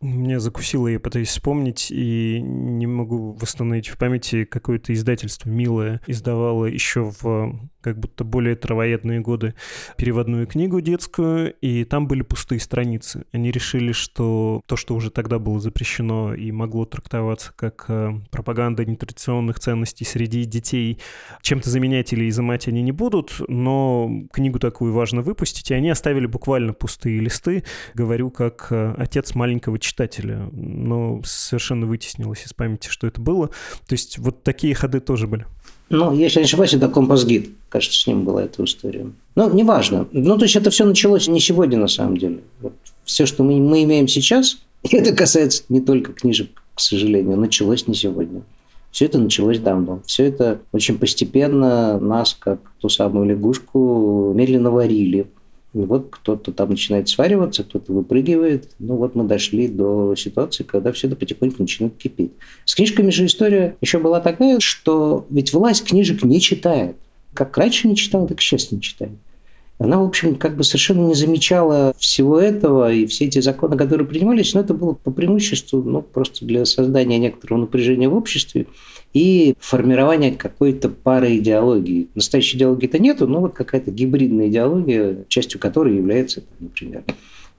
Меня 0.00 0.40
закусило, 0.40 0.88
я 0.88 0.98
пытаюсь 0.98 1.28
вспомнить, 1.28 1.88
и 1.90 2.40
не 2.40 2.86
могу 2.86 3.32
восстановить 3.32 3.88
в 3.88 3.98
памяти 3.98 4.44
какое-то 4.44 4.94
издательство 4.94 5.50
милое 5.50 6.00
издавало 6.06 6.64
еще 6.64 7.12
в 7.20 7.68
как 7.80 7.98
будто 7.98 8.24
более 8.24 8.56
травоядные 8.56 9.20
годы 9.20 9.54
переводную 9.96 10.46
книгу 10.46 10.80
детскую, 10.80 11.52
и 11.60 11.84
там 11.84 12.06
были 12.06 12.22
пустые 12.22 12.60
страницы. 12.60 13.24
Они 13.32 13.50
решили, 13.50 13.92
что 13.92 14.62
то, 14.66 14.76
что 14.76 14.94
уже 14.94 15.10
тогда 15.10 15.38
было 15.38 15.60
запрещено 15.60 16.34
и 16.34 16.50
могло 16.50 16.84
трактоваться 16.84 17.52
как 17.56 17.84
э, 17.88 18.12
пропаганда 18.30 18.84
нетрадиционных 18.84 19.60
ценностей 19.60 20.04
среди 20.04 20.44
детей, 20.44 20.98
чем-то 21.42 21.70
заменять 21.70 22.12
или 22.12 22.28
изымать 22.28 22.68
они 22.68 22.82
не 22.82 22.92
будут, 22.92 23.40
но 23.48 24.10
книгу 24.32 24.58
такую 24.58 24.92
важно 24.92 25.22
выпустить, 25.22 25.70
и 25.70 25.74
они 25.74 25.90
оставили 25.90 26.26
буквально 26.26 26.72
пустые 26.72 27.20
листы, 27.20 27.64
говорю, 27.94 28.30
как 28.30 28.68
э, 28.70 28.94
отец 28.98 29.34
маленького 29.34 29.78
читателя, 29.78 30.48
но 30.52 31.22
совершенно 31.24 31.86
вытеснилось 31.86 32.44
из 32.46 32.52
памяти, 32.52 32.88
что 32.88 33.06
это 33.06 33.20
было. 33.20 33.48
То 33.86 33.92
есть 33.92 34.18
вот 34.18 34.42
такие 34.42 34.74
ходы 34.74 35.00
тоже 35.00 35.26
были. 35.26 35.46
Ну, 35.90 36.14
если 36.14 36.40
не 36.40 36.44
ошибаюсь, 36.44 36.74
это 36.74 36.88
компас-гид. 36.88 37.50
Кажется, 37.68 37.98
с 37.98 38.06
ним 38.06 38.24
была 38.24 38.44
эта 38.44 38.62
история. 38.64 39.06
Ну, 39.34 39.54
неважно. 39.54 40.06
Ну, 40.12 40.36
то 40.36 40.44
есть, 40.44 40.56
это 40.56 40.70
все 40.70 40.84
началось 40.84 41.28
не 41.28 41.40
сегодня, 41.40 41.78
на 41.78 41.88
самом 41.88 42.16
деле. 42.16 42.40
Вот 42.60 42.74
все, 43.04 43.24
что 43.24 43.42
мы, 43.42 43.54
мы 43.56 43.84
имеем 43.84 44.06
сейчас, 44.06 44.58
и 44.82 44.88
это 44.96 45.14
касается 45.14 45.64
не 45.68 45.80
только 45.80 46.12
книжек, 46.12 46.50
к 46.74 46.80
сожалению, 46.80 47.36
началось 47.38 47.86
не 47.86 47.94
сегодня. 47.94 48.42
Все 48.90 49.04
это 49.04 49.18
началось 49.18 49.58
давно. 49.58 50.02
Все 50.06 50.24
это 50.24 50.60
очень 50.72 50.98
постепенно 50.98 51.98
нас, 51.98 52.34
как 52.38 52.60
ту 52.80 52.88
самую 52.88 53.26
лягушку, 53.26 54.32
медленно 54.34 54.70
варили. 54.70 55.26
И 55.78 55.86
вот 55.86 56.08
кто-то 56.10 56.52
там 56.52 56.70
начинает 56.70 57.08
свариваться, 57.08 57.62
кто-то 57.62 57.92
выпрыгивает. 57.92 58.70
Ну 58.80 58.96
вот 58.96 59.14
мы 59.14 59.24
дошли 59.24 59.68
до 59.68 60.16
ситуации, 60.16 60.64
когда 60.64 60.90
все 60.92 61.06
это 61.06 61.14
потихоньку 61.14 61.62
начинает 61.62 61.96
кипеть. 61.96 62.32
С 62.64 62.74
книжками 62.74 63.10
же 63.10 63.26
история 63.26 63.76
еще 63.80 63.98
была 63.98 64.20
такая, 64.20 64.58
что 64.58 65.26
ведь 65.30 65.52
власть 65.52 65.84
книжек 65.84 66.24
не 66.24 66.40
читает. 66.40 66.96
Как 67.32 67.56
раньше 67.56 67.86
не 67.86 67.94
читала, 67.94 68.26
так 68.26 68.40
и 68.40 68.42
сейчас 68.42 68.72
не 68.72 68.80
читает. 68.80 69.12
Она, 69.78 70.00
в 70.00 70.06
общем, 70.06 70.34
как 70.34 70.56
бы 70.56 70.64
совершенно 70.64 71.06
не 71.06 71.14
замечала 71.14 71.94
всего 71.98 72.40
этого, 72.40 72.92
и 72.92 73.06
все 73.06 73.26
эти 73.26 73.40
законы, 73.40 73.76
которые 73.76 74.08
принимались, 74.08 74.52
но 74.54 74.60
это 74.60 74.74
было 74.74 74.94
по 74.94 75.12
преимуществу 75.12 75.80
ну, 75.80 76.02
просто 76.02 76.44
для 76.44 76.64
создания 76.64 77.18
некоторого 77.18 77.60
напряжения 77.60 78.08
в 78.08 78.16
обществе 78.16 78.66
и 79.14 79.54
формирования 79.58 80.32
какой-то 80.32 80.88
пары 80.88 81.36
идеологии. 81.38 82.08
Настоящей 82.14 82.56
идеологии-то 82.56 82.98
нету, 82.98 83.26
но 83.26 83.40
вот 83.40 83.54
какая-то 83.54 83.90
гибридная 83.90 84.48
идеология, 84.48 85.24
частью 85.28 85.60
которой 85.60 85.96
является, 85.96 86.42
например, 86.60 87.04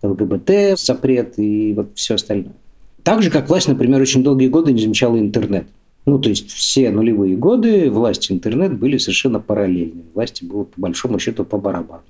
ЛГБТ, 0.01 0.79
запрет 0.79 1.33
и 1.38 1.73
вот 1.73 1.91
все 1.95 2.15
остальное. 2.15 2.53
Так 3.03 3.21
же, 3.21 3.31
как 3.31 3.49
власть, 3.49 3.67
например, 3.67 4.01
очень 4.01 4.23
долгие 4.23 4.47
годы 4.47 4.71
не 4.71 4.81
замечала 4.81 5.17
интернет. 5.17 5.67
Ну, 6.05 6.19
то 6.19 6.29
есть 6.29 6.49
все 6.51 6.89
нулевые 6.91 7.35
годы 7.35 7.89
власти 7.91 8.31
интернет 8.31 8.77
были 8.77 8.97
совершенно 8.97 9.39
параллельны. 9.39 10.03
Власти 10.13 10.43
было 10.43 10.63
по 10.63 10.81
большому 10.81 11.19
счету 11.19 11.43
по 11.43 11.57
барабану. 11.57 12.03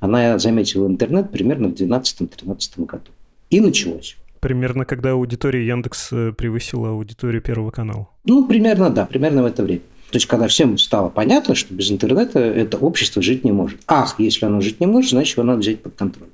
Она 0.00 0.38
заметила 0.38 0.86
интернет 0.86 1.30
примерно 1.30 1.68
в 1.68 1.72
2012-2013 1.72 2.84
году. 2.86 3.10
И 3.50 3.60
началось. 3.60 4.16
Примерно 4.40 4.84
когда 4.84 5.12
аудитория 5.12 5.66
Яндекс 5.66 6.08
э, 6.12 6.32
превысила 6.32 6.90
аудиторию 6.90 7.42
Первого 7.42 7.70
канала. 7.70 8.08
Ну, 8.24 8.46
примерно, 8.46 8.90
да, 8.90 9.06
примерно 9.06 9.42
в 9.42 9.46
это 9.46 9.62
время. 9.62 9.82
То 10.10 10.16
есть, 10.16 10.26
когда 10.26 10.48
всем 10.48 10.76
стало 10.78 11.08
понятно, 11.08 11.54
что 11.54 11.72
без 11.72 11.90
интернета 11.90 12.40
это 12.40 12.78
общество 12.78 13.22
жить 13.22 13.44
не 13.44 13.52
может. 13.52 13.80
Ах, 13.86 14.16
если 14.18 14.46
оно 14.46 14.60
жить 14.60 14.80
не 14.80 14.86
может, 14.86 15.10
значит, 15.10 15.36
его 15.36 15.46
надо 15.46 15.60
взять 15.60 15.82
под 15.82 15.94
контроль. 15.94 16.28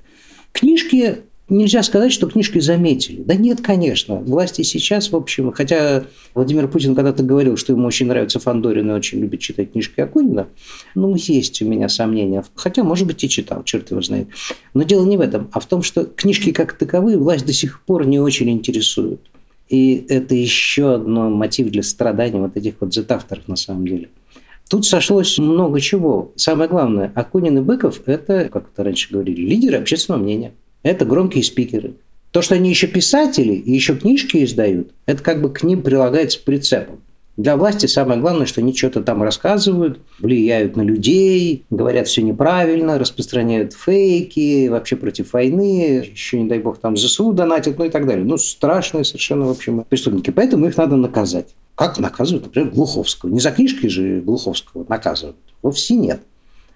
Книжки 0.52 1.18
Нельзя 1.48 1.84
сказать, 1.84 2.12
что 2.12 2.26
книжки 2.26 2.58
заметили. 2.58 3.22
Да 3.22 3.36
нет, 3.36 3.60
конечно. 3.60 4.16
Власти 4.16 4.62
сейчас, 4.62 5.12
в 5.12 5.16
общем, 5.16 5.52
хотя 5.52 6.02
Владимир 6.34 6.66
Путин 6.66 6.96
когда-то 6.96 7.22
говорил, 7.22 7.56
что 7.56 7.72
ему 7.72 7.86
очень 7.86 8.06
нравится 8.06 8.40
Фандорин 8.40 8.90
и 8.90 8.94
очень 8.94 9.20
любит 9.20 9.38
читать 9.38 9.70
книжки 9.70 10.00
Акунина, 10.00 10.48
ну, 10.96 11.14
есть 11.14 11.62
у 11.62 11.64
меня 11.64 11.88
сомнения. 11.88 12.44
Хотя, 12.56 12.82
может 12.82 13.06
быть, 13.06 13.22
и 13.22 13.28
читал, 13.28 13.62
черт 13.62 13.92
его 13.92 14.02
знает. 14.02 14.26
Но 14.74 14.82
дело 14.82 15.06
не 15.06 15.16
в 15.16 15.20
этом, 15.20 15.48
а 15.52 15.60
в 15.60 15.66
том, 15.66 15.82
что 15.82 16.04
книжки 16.04 16.50
как 16.50 16.72
таковые 16.72 17.16
власть 17.16 17.46
до 17.46 17.52
сих 17.52 17.80
пор 17.82 18.08
не 18.08 18.18
очень 18.18 18.50
интересуют. 18.50 19.20
И 19.68 20.04
это 20.08 20.34
еще 20.34 20.94
одно 20.94 21.30
мотив 21.30 21.70
для 21.70 21.84
страданий 21.84 22.40
вот 22.40 22.56
этих 22.56 22.74
вот 22.80 22.92
зетавторов 22.92 23.46
на 23.46 23.56
самом 23.56 23.86
деле. 23.86 24.08
Тут 24.68 24.84
сошлось 24.84 25.38
много 25.38 25.80
чего. 25.80 26.32
Самое 26.34 26.68
главное, 26.68 27.12
Акунин 27.14 27.58
и 27.58 27.60
Быков– 27.60 28.00
это, 28.06 28.48
как 28.48 28.70
это 28.72 28.82
раньше 28.82 29.12
говорили, 29.12 29.42
лидеры 29.42 29.76
общественного 29.76 30.20
мнения– 30.20 30.52
это 30.86 31.04
громкие 31.04 31.44
спикеры. 31.44 31.94
То, 32.30 32.42
что 32.42 32.54
они 32.54 32.70
еще 32.70 32.86
писатели 32.86 33.54
и 33.54 33.72
еще 33.72 33.96
книжки 33.96 34.44
издают, 34.44 34.90
это 35.06 35.22
как 35.22 35.40
бы 35.40 35.52
к 35.52 35.62
ним 35.62 35.82
прилагается 35.82 36.40
прицепом. 36.42 37.00
Для 37.36 37.56
власти 37.58 37.84
самое 37.84 38.18
главное, 38.18 38.46
что 38.46 38.62
они 38.62 38.74
что-то 38.74 39.02
там 39.02 39.22
рассказывают, 39.22 40.00
влияют 40.18 40.74
на 40.74 40.80
людей, 40.80 41.64
говорят 41.68 42.08
все 42.08 42.22
неправильно, 42.22 42.98
распространяют 42.98 43.74
фейки, 43.74 44.68
вообще 44.68 44.96
против 44.96 45.34
войны, 45.34 46.06
еще, 46.10 46.40
не 46.40 46.48
дай 46.48 46.58
бог, 46.60 46.78
там 46.78 46.96
ЗСУ 46.96 47.32
донатят, 47.34 47.78
ну 47.78 47.84
и 47.84 47.90
так 47.90 48.06
далее. 48.06 48.24
Ну, 48.24 48.38
страшные 48.38 49.04
совершенно, 49.04 49.46
в 49.46 49.50
общем, 49.50 49.84
преступники. 49.86 50.30
Поэтому 50.30 50.66
их 50.66 50.78
надо 50.78 50.96
наказать. 50.96 51.54
Как 51.74 51.98
наказывают, 51.98 52.46
например, 52.46 52.70
Глуховского? 52.70 53.28
Не 53.28 53.40
за 53.40 53.50
книжки 53.50 53.86
же 53.86 54.22
Глуховского 54.22 54.86
наказывают. 54.88 55.36
Вовсе 55.60 55.94
нет. 55.94 56.22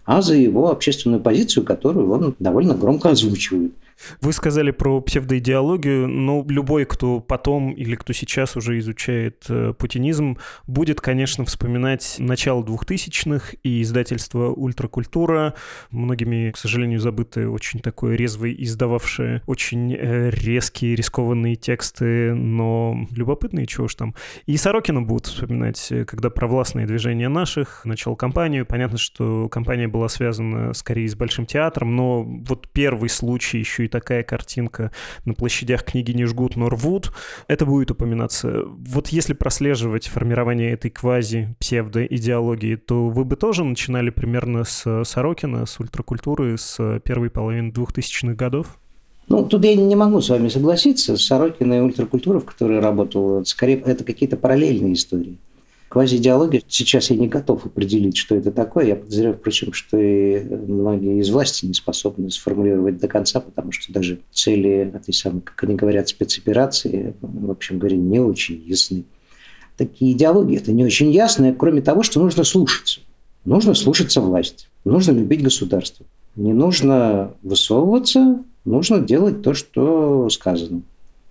А 0.04 0.20
за 0.20 0.34
его 0.34 0.70
общественную 0.70 1.22
позицию, 1.22 1.64
которую 1.64 2.10
он 2.10 2.34
довольно 2.38 2.74
громко 2.74 3.10
озвучивает. 3.10 3.72
Вы 4.20 4.32
сказали 4.32 4.70
про 4.70 5.00
псевдоидеологию, 5.00 6.08
но 6.08 6.44
любой, 6.48 6.84
кто 6.84 7.20
потом 7.20 7.72
или 7.72 7.94
кто 7.96 8.12
сейчас 8.12 8.56
уже 8.56 8.78
изучает 8.78 9.44
э, 9.48 9.74
путинизм, 9.78 10.38
будет, 10.66 11.00
конечно, 11.00 11.44
вспоминать 11.44 12.16
начало 12.18 12.62
2000-х 12.62 13.56
и 13.62 13.82
издательство 13.82 14.50
«Ультракультура», 14.50 15.54
многими, 15.90 16.50
к 16.50 16.56
сожалению, 16.56 17.00
забытое, 17.00 17.48
очень 17.48 17.80
такое 17.80 18.16
резвое, 18.16 18.54
издававшее 18.56 19.42
очень 19.46 19.94
э, 19.94 20.30
резкие, 20.30 20.94
рискованные 20.94 21.56
тексты, 21.56 22.34
но 22.34 23.06
любопытные, 23.10 23.66
чего 23.66 23.88
ж 23.88 23.94
там. 23.94 24.14
И 24.46 24.56
Сорокина 24.56 25.02
будут 25.02 25.26
вспоминать, 25.26 25.90
э, 25.90 26.04
когда 26.04 26.30
провластные 26.30 26.86
движения 26.86 27.28
наших 27.28 27.84
начал 27.84 28.16
кампанию. 28.16 28.66
Понятно, 28.66 28.98
что 28.98 29.48
кампания 29.48 29.88
была 29.88 30.08
связана 30.08 30.72
скорее 30.74 31.08
с 31.08 31.14
Большим 31.14 31.46
театром, 31.46 31.96
но 31.96 32.22
вот 32.22 32.68
первый 32.72 33.10
случай 33.10 33.58
еще 33.58 33.84
и 33.84 33.88
такая 33.90 34.22
картинка 34.22 34.90
на 35.26 35.34
площадях 35.34 35.84
книги 35.84 36.12
не 36.12 36.24
жгут, 36.24 36.56
но 36.56 36.70
рвут, 36.70 37.12
это 37.48 37.66
будет 37.66 37.90
упоминаться. 37.90 38.62
Вот 38.64 39.08
если 39.08 39.34
прослеживать 39.34 40.06
формирование 40.08 40.72
этой 40.72 40.90
квази-псевдоидеологии, 40.90 42.76
то 42.76 43.08
вы 43.08 43.24
бы 43.24 43.36
тоже 43.36 43.64
начинали 43.64 44.10
примерно 44.10 44.64
с 44.64 45.04
Сорокина, 45.04 45.66
с 45.66 45.78
ультракультуры, 45.78 46.56
с 46.56 47.00
первой 47.04 47.28
половины 47.28 47.70
2000-х 47.70 48.34
годов? 48.34 48.78
Ну, 49.28 49.44
тут 49.44 49.64
я 49.64 49.76
не 49.76 49.94
могу 49.94 50.20
с 50.20 50.28
вами 50.28 50.48
согласиться. 50.48 51.16
Сорокина 51.16 51.74
и 51.74 51.80
ультракультура, 51.80 52.40
в 52.40 52.44
которой 52.44 52.80
работал, 52.80 53.44
скорее, 53.44 53.80
это 53.86 54.02
какие-то 54.02 54.36
параллельные 54.36 54.94
истории. 54.94 55.38
Квазиидеология, 55.90 56.62
сейчас 56.68 57.10
я 57.10 57.16
не 57.16 57.26
готов 57.26 57.66
определить, 57.66 58.16
что 58.16 58.36
это 58.36 58.52
такое. 58.52 58.86
Я 58.86 58.94
подозреваю, 58.94 59.36
впрочем, 59.36 59.72
что 59.72 59.98
и 59.98 60.38
многие 60.44 61.18
из 61.18 61.30
власти 61.30 61.66
не 61.66 61.74
способны 61.74 62.30
сформулировать 62.30 62.98
до 62.98 63.08
конца, 63.08 63.40
потому 63.40 63.72
что 63.72 63.92
даже 63.92 64.20
цели 64.30 64.92
этой 64.94 65.12
самой, 65.12 65.40
как 65.40 65.64
они 65.64 65.74
говорят, 65.74 66.08
спецоперации, 66.08 67.16
в 67.20 67.50
общем 67.50 67.80
говоря, 67.80 67.96
не 67.96 68.20
очень 68.20 68.62
ясны. 68.64 69.02
Такие 69.76 70.12
идеологии 70.12 70.58
это 70.58 70.70
не 70.70 70.84
очень 70.84 71.10
ясно, 71.10 71.52
кроме 71.52 71.82
того, 71.82 72.04
что 72.04 72.20
нужно 72.20 72.44
слушаться. 72.44 73.00
Нужно 73.44 73.74
слушаться 73.74 74.20
власть, 74.20 74.68
нужно 74.84 75.10
любить 75.10 75.42
государство. 75.42 76.06
Не 76.36 76.52
нужно 76.52 77.34
высовываться, 77.42 78.44
нужно 78.64 79.00
делать 79.00 79.42
то, 79.42 79.54
что 79.54 80.28
сказано. 80.30 80.82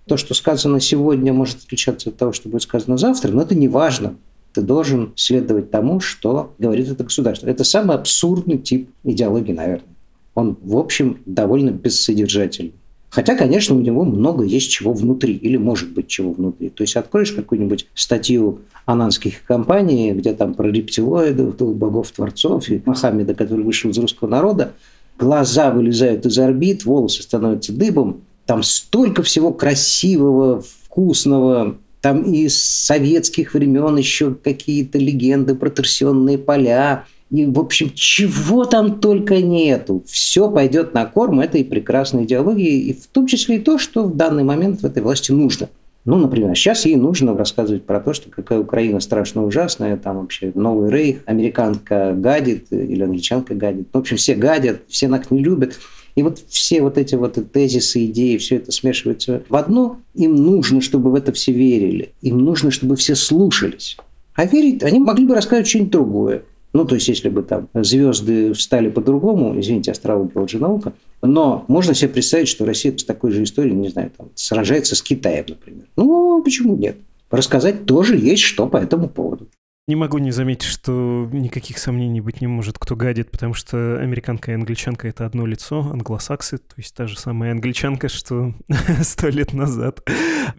То, 0.05 0.17
что 0.17 0.33
сказано 0.33 0.81
сегодня, 0.81 1.31
может 1.31 1.63
отличаться 1.63 2.09
от 2.09 2.17
того, 2.17 2.33
что 2.33 2.49
будет 2.49 2.63
сказано 2.63 2.97
завтра, 2.97 3.31
но 3.31 3.43
это 3.43 3.55
не 3.55 3.69
важно 3.69 4.15
ты 4.53 4.61
должен 4.61 5.13
следовать 5.15 5.71
тому, 5.71 5.99
что 5.99 6.53
говорит 6.57 6.89
это 6.89 7.03
государство. 7.03 7.47
Это 7.47 7.63
самый 7.63 7.95
абсурдный 7.95 8.57
тип 8.57 8.89
идеологии, 9.03 9.53
наверное. 9.53 9.95
Он, 10.35 10.57
в 10.61 10.77
общем, 10.77 11.19
довольно 11.25 11.71
бессодержательный. 11.71 12.73
Хотя, 13.09 13.35
конечно, 13.35 13.75
у 13.75 13.79
него 13.79 14.03
много 14.03 14.43
есть 14.43 14.69
чего 14.69 14.93
внутри, 14.93 15.33
или 15.33 15.57
может 15.57 15.91
быть 15.93 16.07
чего 16.07 16.31
внутри. 16.31 16.69
То 16.69 16.83
есть 16.83 16.95
откроешь 16.95 17.31
какую-нибудь 17.31 17.87
статью 17.95 18.59
ананских 18.85 19.43
компаний, 19.45 20.11
где 20.11 20.33
там 20.33 20.53
про 20.53 20.69
рептилоидов, 20.69 21.55
богов-творцов 21.57 22.69
и 22.69 22.81
Мохаммеда, 22.85 23.33
который 23.33 23.65
вышел 23.65 23.89
из 23.89 23.97
русского 23.97 24.27
народа, 24.27 24.73
глаза 25.17 25.71
вылезают 25.71 26.25
из 26.25 26.37
орбит, 26.37 26.85
волосы 26.85 27.23
становятся 27.23 27.73
дыбом. 27.73 28.21
Там 28.45 28.61
столько 28.63 29.23
всего 29.23 29.51
красивого, 29.53 30.61
вкусного, 30.61 31.77
там 32.01 32.23
из 32.23 32.61
советских 32.61 33.53
времен 33.53 33.97
еще 33.97 34.33
какие-то 34.33 34.97
легенды 34.97 35.55
про 35.55 35.69
торсионные 35.69 36.37
поля. 36.37 37.05
И, 37.29 37.45
в 37.45 37.59
общем, 37.59 37.91
чего 37.93 38.65
там 38.65 38.99
только 38.99 39.41
нету. 39.41 40.03
Все 40.07 40.49
пойдет 40.49 40.93
на 40.93 41.05
корм 41.05 41.41
этой 41.41 41.63
прекрасной 41.63 42.23
идеологии, 42.23 42.89
и 42.89 42.93
в 42.93 43.05
том 43.07 43.27
числе 43.27 43.57
и 43.57 43.59
то, 43.59 43.77
что 43.77 44.03
в 44.05 44.15
данный 44.15 44.43
момент 44.43 44.81
в 44.81 44.85
этой 44.85 45.03
власти 45.03 45.31
нужно. 45.31 45.69
Ну, 46.05 46.15
например, 46.15 46.55
сейчас 46.55 46.85
ей 46.85 46.95
нужно 46.95 47.37
рассказывать 47.37 47.83
про 47.83 47.99
то, 47.99 48.13
что 48.13 48.31
какая 48.31 48.59
Украина 48.59 48.99
страшно 48.99 49.45
ужасная, 49.45 49.95
там 49.97 50.21
вообще 50.21 50.51
новый 50.55 50.89
рейх, 50.89 51.19
американка 51.25 52.13
гадит 52.17 52.71
или 52.71 53.03
англичанка 53.03 53.53
гадит. 53.53 53.89
В 53.93 53.97
общем, 53.97 54.17
все 54.17 54.33
гадят, 54.33 54.81
все 54.87 55.07
нас 55.07 55.29
не 55.29 55.43
любят. 55.43 55.77
И 56.19 56.21
вот 56.21 56.37
все 56.49 56.81
вот 56.81 56.97
эти 56.97 57.15
вот 57.15 57.37
тезисы, 57.53 58.05
идеи, 58.07 58.35
все 58.35 58.57
это 58.57 58.73
смешивается 58.73 59.41
в 59.47 59.55
одно. 59.55 60.01
Им 60.15 60.35
нужно, 60.35 60.81
чтобы 60.81 61.11
в 61.11 61.15
это 61.15 61.31
все 61.31 61.53
верили. 61.53 62.11
Им 62.21 62.39
нужно, 62.39 62.71
чтобы 62.71 62.97
все 62.97 63.15
слушались. 63.15 63.95
А 64.33 64.45
верить 64.45 64.83
они 64.83 64.99
могли 64.99 65.25
бы 65.25 65.33
рассказать 65.33 65.65
что-нибудь 65.65 65.93
другое. 65.93 66.43
Ну, 66.73 66.83
то 66.83 66.95
есть, 66.95 67.07
если 67.07 67.29
бы 67.29 67.41
там 67.41 67.69
звезды 67.73 68.51
встали 68.51 68.89
по-другому, 68.89 69.57
извините, 69.57 69.91
астрология 69.91 70.41
лженаука, 70.41 70.91
но 71.21 71.63
можно 71.69 71.93
себе 71.93 72.09
представить, 72.09 72.49
что 72.49 72.65
Россия 72.65 72.93
с 72.97 73.05
такой 73.05 73.31
же 73.31 73.41
историей, 73.41 73.75
не 73.75 73.87
знаю, 73.87 74.11
там, 74.17 74.27
сражается 74.35 74.97
с 74.97 75.01
Китаем, 75.01 75.45
например. 75.47 75.85
Ну, 75.95 76.43
почему 76.43 76.75
нет? 76.75 76.97
Рассказать 77.31 77.85
тоже 77.85 78.17
есть 78.17 78.43
что 78.43 78.67
по 78.67 78.75
этому 78.75 79.07
поводу. 79.07 79.47
Не 79.89 79.95
могу 79.95 80.19
не 80.19 80.29
заметить, 80.29 80.69
что 80.69 81.27
никаких 81.33 81.79
сомнений 81.79 82.21
быть 82.21 82.41
не 82.41 82.47
может, 82.47 82.77
кто 82.77 82.95
гадит, 82.95 83.31
потому 83.31 83.55
что 83.55 83.99
американка 83.99 84.51
и 84.51 84.53
англичанка— 84.53 85.07
это 85.09 85.25
одно 85.25 85.47
лицо, 85.47 85.79
англосаксы, 85.79 86.59
то 86.59 86.75
есть 86.77 86.93
та 86.93 87.07
же 87.07 87.17
самая 87.17 87.53
англичанка, 87.53 88.07
что 88.07 88.53
сто 89.01 89.29
лет 89.29 89.51
назад. 89.51 90.07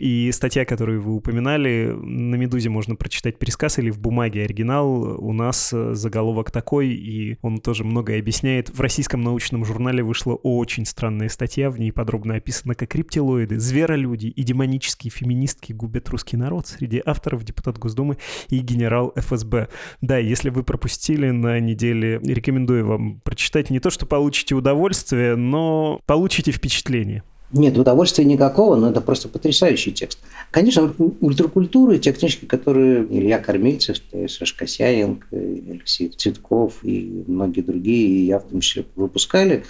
И 0.01 0.33
статья, 0.33 0.65
которую 0.65 1.01
вы 1.01 1.15
упоминали, 1.15 1.95
на 1.97 2.35
«Медузе» 2.35 2.71
можно 2.71 2.97
прочитать 2.97 3.39
пересказ 3.39 3.79
или 3.79 3.91
в 3.91 4.01
бумаге 4.01 4.43
оригинал. 4.43 5.25
У 5.25 5.33
нас 5.33 5.71
заголовок 5.71 6.51
такой, 6.51 6.89
и 6.89 7.39
он 7.41 7.61
тоже 7.61 7.85
многое 7.85 8.19
объясняет. 8.19 8.71
В 8.71 8.81
российском 8.81 9.23
научном 9.23 9.65
журнале 9.65 10.03
вышла 10.03 10.35
очень 10.35 10.85
странная 10.85 11.29
статья, 11.29 11.71
в 11.71 11.79
ней 11.79 11.93
подробно 11.93 12.35
описано, 12.35 12.75
как 12.75 12.97
рептилоиды, 12.97 13.61
зверолюди 13.61 14.27
и 14.27 14.43
демонические 14.43 15.13
феминистки 15.13 15.73
губят 15.73 16.09
русский 16.09 16.37
народ. 16.37 16.67
Среди 16.67 17.01
авторов 17.07 17.45
депутат 17.45 17.79
Госдумы 17.79 18.17
и 18.49 18.59
генерал 18.59 19.13
ФСБ. 19.21 19.69
Да, 20.01 20.19
если 20.19 20.51
вы 20.51 20.63
пропустили 20.63 21.31
на 21.31 21.61
неделе, 21.61 22.21
рекомендую 22.23 22.87
вам 22.87 23.21
прочитать. 23.21 23.71
Не 23.71 23.81
то, 23.81 23.91
что 23.91 24.07
получите 24.07 24.55
удовольствие, 24.55 25.37
но 25.37 26.01
получите 26.07 26.53
впечатление. 26.53 27.23
Нет, 27.53 27.77
удовольствия 27.77 28.25
никакого, 28.25 28.77
но 28.77 28.91
это 28.91 29.01
просто 29.01 29.29
потрясающий 29.29 29.91
текст. 29.91 30.21
Конечно, 30.53 30.95
ультракультуры, 30.99 31.99
те 31.99 32.13
книжки, 32.13 32.45
которые 32.45 33.05
Илья 33.11 33.39
Кормильцев, 33.39 33.97
Саша 34.29 34.57
Косяенко, 34.57 35.27
Алексей 35.33 36.11
Цветков 36.11 36.85
и 36.85 37.25
многие 37.27 37.63
другие, 37.63 38.09
и 38.09 38.27
я 38.27 38.39
в 38.39 38.45
том 38.45 38.61
числе 38.61 38.85
выпускали, 38.95 39.65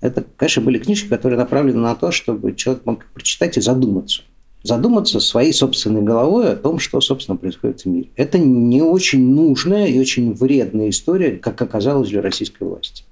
это, 0.00 0.24
конечно, 0.36 0.62
были 0.62 0.78
книжки, 0.78 1.08
которые 1.08 1.38
направлены 1.38 1.80
на 1.80 1.96
то, 1.96 2.12
чтобы 2.12 2.54
человек 2.54 2.86
мог 2.86 3.04
прочитать 3.06 3.56
и 3.56 3.60
задуматься 3.60 4.22
задуматься 4.64 5.20
своей 5.20 5.52
собственной 5.52 6.02
головой 6.02 6.52
о 6.52 6.56
том, 6.56 6.80
что, 6.80 7.00
собственно, 7.00 7.36
происходит 7.36 7.82
в 7.82 7.86
мире. 7.86 8.08
Это 8.16 8.38
не 8.38 8.82
очень 8.82 9.32
нужная 9.34 9.86
и 9.86 10.00
очень 10.00 10.32
вредная 10.32 10.88
история, 10.88 11.36
как 11.36 11.62
оказалось 11.62 12.08
для 12.08 12.22
российской 12.22 12.64
власти. 12.64 13.04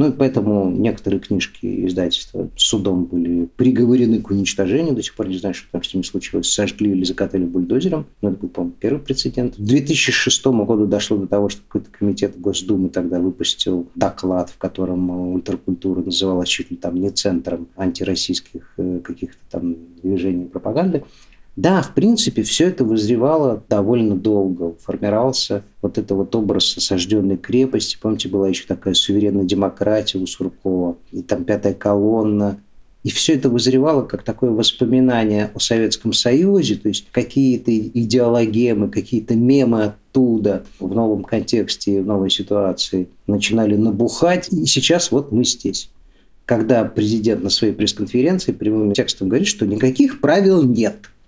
Ну 0.00 0.08
и 0.08 0.12
поэтому 0.12 0.70
некоторые 0.70 1.20
книжки 1.20 1.86
издательства 1.86 2.48
судом 2.56 3.04
были 3.04 3.44
приговорены 3.56 4.22
к 4.22 4.30
уничтожению. 4.30 4.94
До 4.94 5.02
сих 5.02 5.14
пор 5.14 5.28
не 5.28 5.36
знаю, 5.36 5.54
что 5.54 5.70
там 5.70 5.82
с 5.82 5.92
ними 5.92 6.04
случилось. 6.04 6.50
Сожгли 6.50 6.92
или 6.92 7.04
закатали 7.04 7.44
бульдозером. 7.44 8.06
Но 8.22 8.30
это 8.30 8.38
был, 8.38 8.48
по-моему, 8.48 8.76
первый 8.80 9.00
прецедент. 9.00 9.58
В 9.58 9.62
2006 9.62 10.46
году 10.46 10.86
дошло 10.86 11.18
до 11.18 11.26
того, 11.26 11.50
что 11.50 11.60
какой-то 11.68 11.90
комитет 11.90 12.40
Госдумы 12.40 12.88
тогда 12.88 13.20
выпустил 13.20 13.90
доклад, 13.94 14.48
в 14.48 14.56
котором 14.56 15.10
ультракультура 15.34 16.00
называлась 16.00 16.48
чуть 16.48 16.70
ли 16.70 16.78
там 16.78 16.96
не 16.96 17.10
центром 17.10 17.68
антироссийских 17.76 18.72
э, 18.78 19.00
каких-то 19.04 19.38
там 19.50 19.76
движений 20.02 20.46
пропаганды. 20.46 21.04
Да, 21.56 21.82
в 21.82 21.94
принципе, 21.94 22.42
все 22.42 22.68
это 22.68 22.84
вызревало 22.84 23.62
довольно 23.68 24.14
долго. 24.14 24.74
Формировался 24.80 25.64
вот 25.82 25.98
это 25.98 26.14
вот 26.14 26.34
образ 26.34 26.76
осажденной 26.76 27.36
крепости. 27.36 27.98
Помните, 28.00 28.28
была 28.28 28.48
еще 28.48 28.64
такая 28.66 28.94
суверенная 28.94 29.44
демократия 29.44 30.18
у 30.18 30.26
Суркова, 30.26 30.96
и 31.10 31.22
там 31.22 31.44
пятая 31.44 31.74
колонна. 31.74 32.60
И 33.02 33.10
все 33.10 33.34
это 33.34 33.48
вызревало 33.48 34.02
как 34.02 34.22
такое 34.22 34.50
воспоминание 34.50 35.50
о 35.54 35.58
Советском 35.58 36.12
Союзе, 36.12 36.76
то 36.76 36.88
есть 36.88 37.06
какие-то 37.10 37.76
идеологемы, 37.76 38.90
какие-то 38.90 39.34
мемы 39.34 39.84
оттуда 39.84 40.64
в 40.78 40.94
новом 40.94 41.24
контексте, 41.24 42.02
в 42.02 42.06
новой 42.06 42.28
ситуации 42.30 43.08
начинали 43.26 43.74
набухать. 43.76 44.52
И 44.52 44.66
сейчас 44.66 45.10
вот 45.10 45.32
мы 45.32 45.44
здесь 45.44 45.90
когда 46.46 46.84
президент 46.84 47.44
на 47.44 47.48
своей 47.48 47.72
пресс-конференции 47.72 48.50
прямым 48.50 48.92
текстом 48.92 49.28
говорит, 49.28 49.46
что 49.46 49.66
никаких 49.66 50.20
правил 50.20 50.64
нет– 50.64 50.96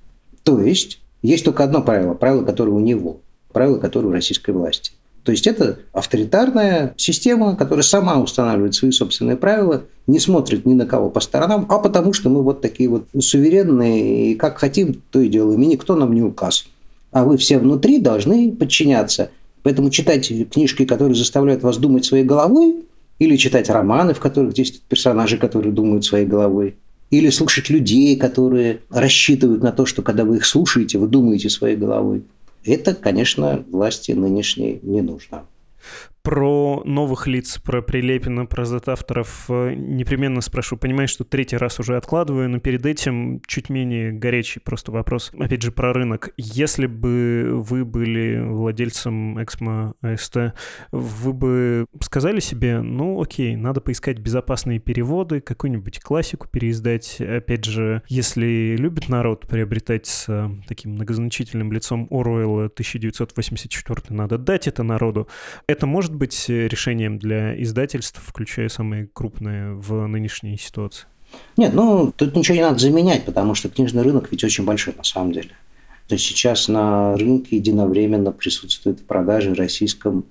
то 0.42 0.60
есть 0.60 1.00
есть 1.22 1.44
только 1.44 1.64
одно 1.64 1.82
правило, 1.82 2.14
правило, 2.14 2.44
которое 2.44 2.72
у 2.72 2.80
него, 2.80 3.20
правило, 3.52 3.78
которое 3.78 4.08
у 4.08 4.12
российской 4.12 4.50
власти. 4.50 4.92
То 5.24 5.30
есть 5.30 5.46
это 5.46 5.78
авторитарная 5.92 6.94
система, 6.96 7.54
которая 7.54 7.84
сама 7.84 8.20
устанавливает 8.20 8.74
свои 8.74 8.90
собственные 8.90 9.36
правила, 9.36 9.84
не 10.08 10.18
смотрит 10.18 10.66
ни 10.66 10.74
на 10.74 10.84
кого 10.84 11.10
по 11.10 11.20
сторонам, 11.20 11.66
а 11.68 11.78
потому 11.78 12.12
что 12.12 12.28
мы 12.28 12.42
вот 12.42 12.60
такие 12.60 12.88
вот 12.88 13.06
суверенные, 13.20 14.32
и 14.32 14.34
как 14.34 14.58
хотим, 14.58 15.00
то 15.10 15.20
и 15.20 15.28
делаем, 15.28 15.62
и 15.62 15.66
никто 15.66 15.94
нам 15.94 16.12
не 16.12 16.22
указ. 16.22 16.66
А 17.12 17.24
вы 17.24 17.36
все 17.36 17.58
внутри 17.58 18.00
должны 18.00 18.50
подчиняться. 18.50 19.30
Поэтому 19.62 19.90
читать 19.90 20.28
книжки, 20.50 20.84
которые 20.84 21.14
заставляют 21.14 21.62
вас 21.62 21.76
думать 21.76 22.04
своей 22.04 22.24
головой, 22.24 22.84
или 23.20 23.36
читать 23.36 23.70
романы, 23.70 24.14
в 24.14 24.18
которых 24.18 24.54
действуют 24.54 24.82
персонажи, 24.88 25.38
которые 25.38 25.72
думают 25.72 26.04
своей 26.04 26.26
головой, 26.26 26.74
или 27.12 27.28
слушать 27.28 27.68
людей, 27.68 28.16
которые 28.16 28.80
рассчитывают 28.88 29.62
на 29.62 29.70
то, 29.70 29.84
что 29.84 30.00
когда 30.00 30.24
вы 30.24 30.38
их 30.38 30.46
слушаете, 30.46 30.96
вы 30.98 31.06
думаете 31.06 31.50
своей 31.50 31.76
головой. 31.76 32.22
Это, 32.64 32.94
конечно, 32.94 33.62
власти 33.70 34.12
нынешней 34.12 34.80
не 34.82 35.02
нужно. 35.02 35.44
Про 36.22 36.82
новых 36.84 37.26
лиц, 37.26 37.58
про 37.58 37.82
Прилепина, 37.82 38.46
про 38.46 38.64
зет-авторов 38.64 39.46
э, 39.48 39.74
непременно 39.74 40.40
спрошу. 40.40 40.76
Понимаю, 40.76 41.08
что 41.08 41.24
третий 41.24 41.56
раз 41.56 41.80
уже 41.80 41.96
откладываю, 41.96 42.48
но 42.48 42.60
перед 42.60 42.86
этим 42.86 43.42
чуть 43.44 43.68
менее 43.68 44.12
горячий 44.12 44.60
просто 44.60 44.92
вопрос. 44.92 45.32
Опять 45.36 45.62
же, 45.62 45.72
про 45.72 45.92
рынок. 45.92 46.30
Если 46.36 46.86
бы 46.86 47.50
вы 47.52 47.84
были 47.84 48.40
владельцем 48.40 49.42
Эксмо 49.42 49.94
АСТ, 50.00 50.54
вы 50.92 51.32
бы 51.32 51.86
сказали 52.00 52.38
себе, 52.38 52.82
ну 52.82 53.20
окей, 53.20 53.56
надо 53.56 53.80
поискать 53.80 54.18
безопасные 54.18 54.78
переводы, 54.78 55.40
какую-нибудь 55.40 55.98
классику 55.98 56.46
переиздать. 56.46 57.20
Опять 57.20 57.64
же, 57.64 58.02
если 58.06 58.76
любит 58.78 59.08
народ 59.08 59.48
приобретать 59.48 60.06
с 60.06 60.28
э, 60.28 60.48
таким 60.68 60.92
многозначительным 60.92 61.72
лицом 61.72 62.06
Оруэлла 62.12 62.66
1984, 62.66 64.02
надо 64.10 64.38
дать 64.38 64.68
это 64.68 64.84
народу. 64.84 65.26
Это 65.66 65.86
может 65.86 66.11
может 66.12 66.18
быть 66.18 66.44
э, 66.50 66.68
решением 66.68 67.18
для 67.18 67.60
издательств, 67.62 68.20
включая 68.22 68.68
самые 68.68 69.08
крупные 69.12 69.72
в 69.72 70.06
нынешней 70.06 70.58
ситуации? 70.58 71.06
Нет, 71.56 71.72
ну 71.72 72.12
тут 72.14 72.36
ничего 72.36 72.56
не 72.56 72.62
надо 72.62 72.78
заменять, 72.78 73.24
потому 73.24 73.54
что 73.54 73.70
книжный 73.70 74.02
рынок 74.02 74.28
ведь 74.30 74.44
очень 74.44 74.64
большой 74.64 74.94
на 74.94 75.04
самом 75.04 75.32
деле. 75.32 75.50
То 76.08 76.14
есть 76.14 76.26
сейчас 76.26 76.68
на 76.68 77.16
рынке 77.16 77.56
единовременно 77.56 78.30
присутствует 78.32 79.00
в 79.00 79.04
продаже 79.04 79.54
российском, 79.54 80.24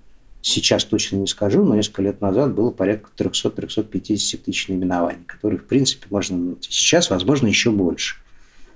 сейчас 0.43 0.83
точно 0.83 1.15
не 1.17 1.27
скажу, 1.27 1.63
но 1.63 1.75
несколько 1.75 2.03
лет 2.03 2.21
назад 2.21 2.53
было 2.53 2.69
порядка 2.69 3.09
300-350 3.17 4.37
тысяч 4.37 4.67
наименований, 4.67 5.23
которых, 5.25 5.63
в 5.63 5.65
принципе, 5.65 6.05
можно 6.11 6.55
сейчас, 6.61 7.09
возможно, 7.09 7.47
еще 7.47 7.71
больше. 7.71 8.17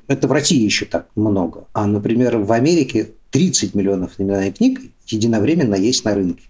Это 0.07 0.27
в 0.27 0.31
России 0.31 0.63
еще 0.63 0.85
так 0.85 1.07
много. 1.15 1.67
А, 1.73 1.85
например, 1.85 2.37
в 2.37 2.51
Америке 2.51 3.11
30 3.29 3.75
миллионов 3.75 4.17
наименований 4.17 4.51
книг 4.51 4.81
единовременно 5.05 5.75
есть 5.75 6.03
на 6.05 6.15
рынке. 6.15 6.41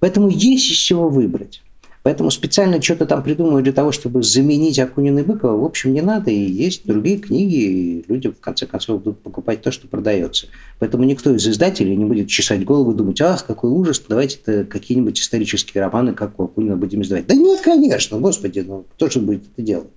Поэтому 0.00 0.28
есть 0.28 0.70
из 0.70 0.76
чего 0.76 1.08
выбрать. 1.08 1.62
Поэтому 2.06 2.30
специально 2.30 2.80
что-то 2.80 3.04
там 3.04 3.20
придумывать 3.24 3.64
для 3.64 3.72
того, 3.72 3.90
чтобы 3.90 4.22
заменить 4.22 4.78
Акунина 4.78 5.18
и 5.18 5.22
Быкова, 5.24 5.60
в 5.60 5.64
общем, 5.64 5.92
не 5.92 6.02
надо. 6.02 6.30
И 6.30 6.38
есть 6.38 6.86
другие 6.86 7.18
книги, 7.18 7.56
и 7.56 8.04
люди, 8.06 8.28
в 8.28 8.38
конце 8.38 8.64
концов, 8.64 9.02
будут 9.02 9.22
покупать 9.22 9.60
то, 9.62 9.72
что 9.72 9.88
продается. 9.88 10.46
Поэтому 10.78 11.02
никто 11.02 11.34
из 11.34 11.48
издателей 11.48 11.96
не 11.96 12.04
будет 12.04 12.28
чесать 12.28 12.64
голову 12.64 12.92
и 12.92 12.94
думать, 12.94 13.20
ах, 13.22 13.44
какой 13.44 13.70
ужас, 13.70 14.00
давайте 14.08 14.62
какие-нибудь 14.62 15.18
исторические 15.18 15.82
романы, 15.82 16.14
как 16.14 16.38
у 16.38 16.44
Акунина, 16.44 16.76
будем 16.76 17.02
издавать. 17.02 17.26
Да 17.26 17.34
нет, 17.34 17.60
конечно, 17.62 18.18
господи, 18.18 18.60
ну 18.60 18.84
кто 18.94 19.10
же 19.10 19.18
будет 19.18 19.42
это 19.52 19.62
делать? 19.66 19.88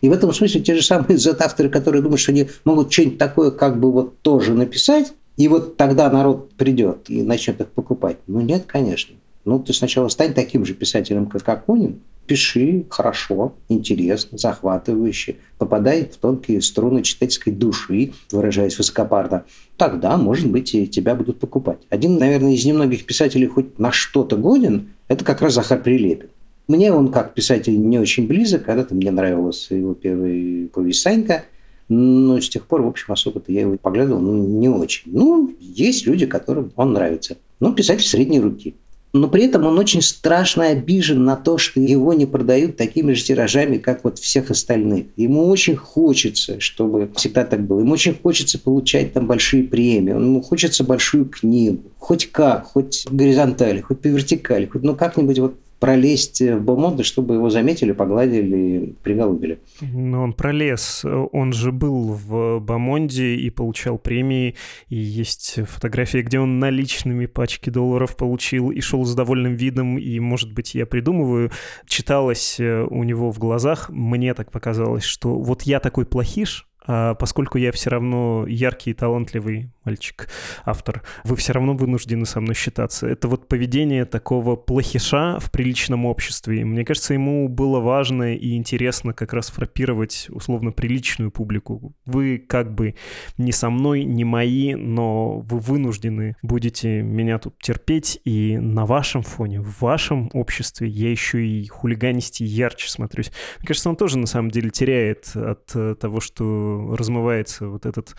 И 0.00 0.08
в 0.08 0.12
этом 0.12 0.32
смысле 0.32 0.62
те 0.62 0.74
же 0.74 0.82
самые 0.82 1.18
авторы, 1.40 1.68
которые 1.68 2.00
думают, 2.00 2.20
что 2.20 2.32
они 2.32 2.48
могут 2.64 2.90
что-нибудь 2.90 3.18
такое 3.18 3.50
как 3.50 3.78
бы 3.78 3.92
вот 3.92 4.18
тоже 4.20 4.54
написать, 4.54 5.12
и 5.36 5.46
вот 5.46 5.76
тогда 5.76 6.10
народ 6.10 6.54
придет 6.54 7.10
и 7.10 7.20
начнет 7.20 7.60
их 7.60 7.68
покупать. 7.68 8.16
Ну 8.26 8.40
нет, 8.40 8.64
конечно. 8.66 9.14
Ну, 9.44 9.58
ты 9.58 9.72
сначала 9.72 10.08
стань 10.08 10.34
таким 10.34 10.64
же 10.64 10.74
писателем, 10.74 11.26
как 11.26 11.48
Акунин, 11.48 12.00
пиши 12.26 12.84
хорошо, 12.90 13.54
интересно, 13.68 14.38
захватывающе, 14.38 15.36
попадай 15.58 16.04
в 16.04 16.16
тонкие 16.16 16.62
струны 16.62 17.02
читательской 17.02 17.52
души, 17.52 18.12
выражаясь 18.30 18.78
высокопарно, 18.78 19.44
тогда, 19.76 20.16
может 20.16 20.48
быть, 20.48 20.74
и 20.74 20.86
тебя 20.86 21.14
будут 21.14 21.40
покупать. 21.40 21.78
Один, 21.88 22.18
наверное, 22.18 22.52
из 22.52 22.64
немногих 22.64 23.04
писателей 23.04 23.46
хоть 23.46 23.78
на 23.78 23.90
что-то 23.90 24.36
годен, 24.36 24.90
это 25.08 25.24
как 25.24 25.40
раз 25.40 25.54
Захар 25.54 25.82
Прилепин. 25.82 26.28
Мне 26.68 26.92
он 26.92 27.10
как 27.10 27.34
писатель 27.34 27.80
не 27.80 27.98
очень 27.98 28.28
близок, 28.28 28.64
когда-то 28.64 28.94
мне 28.94 29.10
нравилась 29.10 29.66
его 29.70 29.94
первая 29.94 30.68
повесть 30.68 31.00
«Санька», 31.00 31.44
но 31.88 32.40
с 32.40 32.48
тех 32.48 32.66
пор, 32.66 32.82
в 32.82 32.86
общем, 32.86 33.12
особо-то 33.12 33.50
я 33.50 33.62
его 33.62 33.76
поглядывал, 33.76 34.20
ну, 34.20 34.46
не 34.46 34.68
очень. 34.68 35.10
Ну, 35.12 35.52
есть 35.58 36.06
люди, 36.06 36.26
которым 36.26 36.70
он 36.76 36.92
нравится. 36.92 37.38
Ну, 37.58 37.74
писатель 37.74 38.06
средней 38.06 38.38
руки 38.38 38.76
но 39.12 39.28
при 39.28 39.44
этом 39.44 39.66
он 39.66 39.78
очень 39.78 40.02
страшно 40.02 40.68
обижен 40.68 41.24
на 41.24 41.36
то, 41.36 41.58
что 41.58 41.80
его 41.80 42.12
не 42.12 42.26
продают 42.26 42.76
такими 42.76 43.12
же 43.12 43.24
тиражами, 43.24 43.78
как 43.78 44.04
вот 44.04 44.18
всех 44.18 44.50
остальных. 44.50 45.06
Ему 45.16 45.48
очень 45.48 45.76
хочется, 45.76 46.60
чтобы 46.60 47.10
всегда 47.16 47.44
так 47.44 47.66
было. 47.66 47.80
Ему 47.80 47.92
очень 47.92 48.14
хочется 48.14 48.58
получать 48.58 49.12
там 49.12 49.26
большие 49.26 49.64
премии. 49.64 50.10
Ему 50.10 50.42
хочется 50.42 50.84
большую 50.84 51.26
книгу. 51.26 51.82
Хоть 51.98 52.30
как, 52.30 52.66
хоть 52.66 53.06
горизонтали, 53.10 53.80
хоть 53.80 54.00
по 54.00 54.06
вертикали, 54.06 54.66
хоть 54.66 54.82
ну 54.82 54.94
как-нибудь 54.94 55.38
вот 55.38 55.54
пролезть 55.80 56.40
в 56.42 56.60
Бомонде, 56.60 57.02
чтобы 57.02 57.34
его 57.34 57.50
заметили, 57.50 57.92
погладили, 57.92 58.94
приголубили. 59.02 59.60
Но 59.80 60.22
он 60.22 60.34
пролез. 60.34 61.04
Он 61.04 61.52
же 61.52 61.72
был 61.72 62.12
в 62.12 62.60
Бомонде 62.60 63.34
и 63.34 63.50
получал 63.50 63.98
премии. 63.98 64.54
И 64.88 64.96
есть 64.96 65.58
фотографии, 65.66 66.18
где 66.18 66.38
он 66.38 66.60
наличными 66.60 67.26
пачки 67.26 67.70
долларов 67.70 68.16
получил 68.16 68.70
и 68.70 68.80
шел 68.80 69.04
с 69.04 69.14
довольным 69.14 69.56
видом. 69.56 69.98
И, 69.98 70.20
может 70.20 70.52
быть, 70.52 70.74
я 70.74 70.86
придумываю, 70.86 71.50
читалось 71.86 72.60
э, 72.60 72.86
у 72.88 73.02
него 73.02 73.32
в 73.32 73.38
глазах, 73.38 73.88
мне 73.90 74.34
так 74.34 74.52
показалось, 74.52 75.04
что 75.04 75.38
вот 75.38 75.62
я 75.62 75.80
такой 75.80 76.04
плохиш, 76.04 76.69
поскольку 77.18 77.58
я 77.58 77.72
все 77.72 77.90
равно 77.90 78.46
яркий 78.46 78.90
и 78.90 78.94
талантливый 78.94 79.70
мальчик, 79.84 80.28
автор, 80.64 81.02
вы 81.24 81.36
все 81.36 81.52
равно 81.52 81.74
вынуждены 81.74 82.26
со 82.26 82.40
мной 82.40 82.54
считаться. 82.54 83.08
Это 83.08 83.28
вот 83.28 83.48
поведение 83.48 84.04
такого 84.04 84.56
плохиша 84.56 85.38
в 85.40 85.50
приличном 85.50 86.06
обществе. 86.06 86.64
Мне 86.64 86.84
кажется, 86.84 87.14
ему 87.14 87.48
было 87.48 87.80
важно 87.80 88.34
и 88.34 88.56
интересно 88.56 89.12
как 89.12 89.32
раз 89.32 89.50
фрапировать 89.50 90.26
условно 90.30 90.72
приличную 90.72 91.30
публику. 91.30 91.94
Вы 92.04 92.38
как 92.38 92.74
бы 92.74 92.94
не 93.38 93.52
со 93.52 93.70
мной, 93.70 94.04
не 94.04 94.24
мои, 94.24 94.74
но 94.74 95.38
вы 95.40 95.58
вынуждены 95.58 96.36
будете 96.42 97.02
меня 97.02 97.38
тут 97.38 97.58
терпеть, 97.58 98.20
и 98.24 98.58
на 98.58 98.86
вашем 98.86 99.22
фоне, 99.22 99.60
в 99.60 99.80
вашем 99.80 100.30
обществе 100.32 100.88
я 100.88 101.10
еще 101.10 101.44
и 101.44 101.66
хулиганисти 101.66 102.42
ярче 102.42 102.88
смотрюсь. 102.88 103.32
Мне 103.58 103.66
кажется, 103.66 103.88
он 103.88 103.96
тоже 103.96 104.18
на 104.18 104.26
самом 104.26 104.50
деле 104.50 104.70
теряет 104.70 105.32
от 105.34 105.66
того, 105.98 106.20
что 106.20 106.79
размывается 106.96 107.68
вот 107.68 107.86
этот... 107.86 108.14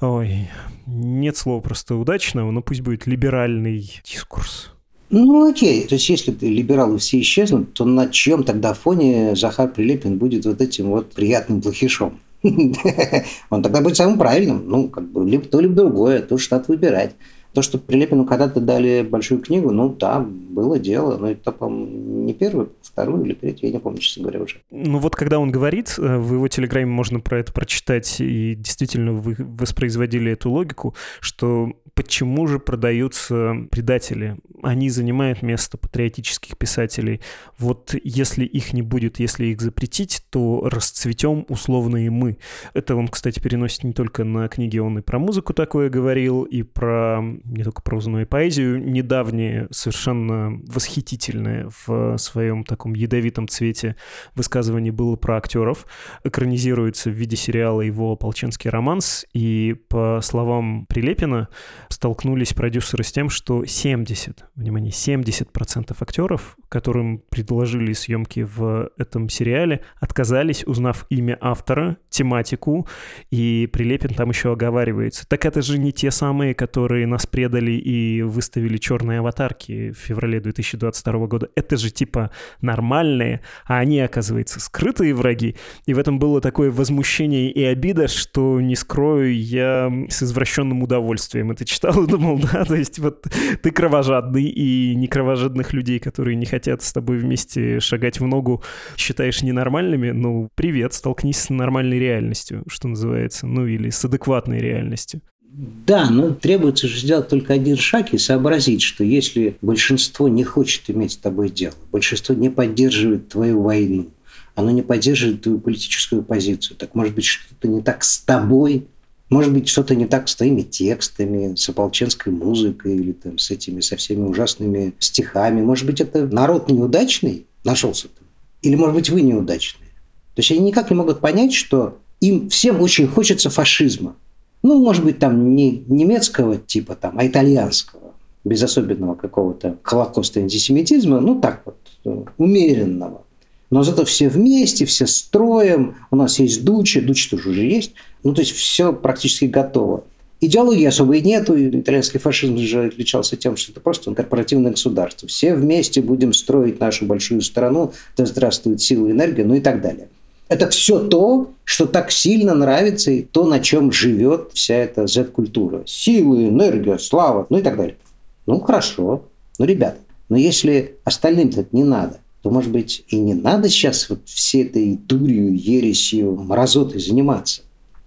Ой, 0.00 0.48
нет 0.86 1.36
слова 1.36 1.60
просто 1.60 1.96
удачного, 1.96 2.50
но 2.50 2.62
пусть 2.62 2.80
будет 2.80 3.06
либеральный 3.06 3.90
дискурс. 4.04 4.72
Ну, 5.10 5.50
окей. 5.50 5.86
То 5.86 5.96
есть, 5.96 6.08
если 6.08 6.34
либералы 6.40 6.98
все 6.98 7.20
исчезнут, 7.20 7.74
то 7.74 7.84
на 7.84 8.08
чем 8.08 8.44
тогда 8.44 8.72
фоне 8.72 9.36
Захар 9.36 9.68
Прилепин 9.68 10.16
будет 10.16 10.46
вот 10.46 10.60
этим 10.62 10.86
вот 10.86 11.12
приятным 11.12 11.60
плохишом? 11.60 12.18
Он 13.50 13.62
тогда 13.62 13.82
будет 13.82 13.96
самым 13.96 14.18
правильным. 14.18 14.64
Ну, 14.66 14.88
как 14.88 15.10
бы, 15.12 15.28
либо 15.28 15.44
то, 15.44 15.60
либо 15.60 15.74
другое. 15.74 16.22
То 16.22 16.38
штат 16.38 16.68
выбирать. 16.68 17.14
То, 17.52 17.62
что 17.62 17.78
Прилепину 17.78 18.24
когда-то 18.24 18.60
дали 18.60 19.02
большую 19.02 19.40
книгу, 19.40 19.70
ну 19.70 19.88
да, 19.90 20.20
было 20.20 20.78
дело, 20.78 21.18
но 21.18 21.30
это, 21.30 21.52
по-моему, 21.52 22.24
не 22.24 22.34
первую, 22.34 22.72
вторую 22.82 23.24
или 23.24 23.34
третью, 23.34 23.68
я 23.68 23.74
не 23.74 23.80
помню, 23.80 23.98
честно 23.98 24.22
говоря, 24.22 24.42
уже. 24.42 24.56
Ну 24.70 24.98
вот 24.98 25.16
когда 25.16 25.38
он 25.38 25.50
говорит, 25.50 25.94
э, 25.98 26.18
в 26.18 26.34
его 26.34 26.48
телеграме 26.48 26.86
можно 26.86 27.20
про 27.20 27.38
это 27.38 27.52
прочитать, 27.52 28.20
и 28.20 28.54
действительно 28.54 29.12
вы 29.12 29.36
воспроизводили 29.38 30.32
эту 30.32 30.50
логику, 30.50 30.94
что 31.20 31.72
почему 31.94 32.46
же 32.46 32.58
продаются 32.58 33.54
предатели? 33.70 34.36
Они 34.62 34.90
занимают 34.90 35.42
место 35.42 35.76
патриотических 35.76 36.56
писателей. 36.56 37.20
Вот 37.58 37.94
если 38.02 38.44
их 38.44 38.72
не 38.72 38.82
будет, 38.82 39.18
если 39.18 39.46
их 39.46 39.60
запретить, 39.60 40.22
то 40.30 40.68
расцветем 40.68 41.44
условно 41.48 42.04
и 42.04 42.08
мы. 42.08 42.38
Это 42.74 42.96
он, 42.96 43.08
кстати, 43.08 43.40
переносит 43.40 43.84
не 43.84 43.92
только 43.92 44.24
на 44.24 44.48
книги, 44.48 44.78
он 44.78 44.98
и 44.98 45.02
про 45.02 45.18
музыку 45.18 45.52
такое 45.52 45.90
говорил, 45.90 46.42
и 46.44 46.62
про 46.62 47.22
не 47.44 47.64
только 47.64 47.82
прозу, 47.82 48.10
но 48.10 48.20
и 48.20 48.24
поэзию. 48.24 48.82
Недавнее, 48.82 49.68
совершенно 49.70 50.60
восхитительное 50.66 51.70
в 51.86 52.16
своем 52.18 52.64
таком 52.64 52.94
ядовитом 52.94 53.48
цвете 53.48 53.96
высказывание 54.34 54.92
было 54.92 55.16
про 55.16 55.36
актеров. 55.36 55.86
Экранизируется 56.24 57.10
в 57.10 57.14
виде 57.14 57.36
сериала 57.36 57.80
его 57.80 58.12
«Ополченский 58.12 58.70
романс», 58.70 59.26
и 59.32 59.76
по 59.88 60.20
словам 60.22 60.86
Прилепина, 60.86 61.48
столкнулись 61.88 62.52
продюсеры 62.54 63.04
с 63.04 63.12
тем, 63.12 63.28
что 63.28 63.64
70, 63.64 64.44
внимание, 64.54 64.92
70% 64.92 65.96
актеров, 66.00 66.56
которым 66.68 67.22
предложили 67.30 67.92
съемки 67.92 68.40
в 68.40 68.90
этом 68.96 69.28
сериале, 69.28 69.82
отказались, 70.00 70.64
узнав 70.66 71.06
имя 71.10 71.38
автора, 71.40 71.98
тематику, 72.08 72.86
и 73.30 73.68
Прилепин 73.72 74.14
там 74.14 74.30
еще 74.30 74.52
оговаривается. 74.52 75.26
Так 75.26 75.44
это 75.44 75.62
же 75.62 75.78
не 75.78 75.92
те 75.92 76.10
самые, 76.10 76.54
которые 76.54 77.06
нас 77.06 77.26
предали 77.32 77.72
и 77.72 78.22
выставили 78.22 78.76
черные 78.76 79.18
аватарки 79.18 79.90
в 79.90 79.96
феврале 79.96 80.38
2022 80.38 81.26
года. 81.26 81.48
Это 81.56 81.76
же 81.76 81.90
типа 81.90 82.30
нормальные, 82.60 83.40
а 83.64 83.78
они, 83.78 83.98
оказывается, 84.00 84.60
скрытые 84.60 85.14
враги. 85.14 85.56
И 85.86 85.94
в 85.94 85.98
этом 85.98 86.18
было 86.18 86.40
такое 86.40 86.70
возмущение 86.70 87.50
и 87.50 87.64
обида, 87.64 88.06
что, 88.06 88.60
не 88.60 88.76
скрою, 88.76 89.34
я 89.36 89.90
с 90.08 90.22
извращенным 90.22 90.82
удовольствием 90.82 91.50
это 91.50 91.64
читал 91.64 92.04
и 92.04 92.06
думал, 92.06 92.38
да, 92.38 92.64
то 92.64 92.76
есть 92.76 92.98
вот 92.98 93.26
ты 93.62 93.70
кровожадный, 93.70 94.44
и 94.44 94.94
некровожадных 94.94 95.72
людей, 95.72 95.98
которые 95.98 96.36
не 96.36 96.46
хотят 96.46 96.82
с 96.82 96.92
тобой 96.92 97.16
вместе 97.16 97.80
шагать 97.80 98.20
в 98.20 98.26
ногу, 98.26 98.62
считаешь 98.96 99.42
ненормальными, 99.42 100.10
ну, 100.10 100.50
привет, 100.54 100.92
столкнись 100.92 101.38
с 101.38 101.50
нормальной 101.50 101.98
реальностью, 101.98 102.62
что 102.68 102.88
называется, 102.88 103.46
ну 103.46 103.66
или 103.66 103.88
с 103.88 104.04
адекватной 104.04 104.60
реальностью. 104.60 105.22
Да, 105.54 106.08
но 106.08 106.30
требуется 106.30 106.88
же 106.88 106.98
сделать 106.98 107.28
только 107.28 107.52
один 107.52 107.76
шаг 107.76 108.14
и 108.14 108.18
сообразить, 108.18 108.80
что 108.80 109.04
если 109.04 109.58
большинство 109.60 110.26
не 110.26 110.44
хочет 110.44 110.88
иметь 110.88 111.12
с 111.12 111.16
тобой 111.16 111.50
дело, 111.50 111.74
большинство 111.90 112.34
не 112.34 112.48
поддерживает 112.48 113.28
твою 113.28 113.60
войну, 113.60 114.08
оно 114.54 114.70
не 114.70 114.80
поддерживает 114.80 115.42
твою 115.42 115.58
политическую 115.58 116.22
позицию, 116.22 116.78
так 116.78 116.94
может 116.94 117.14
быть 117.14 117.26
что-то 117.26 117.68
не 117.68 117.82
так 117.82 118.02
с 118.02 118.20
тобой, 118.20 118.86
может 119.28 119.52
быть, 119.52 119.68
что-то 119.68 119.94
не 119.94 120.06
так 120.06 120.28
с 120.28 120.36
твоими 120.36 120.62
текстами, 120.62 121.54
с 121.54 121.68
ополченской 121.68 122.32
музыкой 122.32 122.96
или 122.96 123.12
там, 123.12 123.38
с 123.38 123.50
этими 123.50 123.80
со 123.80 123.96
всеми 123.96 124.28
ужасными 124.28 124.92
стихами. 124.98 125.62
Может 125.62 125.86
быть, 125.86 126.02
это 126.02 126.26
народ 126.26 126.70
неудачный 126.70 127.46
нашелся 127.64 128.08
там? 128.08 128.26
Или, 128.60 128.74
может 128.74 128.94
быть, 128.94 129.08
вы 129.08 129.22
неудачные? 129.22 129.88
То 130.34 130.40
есть 130.40 130.50
они 130.50 130.60
никак 130.60 130.90
не 130.90 130.96
могут 130.96 131.20
понять, 131.20 131.54
что 131.54 131.98
им 132.20 132.50
всем 132.50 132.80
очень 132.82 133.06
хочется 133.06 133.48
фашизма. 133.48 134.16
Ну, 134.62 134.80
может 134.80 135.04
быть, 135.04 135.18
там 135.18 135.54
не 135.54 135.82
немецкого 135.88 136.56
типа, 136.56 136.94
там, 136.94 137.18
а 137.18 137.26
итальянского, 137.26 138.14
без 138.44 138.62
особенного 138.62 139.14
какого-то 139.14 139.76
холокоста 139.82 140.40
антисемитизма, 140.40 141.20
ну, 141.20 141.40
так 141.40 141.62
вот, 141.64 141.76
э, 142.04 142.24
умеренного. 142.38 143.22
Но 143.70 143.82
зато 143.82 144.04
все 144.04 144.28
вместе, 144.28 144.84
все 144.84 145.06
строем, 145.06 145.96
у 146.10 146.16
нас 146.16 146.38
есть 146.38 146.64
Дучи, 146.64 147.00
Дучи 147.00 147.30
тоже 147.30 147.50
уже 147.50 147.64
есть, 147.64 147.92
ну, 148.22 148.34
то 148.34 148.42
есть 148.42 148.52
все 148.52 148.92
практически 148.92 149.46
готово. 149.46 150.04
Идеологии 150.40 150.84
особой 150.84 151.20
нету, 151.20 151.54
итальянский 151.56 152.18
фашизм 152.18 152.58
же 152.58 152.86
отличался 152.86 153.36
тем, 153.36 153.56
что 153.56 153.72
это 153.72 153.80
просто 153.80 154.12
корпоративное 154.12 154.72
государство. 154.72 155.28
Все 155.28 155.54
вместе 155.54 156.02
будем 156.02 156.32
строить 156.32 156.80
нашу 156.80 157.06
большую 157.06 157.42
страну, 157.42 157.92
да 158.16 158.26
здравствует 158.26 158.80
сила 158.80 159.06
и 159.06 159.12
энергия, 159.12 159.44
ну 159.44 159.54
и 159.54 159.60
так 159.60 159.80
далее. 159.80 160.08
Это 160.52 160.68
все 160.68 160.98
то, 160.98 161.50
что 161.64 161.86
так 161.86 162.10
сильно 162.10 162.54
нравится, 162.54 163.10
и 163.10 163.22
то, 163.22 163.46
на 163.46 163.58
чем 163.58 163.90
живет 163.90 164.50
вся 164.52 164.74
эта 164.74 165.06
Z-культура. 165.06 165.82
Силы, 165.86 166.48
энергия, 166.48 166.98
слава, 166.98 167.46
ну 167.48 167.56
и 167.56 167.62
так 167.62 167.78
далее. 167.78 167.96
Ну, 168.44 168.60
хорошо. 168.60 169.24
Ну, 169.58 169.64
ребята, 169.64 169.96
но 170.28 170.36
если 170.36 170.98
остальным 171.04 171.48
это 171.48 171.64
не 171.72 171.84
надо, 171.84 172.18
то, 172.42 172.50
может 172.50 172.70
быть, 172.70 173.02
и 173.08 173.18
не 173.18 173.32
надо 173.32 173.70
сейчас 173.70 174.10
вот 174.10 174.28
всей 174.28 174.64
этой 174.64 174.98
дурью, 174.98 175.56
ересью, 175.56 176.36
мразотой 176.36 177.00
заниматься. 177.00 177.62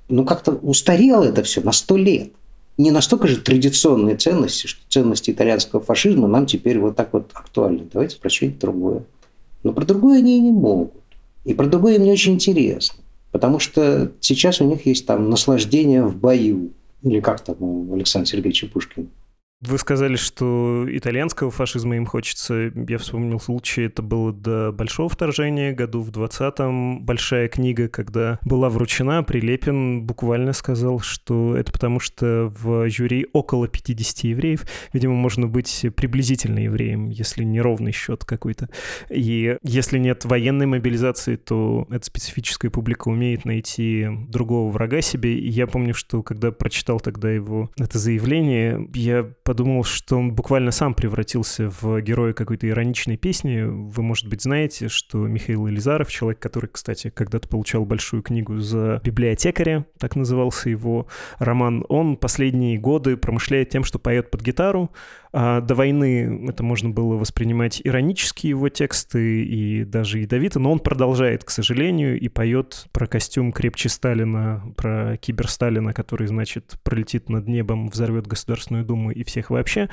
Ну, 0.08 0.24
как-то 0.24 0.52
устарело 0.52 1.24
это 1.24 1.42
все 1.42 1.62
на 1.62 1.72
сто 1.72 1.98
лет. 1.98 2.30
Не 2.78 2.92
настолько 2.92 3.28
же 3.28 3.38
традиционные 3.38 4.18
ценности, 4.18 4.68
что 4.68 4.82
ценности 4.88 5.32
итальянского 5.32 5.82
фашизма 5.82 6.28
нам 6.28 6.46
теперь 6.46 6.78
вот 6.78 6.96
так 6.96 7.12
вот 7.12 7.32
актуальны. 7.34 7.88
Давайте 7.92 8.20
про 8.20 8.30
что-нибудь 8.30 8.60
другое. 8.60 9.04
Но 9.64 9.74
про 9.74 9.84
другое 9.84 10.20
они 10.20 10.38
и 10.38 10.42
не 10.42 10.52
могут. 10.52 10.94
И 11.46 11.54
про 11.54 11.68
другое 11.68 12.00
мне 12.00 12.12
очень 12.12 12.34
интересно. 12.34 13.00
Потому 13.32 13.60
что 13.60 14.12
сейчас 14.20 14.62
у 14.62 14.66
них 14.66 14.86
есть 14.86 15.06
там 15.06 15.30
наслаждение 15.30 16.04
в 16.04 16.18
бою. 16.18 16.72
Или 17.04 17.20
как 17.20 17.42
там 17.42 17.58
у 17.60 17.94
Александра 17.94 18.28
Сергеевича 18.30 18.68
Пушкина. 18.68 19.08
Вы 19.68 19.80
сказали, 19.80 20.16
что 20.16 20.86
итальянского 20.88 21.50
фашизма 21.50 21.96
им 21.96 22.06
хочется. 22.06 22.72
Я 22.88 22.98
вспомнил 23.00 23.40
случай, 23.40 23.84
это 23.84 24.04
было 24.04 24.32
до 24.32 24.72
Большого 24.72 25.10
вторжения, 25.10 25.74
году 25.74 26.02
в 26.02 26.12
20-м. 26.12 27.04
Большая 27.04 27.48
книга, 27.48 27.88
когда 27.88 28.40
была 28.46 28.70
вручена, 28.70 29.24
Прилепин 29.24 30.04
буквально 30.04 30.54
сказал, 30.54 31.00
что 31.00 31.56
это 31.58 31.72
потому, 31.72 32.00
что 32.00 32.54
в 32.60 32.90
жюри 32.90 33.28
около 33.34 33.68
50 33.68 34.26
евреев. 34.26 34.66
Видимо, 34.94 35.16
можно 35.16 35.48
быть 35.48 35.86
приблизительно 35.96 36.60
евреем, 36.60 37.10
если 37.10 37.44
не 37.44 37.60
ровный 37.60 37.92
счет 37.92 38.24
какой-то. 38.24 38.70
И 39.10 39.58
если 39.64 39.98
нет 39.98 40.26
военной 40.26 40.68
мобилизации, 40.68 41.38
то 41.38 41.88
эта 41.90 42.06
специфическая 42.06 42.70
публика 42.70 43.08
умеет 43.08 43.46
найти 43.46 44.08
другого 44.30 44.72
врага 44.72 45.02
себе. 45.02 45.40
И 45.40 45.50
я 45.50 45.66
помню, 45.66 45.96
что 45.96 46.22
когда 46.22 46.52
прочитал 46.52 47.00
тогда 47.00 47.32
его 47.32 47.72
это 47.78 47.98
заявление, 47.98 48.88
я 48.94 49.24
подумал, 49.24 49.55
подумал, 49.56 49.86
что 49.86 50.18
он 50.18 50.34
буквально 50.34 50.72
сам 50.72 50.94
превратился 50.94 51.70
в 51.70 52.02
героя 52.02 52.34
какой-то 52.34 52.68
ироничной 52.68 53.16
песни. 53.16 53.62
Вы, 53.62 54.04
может 54.04 54.28
быть, 54.28 54.42
знаете, 54.42 54.90
что 54.90 55.20
Михаил 55.20 55.68
Елизаров, 55.68 56.12
человек, 56.12 56.40
который, 56.40 56.70
кстати, 56.70 57.10
когда-то 57.10 57.48
получал 57.48 57.86
большую 57.86 58.22
книгу 58.22 58.58
за 58.58 59.00
библиотекаря, 59.02 59.86
так 59.98 60.18
назывался 60.18 60.70
его 60.70 61.08
роман, 61.40 61.86
он 61.88 62.18
последние 62.18 62.78
годы 62.78 63.16
промышляет 63.16 63.70
тем, 63.70 63.86
что 63.86 63.98
поет 63.98 64.30
под 64.30 64.42
гитару, 64.42 64.92
А 65.38 65.60
до 65.60 65.76
войны 65.76 66.48
это 66.48 66.64
можно 66.64 66.92
было 66.92 67.16
воспринимать 67.16 67.82
иронически, 67.84 68.48
его 68.48 68.70
тексты, 68.70 69.44
и 69.44 69.84
даже 69.84 70.20
ядовито, 70.20 70.60
но 70.60 70.72
он 70.72 70.80
продолжает, 70.80 71.44
к 71.44 71.50
сожалению, 71.50 72.18
и 72.18 72.30
поет 72.30 72.86
про 72.94 73.06
костюм 73.06 73.52
крепче 73.52 73.90
Сталина, 73.90 74.64
про 74.78 75.18
кибер 75.18 75.50
Сталина, 75.50 75.92
который, 75.92 76.28
значит, 76.28 76.80
пролетит 76.84 77.28
над 77.28 77.50
небом, 77.50 77.90
взорвет 77.90 78.28
Государственную 78.28 78.86
Думу 78.86 79.12
и 79.12 79.26
всех 79.26 79.50
вообще. 79.50 79.90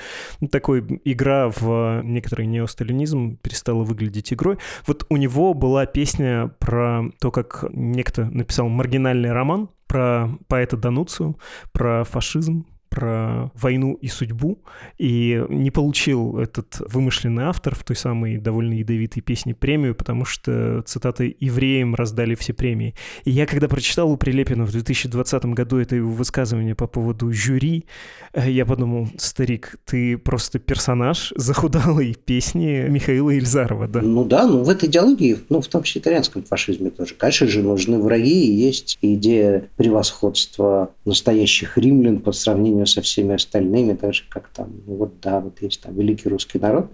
Такой 0.52 1.00
игра 1.04 1.48
в 1.48 2.02
некоторый 2.04 2.46
неосталинизм 2.46 3.36
перестала 3.38 3.82
выглядеть 3.82 4.32
игрой. 4.32 4.58
Вот 4.86 5.06
у 5.08 5.16
него 5.16 5.54
была 5.54 5.86
песня 5.86 6.52
про 6.60 7.06
то, 7.20 7.32
как 7.32 7.64
некто 7.72 8.26
написал 8.26 8.68
маргинальный 8.68 9.32
роман, 9.32 9.70
про 9.88 10.30
поэта 10.46 10.78
Дануцию, 10.78 11.36
про 11.72 12.04
фашизм, 12.04 12.64
про 12.92 13.50
войну 13.54 13.94
и 13.94 14.08
судьбу, 14.08 14.58
и 14.98 15.42
не 15.48 15.70
получил 15.70 16.38
этот 16.38 16.76
вымышленный 16.92 17.44
автор 17.44 17.74
в 17.74 17.84
той 17.84 17.96
самой 17.96 18.36
довольно 18.36 18.74
ядовитой 18.74 19.22
песне 19.22 19.54
премию, 19.54 19.94
потому 19.94 20.26
что, 20.26 20.82
цитаты, 20.82 21.34
«евреям 21.40 21.94
раздали 21.94 22.34
все 22.34 22.52
премии». 22.52 22.94
И 23.24 23.30
я, 23.30 23.46
когда 23.46 23.66
прочитал 23.66 24.10
у 24.10 24.18
Прилепина 24.18 24.66
в 24.66 24.72
2020 24.72 25.46
году 25.46 25.78
это 25.78 25.96
его 25.96 26.10
высказывание 26.10 26.74
по 26.74 26.86
поводу 26.86 27.32
жюри, 27.32 27.86
э, 28.34 28.50
я 28.50 28.66
подумал, 28.66 29.08
старик, 29.16 29.76
ты 29.86 30.18
просто 30.18 30.58
персонаж 30.58 31.32
захудалой 31.34 32.14
песни 32.14 32.84
Михаила 32.90 33.30
Ильзарова, 33.30 33.88
да? 33.88 34.02
Ну 34.02 34.26
да, 34.26 34.46
ну 34.46 34.64
в 34.64 34.68
этой 34.68 34.90
идеологии, 34.90 35.38
ну 35.48 35.62
в 35.62 35.66
том 35.68 35.82
числе 35.82 36.02
итальянском 36.02 36.42
фашизме 36.42 36.90
тоже, 36.90 37.14
конечно 37.14 37.46
же, 37.46 37.62
нужны 37.62 37.98
враги, 37.98 38.48
и 38.48 38.52
есть 38.52 38.98
идея 39.00 39.70
превосходства 39.78 40.90
настоящих 41.06 41.78
римлян 41.78 42.18
по 42.18 42.32
сравнению 42.32 42.81
сравнению 42.82 42.86
со 42.86 43.02
всеми 43.02 43.34
остальными, 43.34 43.94
так 43.94 44.14
же, 44.14 44.24
как 44.28 44.48
там, 44.48 44.72
ну 44.86 44.96
вот 44.96 45.20
да, 45.20 45.40
вот 45.40 45.62
есть 45.62 45.80
там 45.80 45.94
великий 45.94 46.28
русский 46.28 46.58
народ. 46.58 46.90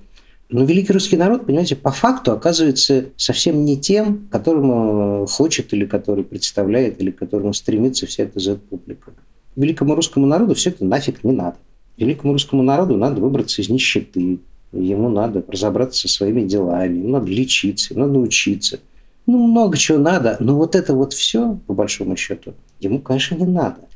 Но 0.51 0.65
великий 0.65 0.93
русский 0.95 1.19
народ, 1.19 1.45
понимаете, 1.45 1.77
по 1.77 1.91
факту 1.91 2.33
оказывается 2.33 3.07
совсем 3.17 3.65
не 3.65 3.77
тем, 3.77 4.29
которому 4.31 5.27
хочет 5.27 5.75
или 5.75 5.85
который 5.85 6.25
представляет, 6.25 7.01
или 7.03 7.11
которому 7.11 7.53
стремится 7.53 8.07
вся 8.07 8.23
эта 8.23 8.41
Z-публика. 8.41 9.13
Великому 9.57 9.95
русскому 9.95 10.27
народу 10.27 10.55
все 10.55 10.71
это 10.71 10.87
нафиг 10.87 11.23
не 11.23 11.33
надо. 11.33 11.57
Великому 11.99 12.33
русскому 12.33 12.63
народу 12.63 12.97
надо 12.97 13.21
выбраться 13.21 13.61
из 13.61 13.69
нищеты, 13.69 14.39
ему 14.73 15.11
надо 15.11 15.45
разобраться 15.47 16.09
со 16.09 16.09
своими 16.09 16.43
делами, 16.43 16.99
ему 16.99 17.09
надо 17.11 17.27
лечиться, 17.27 17.93
ему 17.93 18.07
надо 18.07 18.19
учиться. 18.21 18.79
Ну, 19.27 19.47
много 19.47 19.77
чего 19.77 19.99
надо, 19.99 20.39
но 20.41 20.57
вот 20.57 20.75
это 20.75 20.95
вот 20.95 21.13
все, 21.13 21.59
по 21.67 21.75
большому 21.75 22.17
счету, 22.17 22.55
ему, 22.81 23.01
конечно, 23.01 23.35
не 23.35 23.45
надо 23.45 23.88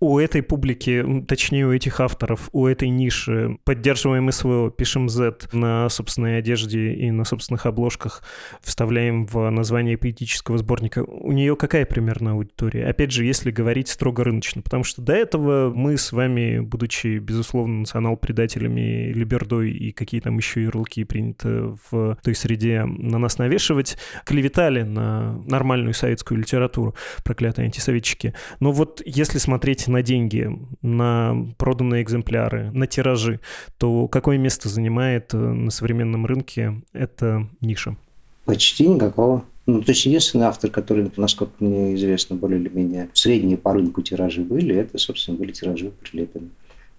у 0.00 0.18
этой 0.18 0.42
публики, 0.42 1.04
точнее 1.28 1.66
у 1.66 1.72
этих 1.72 2.00
авторов, 2.00 2.48
у 2.52 2.66
этой 2.66 2.88
ниши, 2.88 3.58
поддерживаем 3.64 4.32
СВО, 4.32 4.70
пишем 4.70 5.10
Z 5.10 5.48
на 5.52 5.90
собственной 5.90 6.38
одежде 6.38 6.94
и 6.94 7.10
на 7.10 7.24
собственных 7.24 7.66
обложках, 7.66 8.22
вставляем 8.62 9.26
в 9.26 9.50
название 9.50 9.98
поэтического 9.98 10.56
сборника, 10.56 11.04
у 11.04 11.32
нее 11.32 11.54
какая 11.54 11.84
примерно 11.84 12.32
аудитория? 12.32 12.86
Опять 12.86 13.12
же, 13.12 13.26
если 13.26 13.50
говорить 13.50 13.88
строго 13.88 14.24
рыночно, 14.24 14.62
потому 14.62 14.84
что 14.84 15.02
до 15.02 15.12
этого 15.12 15.70
мы 15.74 15.98
с 15.98 16.12
вами, 16.12 16.60
будучи, 16.60 17.18
безусловно, 17.18 17.80
национал-предателями, 17.80 19.12
либердой 19.12 19.70
и 19.70 19.92
какие 19.92 20.22
там 20.22 20.38
еще 20.38 20.62
ярлыки 20.62 21.04
принято 21.04 21.76
в 21.90 22.16
той 22.22 22.34
среде 22.34 22.84
на 22.84 23.18
нас 23.18 23.36
навешивать, 23.36 23.98
клеветали 24.24 24.82
на 24.82 25.42
нормальную 25.44 25.92
советскую 25.92 26.38
литературу, 26.38 26.94
проклятые 27.22 27.66
антисоветчики. 27.66 28.32
Но 28.60 28.72
вот 28.72 29.02
если 29.04 29.36
смотреть 29.36 29.89
на 29.90 30.02
деньги, 30.02 30.50
на 30.82 31.36
проданные 31.58 32.02
экземпляры, 32.02 32.70
на 32.72 32.86
тиражи, 32.86 33.40
то 33.78 34.08
какое 34.08 34.38
место 34.38 34.68
занимает 34.68 35.34
э, 35.34 35.36
на 35.36 35.70
современном 35.70 36.26
рынке 36.26 36.80
эта 36.92 37.46
ниша? 37.60 37.96
Почти 38.44 38.86
никакого. 38.86 39.44
Ну, 39.66 39.82
то 39.82 39.92
есть 39.92 40.04
единственный 40.06 40.46
автор, 40.46 40.70
который, 40.70 41.10
насколько 41.16 41.52
мне 41.60 41.94
известно, 41.94 42.34
более 42.36 42.60
или 42.60 42.68
менее 42.68 43.08
средние 43.12 43.56
по 43.56 43.72
рынку 43.72 44.02
тиражи 44.02 44.40
были, 44.40 44.74
это, 44.74 44.98
собственно, 44.98 45.36
были 45.36 45.52
тиражи 45.52 45.90
Прилепина. 45.90 46.48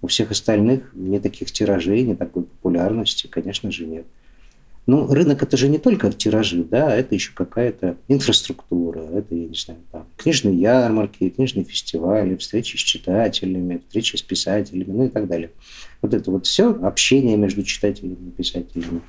У 0.02 0.08
всех 0.08 0.32
остальных 0.32 0.90
ни 0.94 1.20
таких 1.20 1.52
тиражей, 1.52 2.04
ни 2.04 2.14
такой 2.14 2.44
популярности, 2.44 3.28
конечно 3.28 3.72
же, 3.72 3.86
нет. 3.86 4.06
Ну, 4.88 5.08
рынок 5.08 5.44
это 5.44 5.58
же 5.58 5.70
не 5.70 5.78
только 5.78 6.12
тиражи, 6.12 6.64
да, 6.64 6.96
это 6.96 7.14
еще 7.14 7.32
какая-то 7.34 7.98
инфраструктура, 8.08 9.00
это, 9.00 9.36
я 9.36 9.48
не 9.48 9.56
знаю, 9.56 9.80
там, 9.92 10.08
книжные 10.18 10.56
ярмарки, 10.60 11.30
книжные 11.30 11.66
фестивали, 11.66 12.36
встречи 12.36 12.78
с 12.78 12.80
читателями, 12.80 13.82
встречи 13.88 14.16
с 14.16 14.24
писателями, 14.24 14.92
ну 14.92 15.06
и 15.06 15.10
так 15.10 15.28
далее. 15.28 15.52
Вот 16.02 16.16
это 16.16 16.32
вот 16.32 16.48
все 16.48 16.72
общение 16.72 17.38
между 17.38 17.62
читателями 17.64 18.30
и 18.30 18.32
писателями 18.32 19.02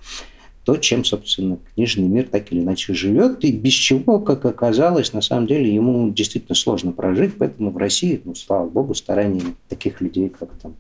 то, 0.65 0.77
чем, 0.77 1.05
собственно, 1.05 1.59
книжный 1.75 2.07
мир 2.07 2.29
так 2.29 2.53
или 2.53 2.61
иначе 2.61 2.95
живет, 2.95 3.45
и 3.45 3.51
без 3.51 3.73
чего, 3.73 4.21
как 4.21 4.45
оказалось, 4.45 5.13
на 5.13 5.21
самом 5.21 5.47
деле 5.47 5.75
ему 5.75 6.11
действительно 6.11 6.55
сложно 6.55 6.93
прожить, 6.93 7.33
поэтому 7.37 7.71
в 7.71 7.77
России, 7.77 8.21
ну, 8.25 8.35
слава 8.35 8.69
богу, 8.69 8.95
стараниями 8.95 9.57
таких 9.69 10.01
людей, 10.01 10.29
как 10.29 10.51
там 10.61 10.77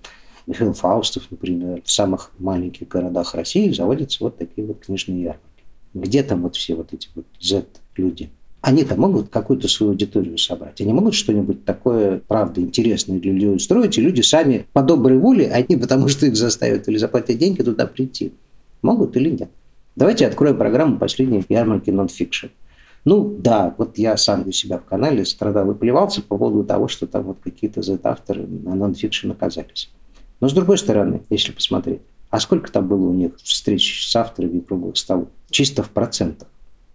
Михаил 0.46 0.72
Фаустов, 0.72 1.24
например, 1.30 1.82
в 1.84 1.90
самых 1.90 2.30
маленьких 2.38 2.88
городах 2.88 3.34
России 3.34 3.72
заводятся 3.72 4.24
вот 4.24 4.38
такие 4.38 4.66
вот 4.66 4.80
книжные 4.80 5.22
ярмарки. 5.22 5.64
Где 5.94 6.22
там 6.22 6.42
вот 6.42 6.56
все 6.56 6.74
вот 6.74 6.92
эти 6.92 7.08
вот 7.14 7.26
Z-люди? 7.40 8.30
Они-то 8.60 8.94
могут 8.94 9.28
какую-то 9.28 9.66
свою 9.66 9.92
аудиторию 9.92 10.38
собрать. 10.38 10.80
Они 10.80 10.92
могут 10.92 11.14
что-нибудь 11.14 11.64
такое, 11.64 12.20
правда, 12.26 12.60
интересное 12.60 13.18
для 13.18 13.32
людей 13.32 13.54
устроить, 13.54 13.98
и 13.98 14.00
люди 14.00 14.20
сами 14.20 14.66
по 14.72 14.82
доброй 14.82 15.18
воле, 15.18 15.50
они 15.50 15.76
потому 15.76 16.08
что 16.08 16.26
их 16.26 16.36
заставят 16.36 16.88
или 16.88 16.96
заплатить 16.96 17.38
деньги 17.38 17.62
туда 17.62 17.86
прийти. 17.86 18.32
Могут 18.82 19.16
или 19.16 19.30
нет? 19.30 19.50
Давайте 19.96 20.26
откроем 20.26 20.56
программу 20.56 20.98
последней 20.98 21.44
ярмарки 21.48 21.90
нонфикшн. 21.90 22.46
Ну 23.04 23.36
да, 23.36 23.74
вот 23.78 23.98
я 23.98 24.16
сам 24.16 24.46
у 24.46 24.52
себя 24.52 24.78
в 24.78 24.84
канале 24.84 25.24
страдал 25.24 25.72
и 25.72 25.74
плевался 25.74 26.22
по 26.22 26.38
поводу 26.38 26.64
того, 26.64 26.86
что 26.86 27.06
там 27.06 27.24
вот 27.24 27.38
какие-то 27.42 27.82
Z-авторы 27.82 28.46
на 28.46 28.74
нонфикшн 28.76 29.32
оказались. 29.32 29.90
Но 30.42 30.48
с 30.48 30.52
другой 30.52 30.76
стороны, 30.76 31.22
если 31.30 31.52
посмотреть, 31.52 32.00
а 32.28 32.40
сколько 32.40 32.70
там 32.72 32.88
было 32.88 33.06
у 33.06 33.14
них 33.14 33.30
встреч 33.44 34.04
с 34.04 34.16
авторами 34.16 34.58
и 34.58 34.60
круглых 34.60 34.96
столов? 34.96 35.28
Чисто 35.50 35.84
в 35.84 35.90
процентах. 35.90 36.48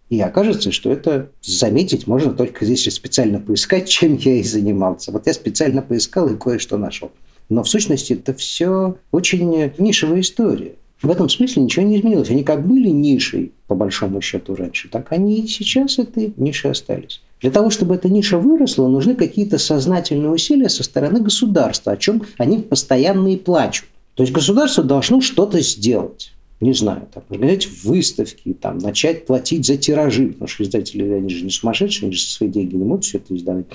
И 0.09 0.19
окажется, 0.19 0.73
что 0.73 0.91
это 0.91 1.31
заметить 1.41 2.07
можно 2.07 2.33
только 2.33 2.65
если 2.65 2.89
специально 2.89 3.39
поискать, 3.39 3.87
чем 3.87 4.17
я 4.17 4.35
и 4.35 4.43
занимался. 4.43 5.13
Вот 5.13 5.27
я 5.27 5.33
специально 5.33 5.81
поискал 5.81 6.27
и 6.27 6.37
кое-что 6.37 6.77
нашел. 6.77 7.09
Но 7.47 7.63
в 7.63 7.69
сущности 7.69 8.11
это 8.11 8.33
все 8.33 8.97
очень 9.11 9.71
нишевая 9.77 10.19
история. 10.19 10.75
В 11.01 11.09
этом 11.09 11.29
смысле 11.29 11.63
ничего 11.63 11.85
не 11.85 11.99
изменилось. 11.99 12.29
Они 12.29 12.43
как 12.43 12.67
были 12.67 12.89
нишей, 12.89 13.53
по 13.67 13.75
большому 13.75 14.19
счету, 14.19 14.55
раньше, 14.55 14.89
так 14.89 15.13
они 15.13 15.39
и 15.39 15.47
сейчас 15.47 15.99
этой 15.99 16.33
нишей 16.35 16.71
остались. 16.71 17.21
Для 17.41 17.51
того, 17.51 17.69
чтобы 17.69 17.95
эта 17.95 18.09
ниша 18.09 18.37
выросла, 18.37 18.87
нужны 18.87 19.15
какие-то 19.15 19.57
сознательные 19.57 20.29
усилия 20.29 20.69
со 20.69 20.83
стороны 20.83 21.19
государства, 21.19 21.93
о 21.93 21.97
чем 21.97 22.23
они 22.37 22.59
постоянно 22.59 23.33
и 23.33 23.37
плачут. 23.37 23.85
То 24.15 24.23
есть 24.23 24.33
государство 24.33 24.83
должно 24.83 25.21
что-то 25.21 25.61
сделать 25.61 26.31
не 26.59 26.73
знаю, 26.73 27.07
там, 27.13 27.23
организовать 27.29 27.67
выставки, 27.83 28.53
там, 28.53 28.79
начать 28.79 29.27
платить 29.27 29.65
за 29.65 29.77
тиражи, 29.77 30.29
потому 30.29 30.47
что 30.47 30.63
издатели, 30.63 31.03
они 31.03 31.29
же 31.29 31.43
не 31.43 31.51
сумасшедшие, 31.51 32.07
они 32.07 32.15
же 32.15 32.23
свои 32.23 32.49
деньги 32.49 32.75
не 32.75 32.83
могут 32.83 33.05
все 33.05 33.19
это 33.19 33.35
издавать. 33.35 33.65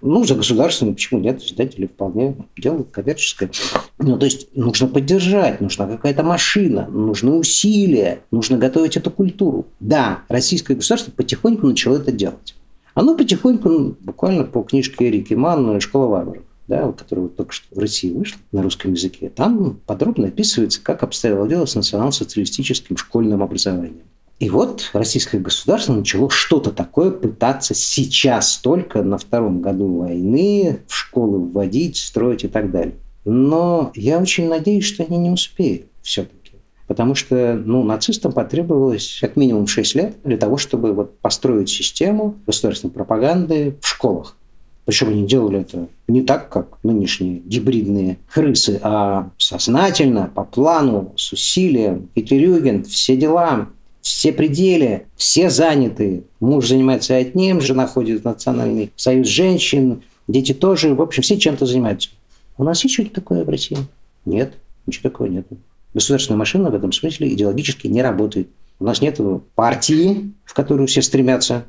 Ну, 0.00 0.24
за 0.24 0.34
государственные 0.34 0.94
почему 0.94 1.20
нет, 1.20 1.42
издатели 1.42 1.86
вполне 1.86 2.34
делают 2.56 2.90
коммерческое. 2.90 3.50
Ну, 3.98 4.18
то 4.18 4.24
есть 4.24 4.48
нужно 4.56 4.88
поддержать, 4.88 5.60
нужна 5.60 5.86
какая-то 5.86 6.24
машина, 6.24 6.88
нужны 6.88 7.32
усилия, 7.34 8.20
нужно 8.32 8.58
готовить 8.58 8.96
эту 8.96 9.12
культуру. 9.12 9.66
Да, 9.78 10.24
российское 10.28 10.74
государство 10.74 11.12
потихоньку 11.12 11.68
начало 11.68 11.98
это 11.98 12.10
делать. 12.10 12.56
Оно 12.94 13.16
потихоньку, 13.16 13.96
буквально 14.00 14.44
по 14.44 14.62
книжке 14.62 15.08
Эрики 15.08 15.34
Манн 15.34 15.80
«Школа 15.80 16.06
варваров», 16.06 16.44
да, 16.68 16.92
которая 16.92 17.24
вот 17.24 17.36
только 17.36 17.52
что 17.52 17.66
в 17.74 17.78
России 17.78 18.12
вышла 18.12 18.38
на 18.52 18.62
русском 18.62 18.92
языке, 18.92 19.28
там 19.28 19.80
подробно 19.86 20.28
описывается, 20.28 20.80
как 20.82 21.02
обстояло 21.02 21.48
дело 21.48 21.66
с 21.66 21.74
национал-социалистическим 21.74 22.96
школьным 22.96 23.42
образованием. 23.42 24.04
И 24.40 24.50
вот 24.50 24.90
российское 24.92 25.38
государство 25.38 25.92
начало 25.92 26.28
что-то 26.28 26.70
такое 26.70 27.10
пытаться 27.10 27.72
сейчас 27.74 28.58
только 28.58 29.02
на 29.02 29.16
втором 29.16 29.60
году 29.60 29.98
войны 29.98 30.80
в 30.88 30.94
школы 30.94 31.38
вводить, 31.38 31.96
строить 31.96 32.44
и 32.44 32.48
так 32.48 32.70
далее. 32.70 32.96
Но 33.24 33.92
я 33.94 34.18
очень 34.18 34.48
надеюсь, 34.48 34.84
что 34.84 35.04
они 35.04 35.18
не 35.18 35.30
успеют 35.30 35.86
все-таки. 36.02 36.43
Потому 36.86 37.14
что 37.14 37.60
ну, 37.64 37.82
нацистам 37.82 38.32
потребовалось 38.32 39.18
как 39.20 39.36
минимум 39.36 39.66
6 39.66 39.94
лет 39.94 40.16
для 40.22 40.36
того, 40.36 40.58
чтобы 40.58 40.92
вот 40.92 41.18
построить 41.18 41.70
систему 41.70 42.34
государственной 42.46 42.92
пропаганды 42.92 43.76
в 43.80 43.88
школах. 43.88 44.36
Причем 44.84 45.08
они 45.08 45.26
делали 45.26 45.60
это 45.60 45.88
не 46.08 46.22
так, 46.22 46.50
как 46.50 46.78
нынешние 46.82 47.38
гибридные 47.38 48.18
крысы, 48.30 48.78
а 48.82 49.30
сознательно, 49.38 50.30
по 50.34 50.44
плану, 50.44 51.14
с 51.16 51.32
усилием. 51.32 52.10
Гитлерюген, 52.14 52.84
все 52.84 53.16
дела, 53.16 53.68
все 54.02 54.32
пределы, 54.32 55.04
все 55.16 55.48
заняты. 55.48 56.24
Муж 56.38 56.68
занимается 56.68 57.16
одним, 57.16 57.62
жена 57.62 57.86
ходит 57.86 58.20
в 58.20 58.24
Национальный 58.26 58.92
союз 58.96 59.26
женщин, 59.26 60.02
дети 60.28 60.52
тоже. 60.52 60.94
В 60.94 61.00
общем, 61.00 61.22
все 61.22 61.38
чем-то 61.38 61.64
занимаются. 61.64 62.10
У 62.58 62.64
нас 62.64 62.84
есть 62.84 62.94
что-то 62.94 63.10
такое 63.10 63.44
в 63.44 63.48
России? 63.48 63.78
Нет, 64.26 64.52
ничего 64.86 65.08
такого 65.08 65.28
нет. 65.28 65.46
Государственная 65.94 66.38
машина 66.38 66.70
в 66.70 66.74
этом 66.74 66.92
смысле 66.92 67.32
идеологически 67.32 67.86
не 67.86 68.02
работает. 68.02 68.48
У 68.80 68.84
нас 68.84 69.00
нет 69.00 69.20
партии, 69.54 70.32
в 70.44 70.52
которую 70.52 70.88
все 70.88 71.00
стремятся. 71.00 71.64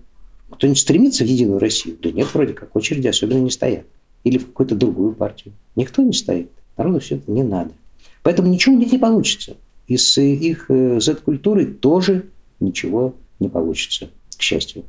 Кто-нибудь 0.49 0.79
стремится 0.79 1.23
в 1.23 1.27
Единую 1.27 1.59
Россию? 1.59 1.97
Да 2.01 2.11
нет, 2.11 2.27
вроде 2.33 2.53
как, 2.53 2.75
очереди 2.75 3.07
особенно 3.07 3.39
не 3.39 3.51
стоят. 3.51 3.85
Или 4.23 4.39
в 4.39 4.47
какую-то 4.47 4.75
другую 4.75 5.13
партию. 5.13 5.53
Никто 5.75 6.01
не 6.01 6.13
стоит. 6.13 6.49
Народу 6.77 6.99
все 6.99 7.17
это 7.17 7.31
не 7.31 7.43
надо. 7.43 7.71
Поэтому 8.23 8.49
ничего 8.49 8.75
у 8.75 8.79
них 8.79 8.91
не 8.91 8.97
получится. 8.97 9.55
Из 9.87 10.17
их 10.17 10.65
э, 10.69 10.99
Z-культуры 10.99 11.67
тоже 11.67 12.25
ничего 12.59 13.13
не 13.39 13.49
получится, 13.49 14.09
к 14.35 14.41
счастью 14.41 14.83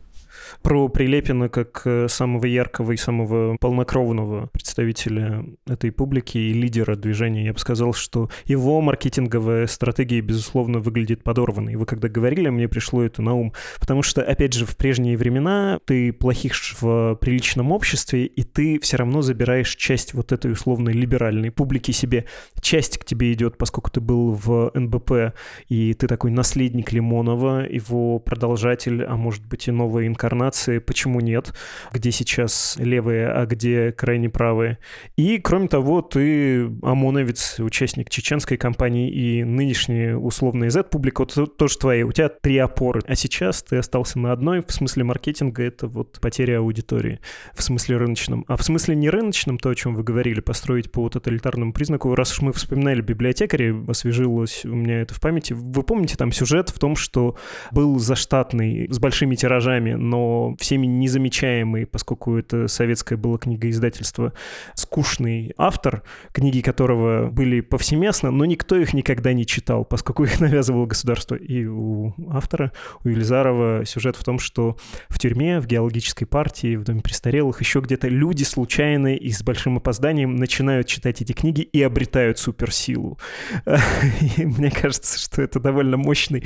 про 0.66 0.88
Прилепина 0.88 1.48
как 1.48 1.82
э, 1.84 2.08
самого 2.08 2.44
яркого 2.44 2.90
и 2.90 2.96
самого 2.96 3.56
полнокровного 3.60 4.48
представителя 4.48 5.44
этой 5.68 5.92
публики 5.92 6.38
и 6.38 6.52
лидера 6.52 6.96
движения. 6.96 7.44
Я 7.44 7.52
бы 7.52 7.60
сказал, 7.60 7.92
что 7.92 8.30
его 8.46 8.80
маркетинговая 8.80 9.68
стратегия, 9.68 10.20
безусловно, 10.20 10.80
выглядит 10.80 11.22
подорванной. 11.22 11.76
Вы 11.76 11.86
когда 11.86 12.08
говорили, 12.08 12.48
мне 12.48 12.66
пришло 12.66 13.04
это 13.04 13.22
на 13.22 13.34
ум. 13.34 13.52
Потому 13.78 14.02
что, 14.02 14.22
опять 14.22 14.54
же, 14.54 14.66
в 14.66 14.76
прежние 14.76 15.16
времена 15.16 15.78
ты 15.84 16.12
плохишь 16.12 16.74
в 16.80 17.14
приличном 17.20 17.70
обществе, 17.70 18.26
и 18.26 18.42
ты 18.42 18.80
все 18.80 18.96
равно 18.96 19.22
забираешь 19.22 19.76
часть 19.76 20.14
вот 20.14 20.32
этой 20.32 20.50
условной 20.50 20.94
либеральной 20.94 21.52
публики 21.52 21.92
себе. 21.92 22.24
Часть 22.60 22.98
к 22.98 23.04
тебе 23.04 23.32
идет, 23.32 23.56
поскольку 23.56 23.92
ты 23.92 24.00
был 24.00 24.32
в 24.32 24.72
НБП, 24.74 25.32
и 25.68 25.94
ты 25.94 26.08
такой 26.08 26.32
наследник 26.32 26.90
Лимонова, 26.90 27.64
его 27.70 28.18
продолжатель, 28.18 29.04
а 29.04 29.14
может 29.14 29.46
быть 29.46 29.68
и 29.68 29.70
новая 29.70 30.08
инкарнация 30.08 30.55
информации, 30.56 30.78
почему 30.78 31.20
нет, 31.20 31.52
где 31.92 32.10
сейчас 32.10 32.76
левые, 32.78 33.28
а 33.28 33.46
где 33.46 33.92
крайне 33.92 34.28
правые. 34.28 34.78
И, 35.16 35.38
кроме 35.38 35.68
того, 35.68 36.02
ты 36.02 36.66
ОМОНовец, 36.82 37.60
участник 37.60 38.10
чеченской 38.10 38.56
кампании 38.56 39.10
и 39.10 39.44
нынешняя 39.44 40.16
условная 40.16 40.70
Z-публика, 40.70 41.26
вот 41.36 41.56
тоже 41.56 41.78
твои. 41.78 42.02
У 42.02 42.12
тебя 42.12 42.28
три 42.28 42.58
опоры. 42.58 43.02
А 43.06 43.14
сейчас 43.14 43.62
ты 43.62 43.76
остался 43.76 44.18
на 44.18 44.32
одной, 44.32 44.62
в 44.66 44.72
смысле 44.72 45.04
маркетинга 45.04 45.62
это 45.62 45.86
вот 45.86 46.18
потеря 46.20 46.58
аудитории, 46.58 47.20
в 47.54 47.62
смысле 47.62 47.98
рыночном. 47.98 48.44
А 48.48 48.56
в 48.56 48.62
смысле 48.62 48.96
не 48.96 49.10
рыночном, 49.10 49.58
то, 49.58 49.70
о 49.70 49.74
чем 49.74 49.94
вы 49.94 50.02
говорили, 50.02 50.40
построить 50.40 50.90
по 50.90 51.08
тоталитарному 51.08 51.72
признаку, 51.72 52.14
раз 52.14 52.32
уж 52.32 52.40
мы 52.40 52.52
вспоминали 52.52 53.00
библиотекаря, 53.00 53.74
освежилось 53.88 54.64
у 54.64 54.74
меня 54.74 55.02
это 55.02 55.14
в 55.14 55.20
памяти, 55.20 55.52
вы 55.52 55.82
помните 55.82 56.16
там 56.16 56.32
сюжет 56.32 56.70
в 56.70 56.78
том, 56.78 56.96
что 56.96 57.36
был 57.72 57.98
заштатный, 57.98 58.88
с 58.90 58.98
большими 58.98 59.34
тиражами, 59.34 59.92
но 59.92 60.45
всеми 60.58 60.86
незамечаемый, 60.86 61.86
поскольку 61.86 62.36
это 62.36 62.68
советское 62.68 63.16
было 63.16 63.38
книгоиздательство, 63.38 64.32
скучный 64.74 65.52
автор, 65.56 66.02
книги 66.32 66.60
которого 66.60 67.30
были 67.30 67.60
повсеместно, 67.60 68.30
но 68.30 68.44
никто 68.44 68.76
их 68.76 68.94
никогда 68.94 69.32
не 69.32 69.46
читал, 69.46 69.84
поскольку 69.84 70.24
их 70.24 70.40
навязывало 70.46 70.86
государство. 70.86 71.34
И 71.34 71.64
у 71.66 72.14
автора, 72.30 72.72
у 73.04 73.08
Елизарова 73.08 73.84
сюжет 73.84 74.16
в 74.16 74.24
том, 74.24 74.38
что 74.38 74.76
в 75.08 75.18
тюрьме, 75.18 75.60
в 75.60 75.66
геологической 75.66 76.26
партии, 76.26 76.76
в 76.76 76.84
доме 76.84 77.00
престарелых, 77.00 77.60
еще 77.60 77.80
где-то 77.80 78.08
люди 78.08 78.44
случайно 78.44 79.14
и 79.14 79.30
с 79.30 79.42
большим 79.42 79.76
опозданием 79.76 80.36
начинают 80.36 80.86
читать 80.86 81.22
эти 81.22 81.32
книги 81.32 81.62
и 81.62 81.82
обретают 81.82 82.38
суперсилу. 82.38 83.18
И 84.36 84.44
мне 84.44 84.70
кажется, 84.70 85.18
что 85.18 85.42
это 85.42 85.60
довольно 85.60 85.96
мощный 85.96 86.44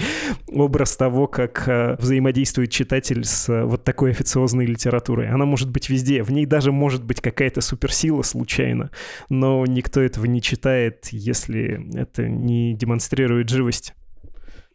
образ 0.48 0.96
того, 0.96 1.26
как 1.26 1.66
э, 1.66 1.96
взаимодействует 1.98 2.70
читатель 2.70 3.24
с 3.24 3.48
э, 3.48 3.64
вот 3.80 3.84
такой 3.84 4.10
официозной 4.10 4.66
литературой. 4.66 5.28
Она 5.28 5.44
может 5.44 5.70
быть 5.70 5.88
везде, 5.88 6.22
в 6.22 6.30
ней 6.30 6.46
даже 6.46 6.70
может 6.70 7.02
быть 7.02 7.20
какая-то 7.20 7.60
суперсила 7.60 8.22
случайно, 8.22 8.90
но 9.28 9.64
никто 9.66 10.00
этого 10.00 10.26
не 10.26 10.42
читает, 10.42 11.08
если 11.10 11.98
это 11.98 12.28
не 12.28 12.74
демонстрирует 12.74 13.48
живость 13.48 13.94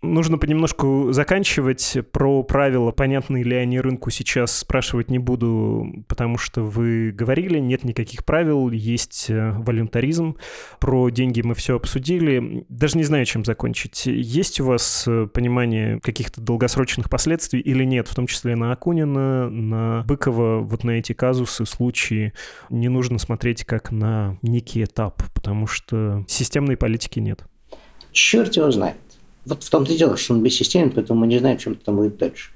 нужно 0.01 0.37
понемножку 0.37 1.11
заканчивать. 1.11 1.97
Про 2.11 2.43
правила, 2.43 2.91
понятны 2.91 3.43
ли 3.43 3.55
они 3.55 3.79
рынку, 3.79 4.09
сейчас 4.09 4.57
спрашивать 4.57 5.09
не 5.09 5.19
буду, 5.19 6.05
потому 6.07 6.37
что 6.37 6.61
вы 6.61 7.11
говорили, 7.11 7.59
нет 7.59 7.83
никаких 7.83 8.25
правил, 8.25 8.69
есть 8.69 9.29
э, 9.29 9.51
волюнтаризм. 9.51 10.37
Про 10.79 11.09
деньги 11.09 11.41
мы 11.41 11.55
все 11.55 11.75
обсудили. 11.75 12.65
Даже 12.69 12.97
не 12.97 13.03
знаю, 13.03 13.25
чем 13.25 13.45
закончить. 13.45 14.05
Есть 14.05 14.59
у 14.59 14.65
вас 14.65 15.05
э, 15.07 15.27
понимание 15.27 15.99
каких-то 15.99 16.41
долгосрочных 16.41 17.09
последствий 17.09 17.59
или 17.59 17.83
нет, 17.83 18.07
в 18.07 18.15
том 18.15 18.27
числе 18.27 18.55
на 18.55 18.71
Акунина, 18.71 19.49
на 19.49 20.03
Быкова, 20.03 20.59
вот 20.59 20.83
на 20.83 20.91
эти 20.91 21.13
казусы, 21.13 21.65
случаи 21.65 22.33
не 22.69 22.89
нужно 22.89 23.19
смотреть 23.19 23.65
как 23.65 23.91
на 23.91 24.37
некий 24.41 24.83
этап, 24.83 25.23
потому 25.33 25.67
что 25.67 26.23
системной 26.27 26.77
политики 26.77 27.19
нет. 27.19 27.45
Черт 28.11 28.55
его 28.55 28.71
знает. 28.71 28.95
Вот 29.45 29.63
в 29.63 29.69
том-то 29.69 29.93
и 29.93 29.97
дело, 29.97 30.17
что 30.17 30.33
он 30.33 30.43
бессистемен, 30.43 30.91
поэтому 30.91 31.19
мы 31.19 31.27
не 31.27 31.39
знаем, 31.39 31.57
чем 31.57 31.75
там 31.75 31.97
будет 31.97 32.17
дальше. 32.17 32.51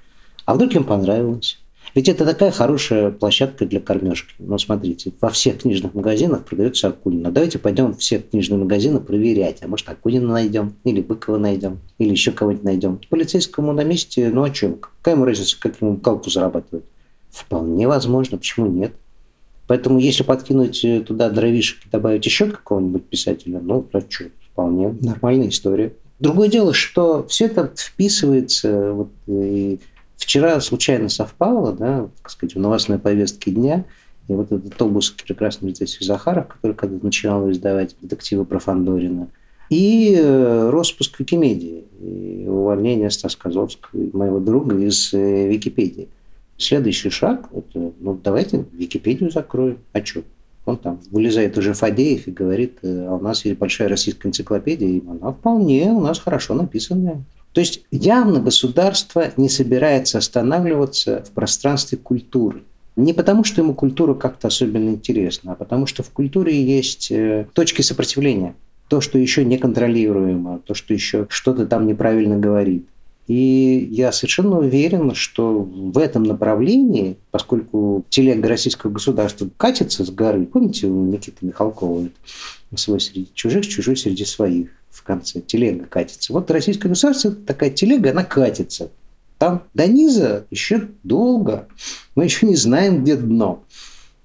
А 0.45 0.55
вдруг 0.55 0.73
им 0.75 0.83
понравилось? 0.83 1.59
Ведь 1.95 2.07
это 2.07 2.25
такая 2.25 2.51
хорошая 2.51 3.11
площадка 3.11 3.65
для 3.65 3.79
кормежки. 3.79 4.35
Ну, 4.39 4.57
смотрите, 4.57 5.11
во 5.19 5.29
всех 5.29 5.61
книжных 5.61 5.93
магазинах 5.95 6.45
продается 6.45 6.89
Акунина. 6.89 7.31
Давайте 7.31 7.57
пойдем 7.57 7.95
все 7.95 8.19
книжные 8.19 8.59
магазины 8.59 8.99
проверять. 8.99 9.63
А 9.63 9.67
может, 9.67 9.89
Акунина 9.89 10.33
найдем, 10.33 10.75
или 10.83 11.01
Быкова 11.01 11.37
найдем, 11.37 11.79
или 11.97 12.11
еще 12.11 12.31
кого-нибудь 12.31 12.63
найдем. 12.63 12.99
Полицейскому 13.09 13.73
на 13.73 13.83
месте, 13.83 14.29
ну, 14.31 14.43
о 14.43 14.49
чем? 14.51 14.75
Какая 14.75 15.15
ему 15.15 15.25
разница, 15.25 15.59
как 15.59 15.81
ему 15.81 15.97
калку 15.97 16.29
зарабатывать? 16.29 16.85
Вполне 17.31 17.87
возможно, 17.87 18.37
почему 18.37 18.67
нет? 18.67 18.93
Поэтому, 19.67 19.99
если 19.99 20.23
подкинуть 20.23 20.83
э, 20.83 21.01
туда 21.01 21.29
дровишек 21.29 21.85
и 21.85 21.89
добавить 21.89 22.25
еще 22.25 22.47
какого-нибудь 22.47 23.05
писателя, 23.05 23.59
ну, 23.59 23.87
а 23.93 24.01
что, 24.07 24.25
вполне 24.51 24.95
нормальная 25.01 25.49
история. 25.49 25.93
Другое 26.19 26.49
дело, 26.49 26.73
что 26.73 27.25
все 27.27 27.45
это 27.45 27.71
вписывается, 27.75 28.91
вот, 28.91 29.09
и 29.27 29.79
вчера 30.17 30.59
случайно 30.59 31.07
совпало, 31.07 31.71
да, 31.71 32.09
так 32.21 32.29
сказать, 32.29 32.55
в 32.55 32.59
новостной 32.59 32.99
повестке 32.99 33.51
дня, 33.51 33.85
и 34.27 34.33
вот 34.33 34.51
этот 34.51 34.79
обыск 34.81 35.23
прекрасный 35.23 35.73
здесь 35.73 35.97
Захаров, 36.01 36.47
который 36.47 36.73
когда-то 36.75 37.05
начинал 37.05 37.49
издавать 37.49 37.95
детективы 38.01 38.43
про 38.43 38.59
Фандорина, 38.59 39.29
и 39.69 40.15
э, 40.17 40.69
распуск 40.69 41.19
Викимедии, 41.19 41.85
и 42.01 42.45
увольнение 42.47 43.09
Стаса 43.11 43.37
Козловского, 43.39 43.89
моего 44.13 44.39
друга, 44.39 44.77
из 44.77 45.13
э, 45.13 45.47
Википедии. 45.47 46.09
Следующий 46.57 47.09
шаг, 47.09 47.47
это, 47.53 47.93
ну 47.99 48.19
давайте 48.21 48.65
Википедию 48.73 49.31
закроем. 49.31 49.77
А 49.93 50.03
что? 50.03 50.23
Он 50.69 50.77
там 50.77 50.99
вылезает 51.11 51.57
уже 51.57 51.73
Фадеев 51.73 52.27
и 52.27 52.31
говорит, 52.31 52.77
э, 52.83 53.05
а 53.07 53.15
у 53.15 53.19
нас 53.19 53.43
есть 53.45 53.57
большая 53.57 53.89
российская 53.89 54.29
энциклопедия, 54.29 54.87
и 54.87 55.01
она 55.07 55.31
вполне 55.31 55.91
у 55.91 55.99
нас 55.99 56.19
хорошо 56.19 56.53
написанная. 56.53 57.23
То 57.53 57.61
есть 57.61 57.83
явно 57.91 58.39
государство 58.39 59.31
не 59.35 59.49
собирается 59.49 60.19
останавливаться 60.19 61.23
в 61.27 61.31
пространстве 61.31 61.97
культуры. 61.97 62.61
Не 62.95 63.13
потому, 63.13 63.43
что 63.43 63.61
ему 63.61 63.73
культура 63.73 64.13
как-то 64.13 64.49
особенно 64.49 64.89
интересна, 64.89 65.53
а 65.53 65.55
потому 65.55 65.87
что 65.87 66.03
в 66.03 66.09
культуре 66.11 66.61
есть 66.61 67.11
э, 67.11 67.47
точки 67.53 67.81
сопротивления. 67.81 68.55
То, 68.89 69.01
что 69.01 69.17
еще 69.17 69.45
неконтролируемо, 69.45 70.59
то, 70.65 70.73
что 70.73 70.93
еще 70.93 71.25
что-то 71.29 71.65
там 71.65 71.87
неправильно 71.87 72.37
говорит. 72.37 72.87
И 73.29 73.87
я 73.91 74.11
совершенно 74.11 74.57
уверен, 74.57 75.13
что 75.13 75.61
в 75.61 75.99
этом 75.99 76.23
направлении, 76.23 77.15
поскольку 77.29 78.03
телега 78.09 78.49
российского 78.49 78.89
государства 78.89 79.47
катится 79.55 80.03
с 80.03 80.09
горы, 80.09 80.47
помните, 80.47 80.87
у 80.87 81.05
Никиты 81.05 81.45
Михалкова 81.45 82.09
свой 82.75 82.99
среди 82.99 83.29
чужих, 83.35 83.67
чужой 83.67 83.97
среди 83.97 84.25
своих 84.25 84.69
в 84.89 85.03
конце, 85.03 85.41
телега 85.41 85.85
катится. 85.85 86.33
Вот 86.33 86.49
российское 86.49 86.89
государство, 86.89 87.29
такая 87.29 87.69
телега, 87.69 88.09
она 88.09 88.23
катится. 88.23 88.89
Там 89.37 89.61
до 89.75 89.85
низа 89.85 90.47
еще 90.49 90.87
долго. 91.03 91.67
Мы 92.15 92.23
еще 92.23 92.47
не 92.47 92.55
знаем, 92.55 93.03
где 93.03 93.15
дно. 93.15 93.63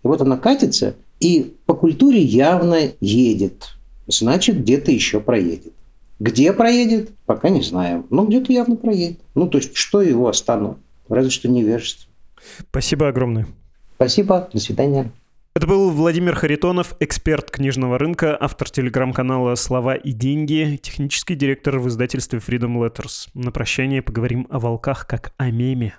И 0.03 0.07
вот 0.07 0.23
она 0.23 0.39
катится, 0.39 0.97
и 1.21 1.55
по 1.67 1.75
культуре 1.75 2.23
явно 2.23 2.79
едет. 3.03 3.77
Значит, 4.07 4.63
где-то 4.63 4.91
еще 4.91 5.21
проедет. 5.21 5.74
Где 6.21 6.53
проедет, 6.53 7.11
пока 7.27 7.49
не 7.49 7.63
знаем. 7.63 8.07
Но 8.11 8.25
где-то 8.25 8.53
явно 8.53 8.77
проедет. 8.77 9.21
Ну, 9.35 9.49
то 9.49 9.59
есть, 9.59 9.77
что 9.77 10.01
его 10.01 10.29
остановит? 10.29 10.79
Разве 11.09 11.31
что 11.31 11.49
невежество. 11.49 12.11
Спасибо 12.71 13.09
огромное. 13.09 13.47
Спасибо. 13.97 14.49
До 14.53 14.61
свидания. 14.61 15.11
Это 15.57 15.69
был 15.69 15.91
Владимир 15.91 16.35
Харитонов, 16.35 16.97
эксперт 16.99 17.49
книжного 17.49 17.97
рынка, 17.97 18.37
автор 18.41 18.69
телеграм-канала 18.69 19.55
«Слова 19.55 19.95
и 19.95 20.11
деньги», 20.11 20.81
технический 20.83 21.37
директор 21.37 21.79
в 21.79 21.87
издательстве 21.87 22.41
Freedom 22.41 22.75
Letters. 22.77 23.29
На 23.35 23.53
прощание 23.53 24.03
поговорим 24.03 24.49
о 24.51 24.59
волках 24.59 25.07
как 25.07 25.33
о 25.37 25.53
меме. 25.53 25.95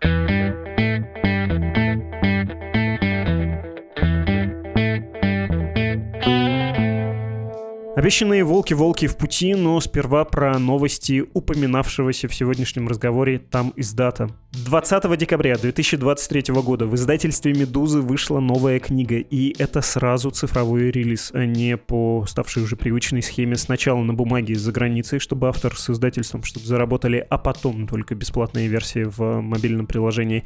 Обещанные 7.96 8.44
волки-волки 8.44 9.08
в 9.08 9.16
пути, 9.16 9.56
но 9.56 9.80
сперва 9.80 10.26
про 10.26 10.60
новости 10.60 11.24
упоминавшегося 11.34 12.28
в 12.28 12.36
сегодняшнем 12.36 12.90
разговоре 12.90 13.40
тамиздата. 13.40 14.32
20 14.66 15.18
декабря 15.18 15.58
2023 15.58 16.54
года 16.56 16.88
в 16.88 16.96
издательстве 16.96 17.54
«Медузы» 17.54 18.00
вышла 18.00 18.42
новая 18.42 18.80
книга, 18.80 19.16
и 19.16 19.56
это 19.62 19.82
сразу 19.82 20.30
цифровой 20.30 20.92
релиз, 20.92 21.32
а 21.34 21.46
не 21.46 21.78
по 21.78 22.26
ставшей 22.28 22.64
уже 22.64 22.76
привычной 22.76 23.22
схеме 23.22 23.56
сначала 23.56 24.04
на 24.04 24.14
бумаге 24.14 24.56
за 24.56 24.74
границей, 24.74 25.20
чтобы 25.20 25.48
автор 25.48 25.78
с 25.78 25.90
издательством 25.90 26.44
что-то 26.44 26.68
заработали, 26.68 27.26
а 27.30 27.38
потом 27.38 27.88
только 27.88 28.14
бесплатные 28.14 28.68
версии 28.68 29.04
в 29.06 29.40
мобильном 29.40 29.88
приложении. 29.88 30.44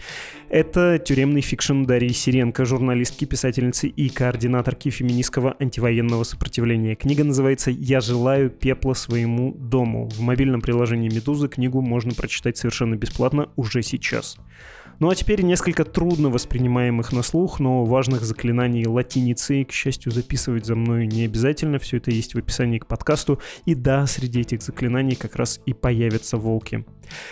Это 0.49 0.99
тюремный 0.99 1.41
фикшн 1.41 1.83
Дарьи 1.83 2.13
Серенко, 2.13 2.65
журналистки, 2.65 3.25
писательницы 3.25 3.87
и 3.87 4.09
координаторки 4.09 4.89
феминистского 4.89 5.55
антивоенного 5.59 6.23
сопротивления. 6.23 6.95
Книга 6.95 7.23
называется 7.23 7.38
называется 7.39 7.71
«Я 7.71 8.01
желаю 8.01 8.49
пепла 8.49 8.93
своему 8.93 9.53
дому». 9.53 10.09
В 10.09 10.19
мобильном 10.19 10.59
приложении 10.59 11.07
«Медузы» 11.07 11.47
книгу 11.47 11.79
можно 11.79 12.11
прочитать 12.13 12.57
совершенно 12.57 12.95
бесплатно 12.95 13.47
уже 13.55 13.81
сейчас. 13.81 14.35
Ну 14.99 15.09
а 15.09 15.15
теперь 15.15 15.43
несколько 15.43 15.85
трудно 15.85 16.29
воспринимаемых 16.29 17.13
на 17.13 17.21
слух, 17.23 17.61
но 17.61 17.85
важных 17.85 18.23
заклинаний 18.25 18.85
латиницы. 18.85 19.63
К 19.63 19.71
счастью, 19.71 20.11
записывать 20.11 20.65
за 20.65 20.75
мной 20.75 21.07
не 21.07 21.23
обязательно, 21.23 21.79
все 21.79 21.97
это 21.97 22.11
есть 22.11 22.35
в 22.35 22.37
описании 22.37 22.79
к 22.79 22.85
подкасту. 22.85 23.39
И 23.63 23.75
да, 23.75 24.05
среди 24.07 24.41
этих 24.41 24.61
заклинаний 24.61 25.15
как 25.15 25.37
раз 25.37 25.61
и 25.65 25.73
появятся 25.73 26.35
волки. 26.35 26.83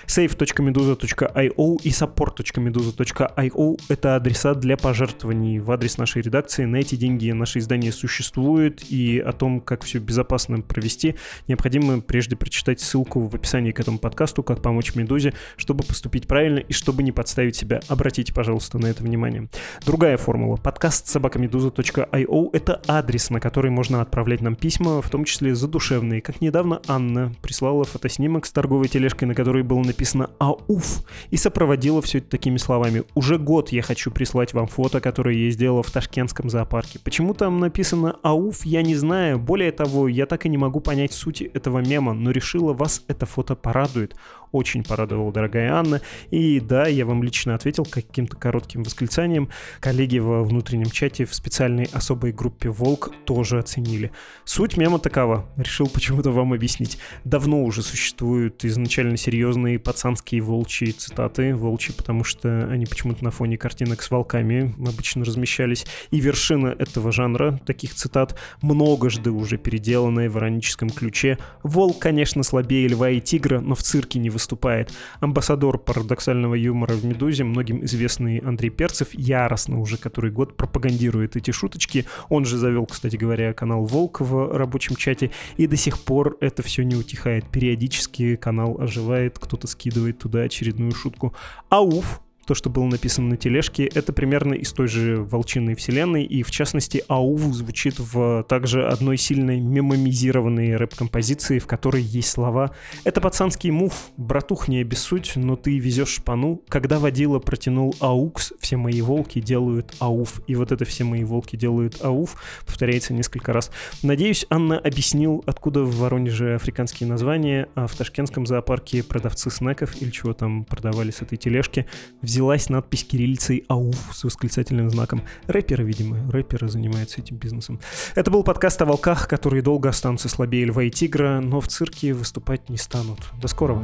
save.meduza.io 0.07 1.77
и 1.83 1.89
support.meduza.io— 1.89 3.79
это 3.89 4.15
адреса 4.15 4.53
для 4.55 4.77
пожертвований 4.77 5.59
в 5.59 5.69
адрес 5.69 5.97
нашей 5.97 6.21
редакции. 6.21 6.63
На 6.63 6.77
эти 6.77 6.95
деньги 6.95 7.29
наше 7.31 7.59
издание 7.59 7.91
существует, 7.91 8.81
и 8.89 9.19
о 9.19 9.33
том, 9.33 9.59
как 9.59 9.83
все 9.83 9.99
безопасно 9.99 10.61
провести, 10.61 11.15
необходимо 11.49 11.99
прежде 11.99 12.37
прочитать 12.37 12.79
ссылку 12.79 13.27
в 13.27 13.35
описании 13.35 13.73
к 13.73 13.79
этому 13.81 13.99
подкасту, 13.99 14.41
как 14.41 14.61
помочь 14.61 14.95
Медузе, 14.95 15.33
чтобы 15.57 15.83
поступить 15.83 16.27
правильно 16.27 16.59
и 16.59 16.71
чтобы 16.71 17.03
не 17.03 17.11
подставить 17.11 17.56
себя. 17.57 17.81
Обратите, 17.87 18.33
пожалуйста, 18.33 18.77
на 18.77 18.87
это 18.87 19.03
внимание. 19.03 19.49
Другая 19.85 20.17
формула. 20.17 20.57
Подкаст 20.57 21.07
собакамедуза.io— 21.07 22.49
это 22.53 22.81
адрес, 22.87 23.29
на 23.29 23.39
который 23.39 23.71
можно 23.71 24.01
отправлять 24.01 24.41
нам 24.41 24.55
письма, 24.55 25.01
в 25.01 25.09
том 25.09 25.25
числе 25.25 25.55
задушевные. 25.55 26.21
Как 26.21 26.41
недавно 26.41 26.81
Анна 26.87 27.33
прислала 27.41 27.83
фотоснимок 27.83 28.45
с 28.45 28.51
торговой 28.51 28.87
тележкой, 28.87 29.27
на 29.27 29.35
которой 29.35 29.63
было 29.63 29.83
написано 29.83 30.29
«АУФ», 30.39 31.03
и 31.31 31.37
сопроводила 31.37 32.01
все 32.01 32.19
это 32.19 32.29
такими 32.29 32.57
словами. 32.57 33.03
«Уже 33.15 33.37
год 33.37 33.69
я 33.69 33.81
хочу 33.81 34.11
прислать 34.11 34.53
вам 34.53 34.67
фото, 34.67 35.01
которое 35.01 35.35
я 35.35 35.51
сделала 35.51 35.83
в 35.83 35.91
ташкентском 35.91 36.49
зоопарке. 36.49 36.99
Почему 36.99 37.33
там 37.33 37.59
написано 37.59 38.17
«АУФ», 38.23 38.65
я 38.65 38.81
не 38.83 38.95
знаю. 38.95 39.39
Более 39.39 39.71
того, 39.71 40.07
я 40.07 40.25
так 40.25 40.45
и 40.45 40.49
не 40.49 40.57
могу 40.57 40.79
понять 40.79 41.13
сути 41.13 41.49
этого 41.53 41.79
мема, 41.79 42.13
но 42.13 42.31
решила, 42.31 42.73
вас 42.73 43.03
это 43.07 43.25
фото 43.25 43.55
порадует 43.55 44.15
очень 44.51 44.83
порадовала 44.83 45.31
дорогая 45.31 45.73
Анна. 45.73 46.01
И 46.31 46.59
да, 46.59 46.87
я 46.87 47.05
вам 47.05 47.23
лично 47.23 47.55
ответил 47.55 47.85
каким-то 47.85 48.37
коротким 48.37 48.83
восклицанием. 48.83 49.49
Коллеги 49.79 50.19
во 50.19 50.43
внутреннем 50.43 50.89
чате 50.89 51.25
в 51.25 51.33
специальной 51.33 51.85
особой 51.91 52.31
группе 52.31 52.69
«Волк» 52.69 53.11
тоже 53.25 53.59
оценили. 53.59 54.11
Суть 54.45 54.77
мема 54.77 54.99
такова. 54.99 55.45
Решил 55.57 55.87
почему-то 55.87 56.31
вам 56.31 56.53
объяснить. 56.53 56.97
Давно 57.23 57.63
уже 57.63 57.81
существуют 57.81 58.63
изначально 58.65 59.17
серьезные 59.17 59.79
пацанские 59.79 60.41
волчьи 60.41 60.91
цитаты. 60.91 61.55
Волчьи, 61.55 61.93
потому 61.95 62.23
что 62.23 62.67
они 62.69 62.85
почему-то 62.85 63.23
на 63.23 63.31
фоне 63.31 63.57
картинок 63.57 64.01
с 64.01 64.11
волками 64.11 64.75
обычно 64.79 65.25
размещались. 65.25 65.85
И 66.11 66.19
вершина 66.19 66.67
этого 66.67 67.11
жанра, 67.11 67.59
таких 67.65 67.93
цитат, 67.93 68.37
многожды 68.61 69.31
уже 69.31 69.57
переделанная 69.57 70.29
в 70.29 70.37
ироническом 70.37 70.89
ключе. 70.89 71.37
Волк, 71.63 71.99
конечно, 71.99 72.43
слабее 72.43 72.87
льва 72.87 73.09
и 73.09 73.19
тигра, 73.19 73.59
но 73.59 73.75
в 73.75 73.83
цирке 73.83 74.19
не 74.19 74.29
выступает. 74.37 74.93
Амбассадор 75.19 75.79
парадоксального 75.79 76.53
юмора 76.53 76.93
в 76.93 77.03
«Медузе», 77.03 77.43
многим 77.43 77.83
известный 77.83 78.37
Андрей 78.37 78.69
Перцев, 78.69 79.07
яростно 79.13 79.79
уже 79.79 79.97
который 79.97 80.29
год 80.29 80.55
пропагандирует 80.55 81.35
эти 81.35 81.49
шуточки. 81.49 82.05
Он 82.29 82.45
же 82.45 82.57
завел, 82.57 82.85
кстати 82.85 83.15
говоря, 83.15 83.53
канал 83.53 83.85
«Волк» 83.85 84.21
в 84.21 84.55
рабочем 84.55 84.95
чате, 84.95 85.31
и 85.57 85.65
до 85.65 85.75
сих 85.75 85.99
пор 85.99 86.37
это 86.39 86.61
все 86.61 86.83
не 86.83 86.95
утихает. 86.95 87.49
Периодически 87.49 88.35
канал 88.35 88.77
оживает, 88.79 89.39
кто-то 89.39 89.65
скидывает 89.65 90.19
туда 90.19 90.41
очередную 90.41 90.91
шутку. 90.91 91.33
Ауф, 91.69 92.21
то, 92.47 92.55
что 92.55 92.69
было 92.69 92.85
написано 92.85 93.27
на 93.27 93.37
тележке, 93.37 93.83
это 93.93 94.13
примерно 94.13 94.53
из 94.53 94.71
той 94.71 94.87
же 94.87 95.21
волчиной 95.21 95.75
вселенной, 95.75 96.23
и 96.23 96.43
в 96.43 96.49
частности 96.49 97.03
АУВ 97.09 97.41
звучит 97.53 97.99
в 97.99 98.43
также 98.47 98.87
одной 98.87 99.17
сильной 99.17 99.59
мемомизированной 99.59 100.77
рэп-композиции, 100.77 101.59
в 101.59 101.67
которой 101.67 102.01
есть 102.01 102.29
слова 102.29 102.71
«Это 103.03 103.19
пацанский 103.19 103.69
move, 103.69 104.11
братух 104.15 104.69
не 104.69 104.79
обессудь, 104.79 105.33
но 105.35 105.57
ты 105.57 105.77
везешь 105.77 106.15
шпану, 106.15 106.61
когда 106.69 106.99
водила 106.99 107.39
протянул 107.39 107.93
AUX, 107.99 108.53
все 108.61 108.77
мои 108.77 109.01
волки 109.01 109.41
делают 109.41 109.93
ауф». 109.99 110.41
И 110.47 110.55
вот 110.55 110.71
это 110.71 110.85
«все 110.85 111.03
мои 111.03 111.25
волки 111.25 111.57
делают 111.57 112.01
ауф» 112.01 112.41
повторяется 112.65 113.13
несколько 113.13 113.51
раз. 113.51 113.71
Надеюсь, 114.03 114.45
Анна 114.49 114.79
объяснил, 114.79 115.43
откуда 115.45 115.83
в 115.83 115.97
Воронеже 115.97 116.55
африканские 116.55 117.09
названия, 117.09 117.67
а 117.75 117.87
в 117.87 117.95
ташкентском 117.95 118.45
зоопарке 118.45 119.03
продавцы 119.03 119.51
снеков 119.51 120.01
или 120.01 120.11
чего 120.11 120.31
там 120.33 120.63
продавали 120.63 121.11
с 121.11 121.21
этой 121.21 121.37
тележки 121.37 121.85
взяли 122.21 122.36
взялась 122.37 122.69
надпись 122.69 123.03
кириллицей 123.03 123.65
«Ауф» 123.67 123.95
с 124.13 124.23
восклицательным 124.23 124.91
знаком. 124.91 125.23
Рэперы, 125.47 125.83
видимо, 125.83 126.31
рэперы 126.31 126.69
занимаются 126.69 127.19
этим 127.19 127.37
бизнесом. 127.37 127.79
Это 128.13 128.29
был 128.29 128.43
подкаст 128.43 128.79
о 128.83 128.85
волках, 128.85 129.27
которые 129.27 129.63
долго 129.63 129.89
останутся 129.89 130.29
слабее 130.29 130.65
льва 130.65 130.83
и 130.83 130.91
тигра, 130.91 131.39
но 131.41 131.61
в 131.61 131.67
цирке 131.67 132.13
выступать 132.13 132.69
не 132.69 132.77
станут. 132.77 133.19
До 133.41 133.47
скорого. 133.47 133.83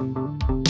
thank 0.00 0.66
you 0.66 0.69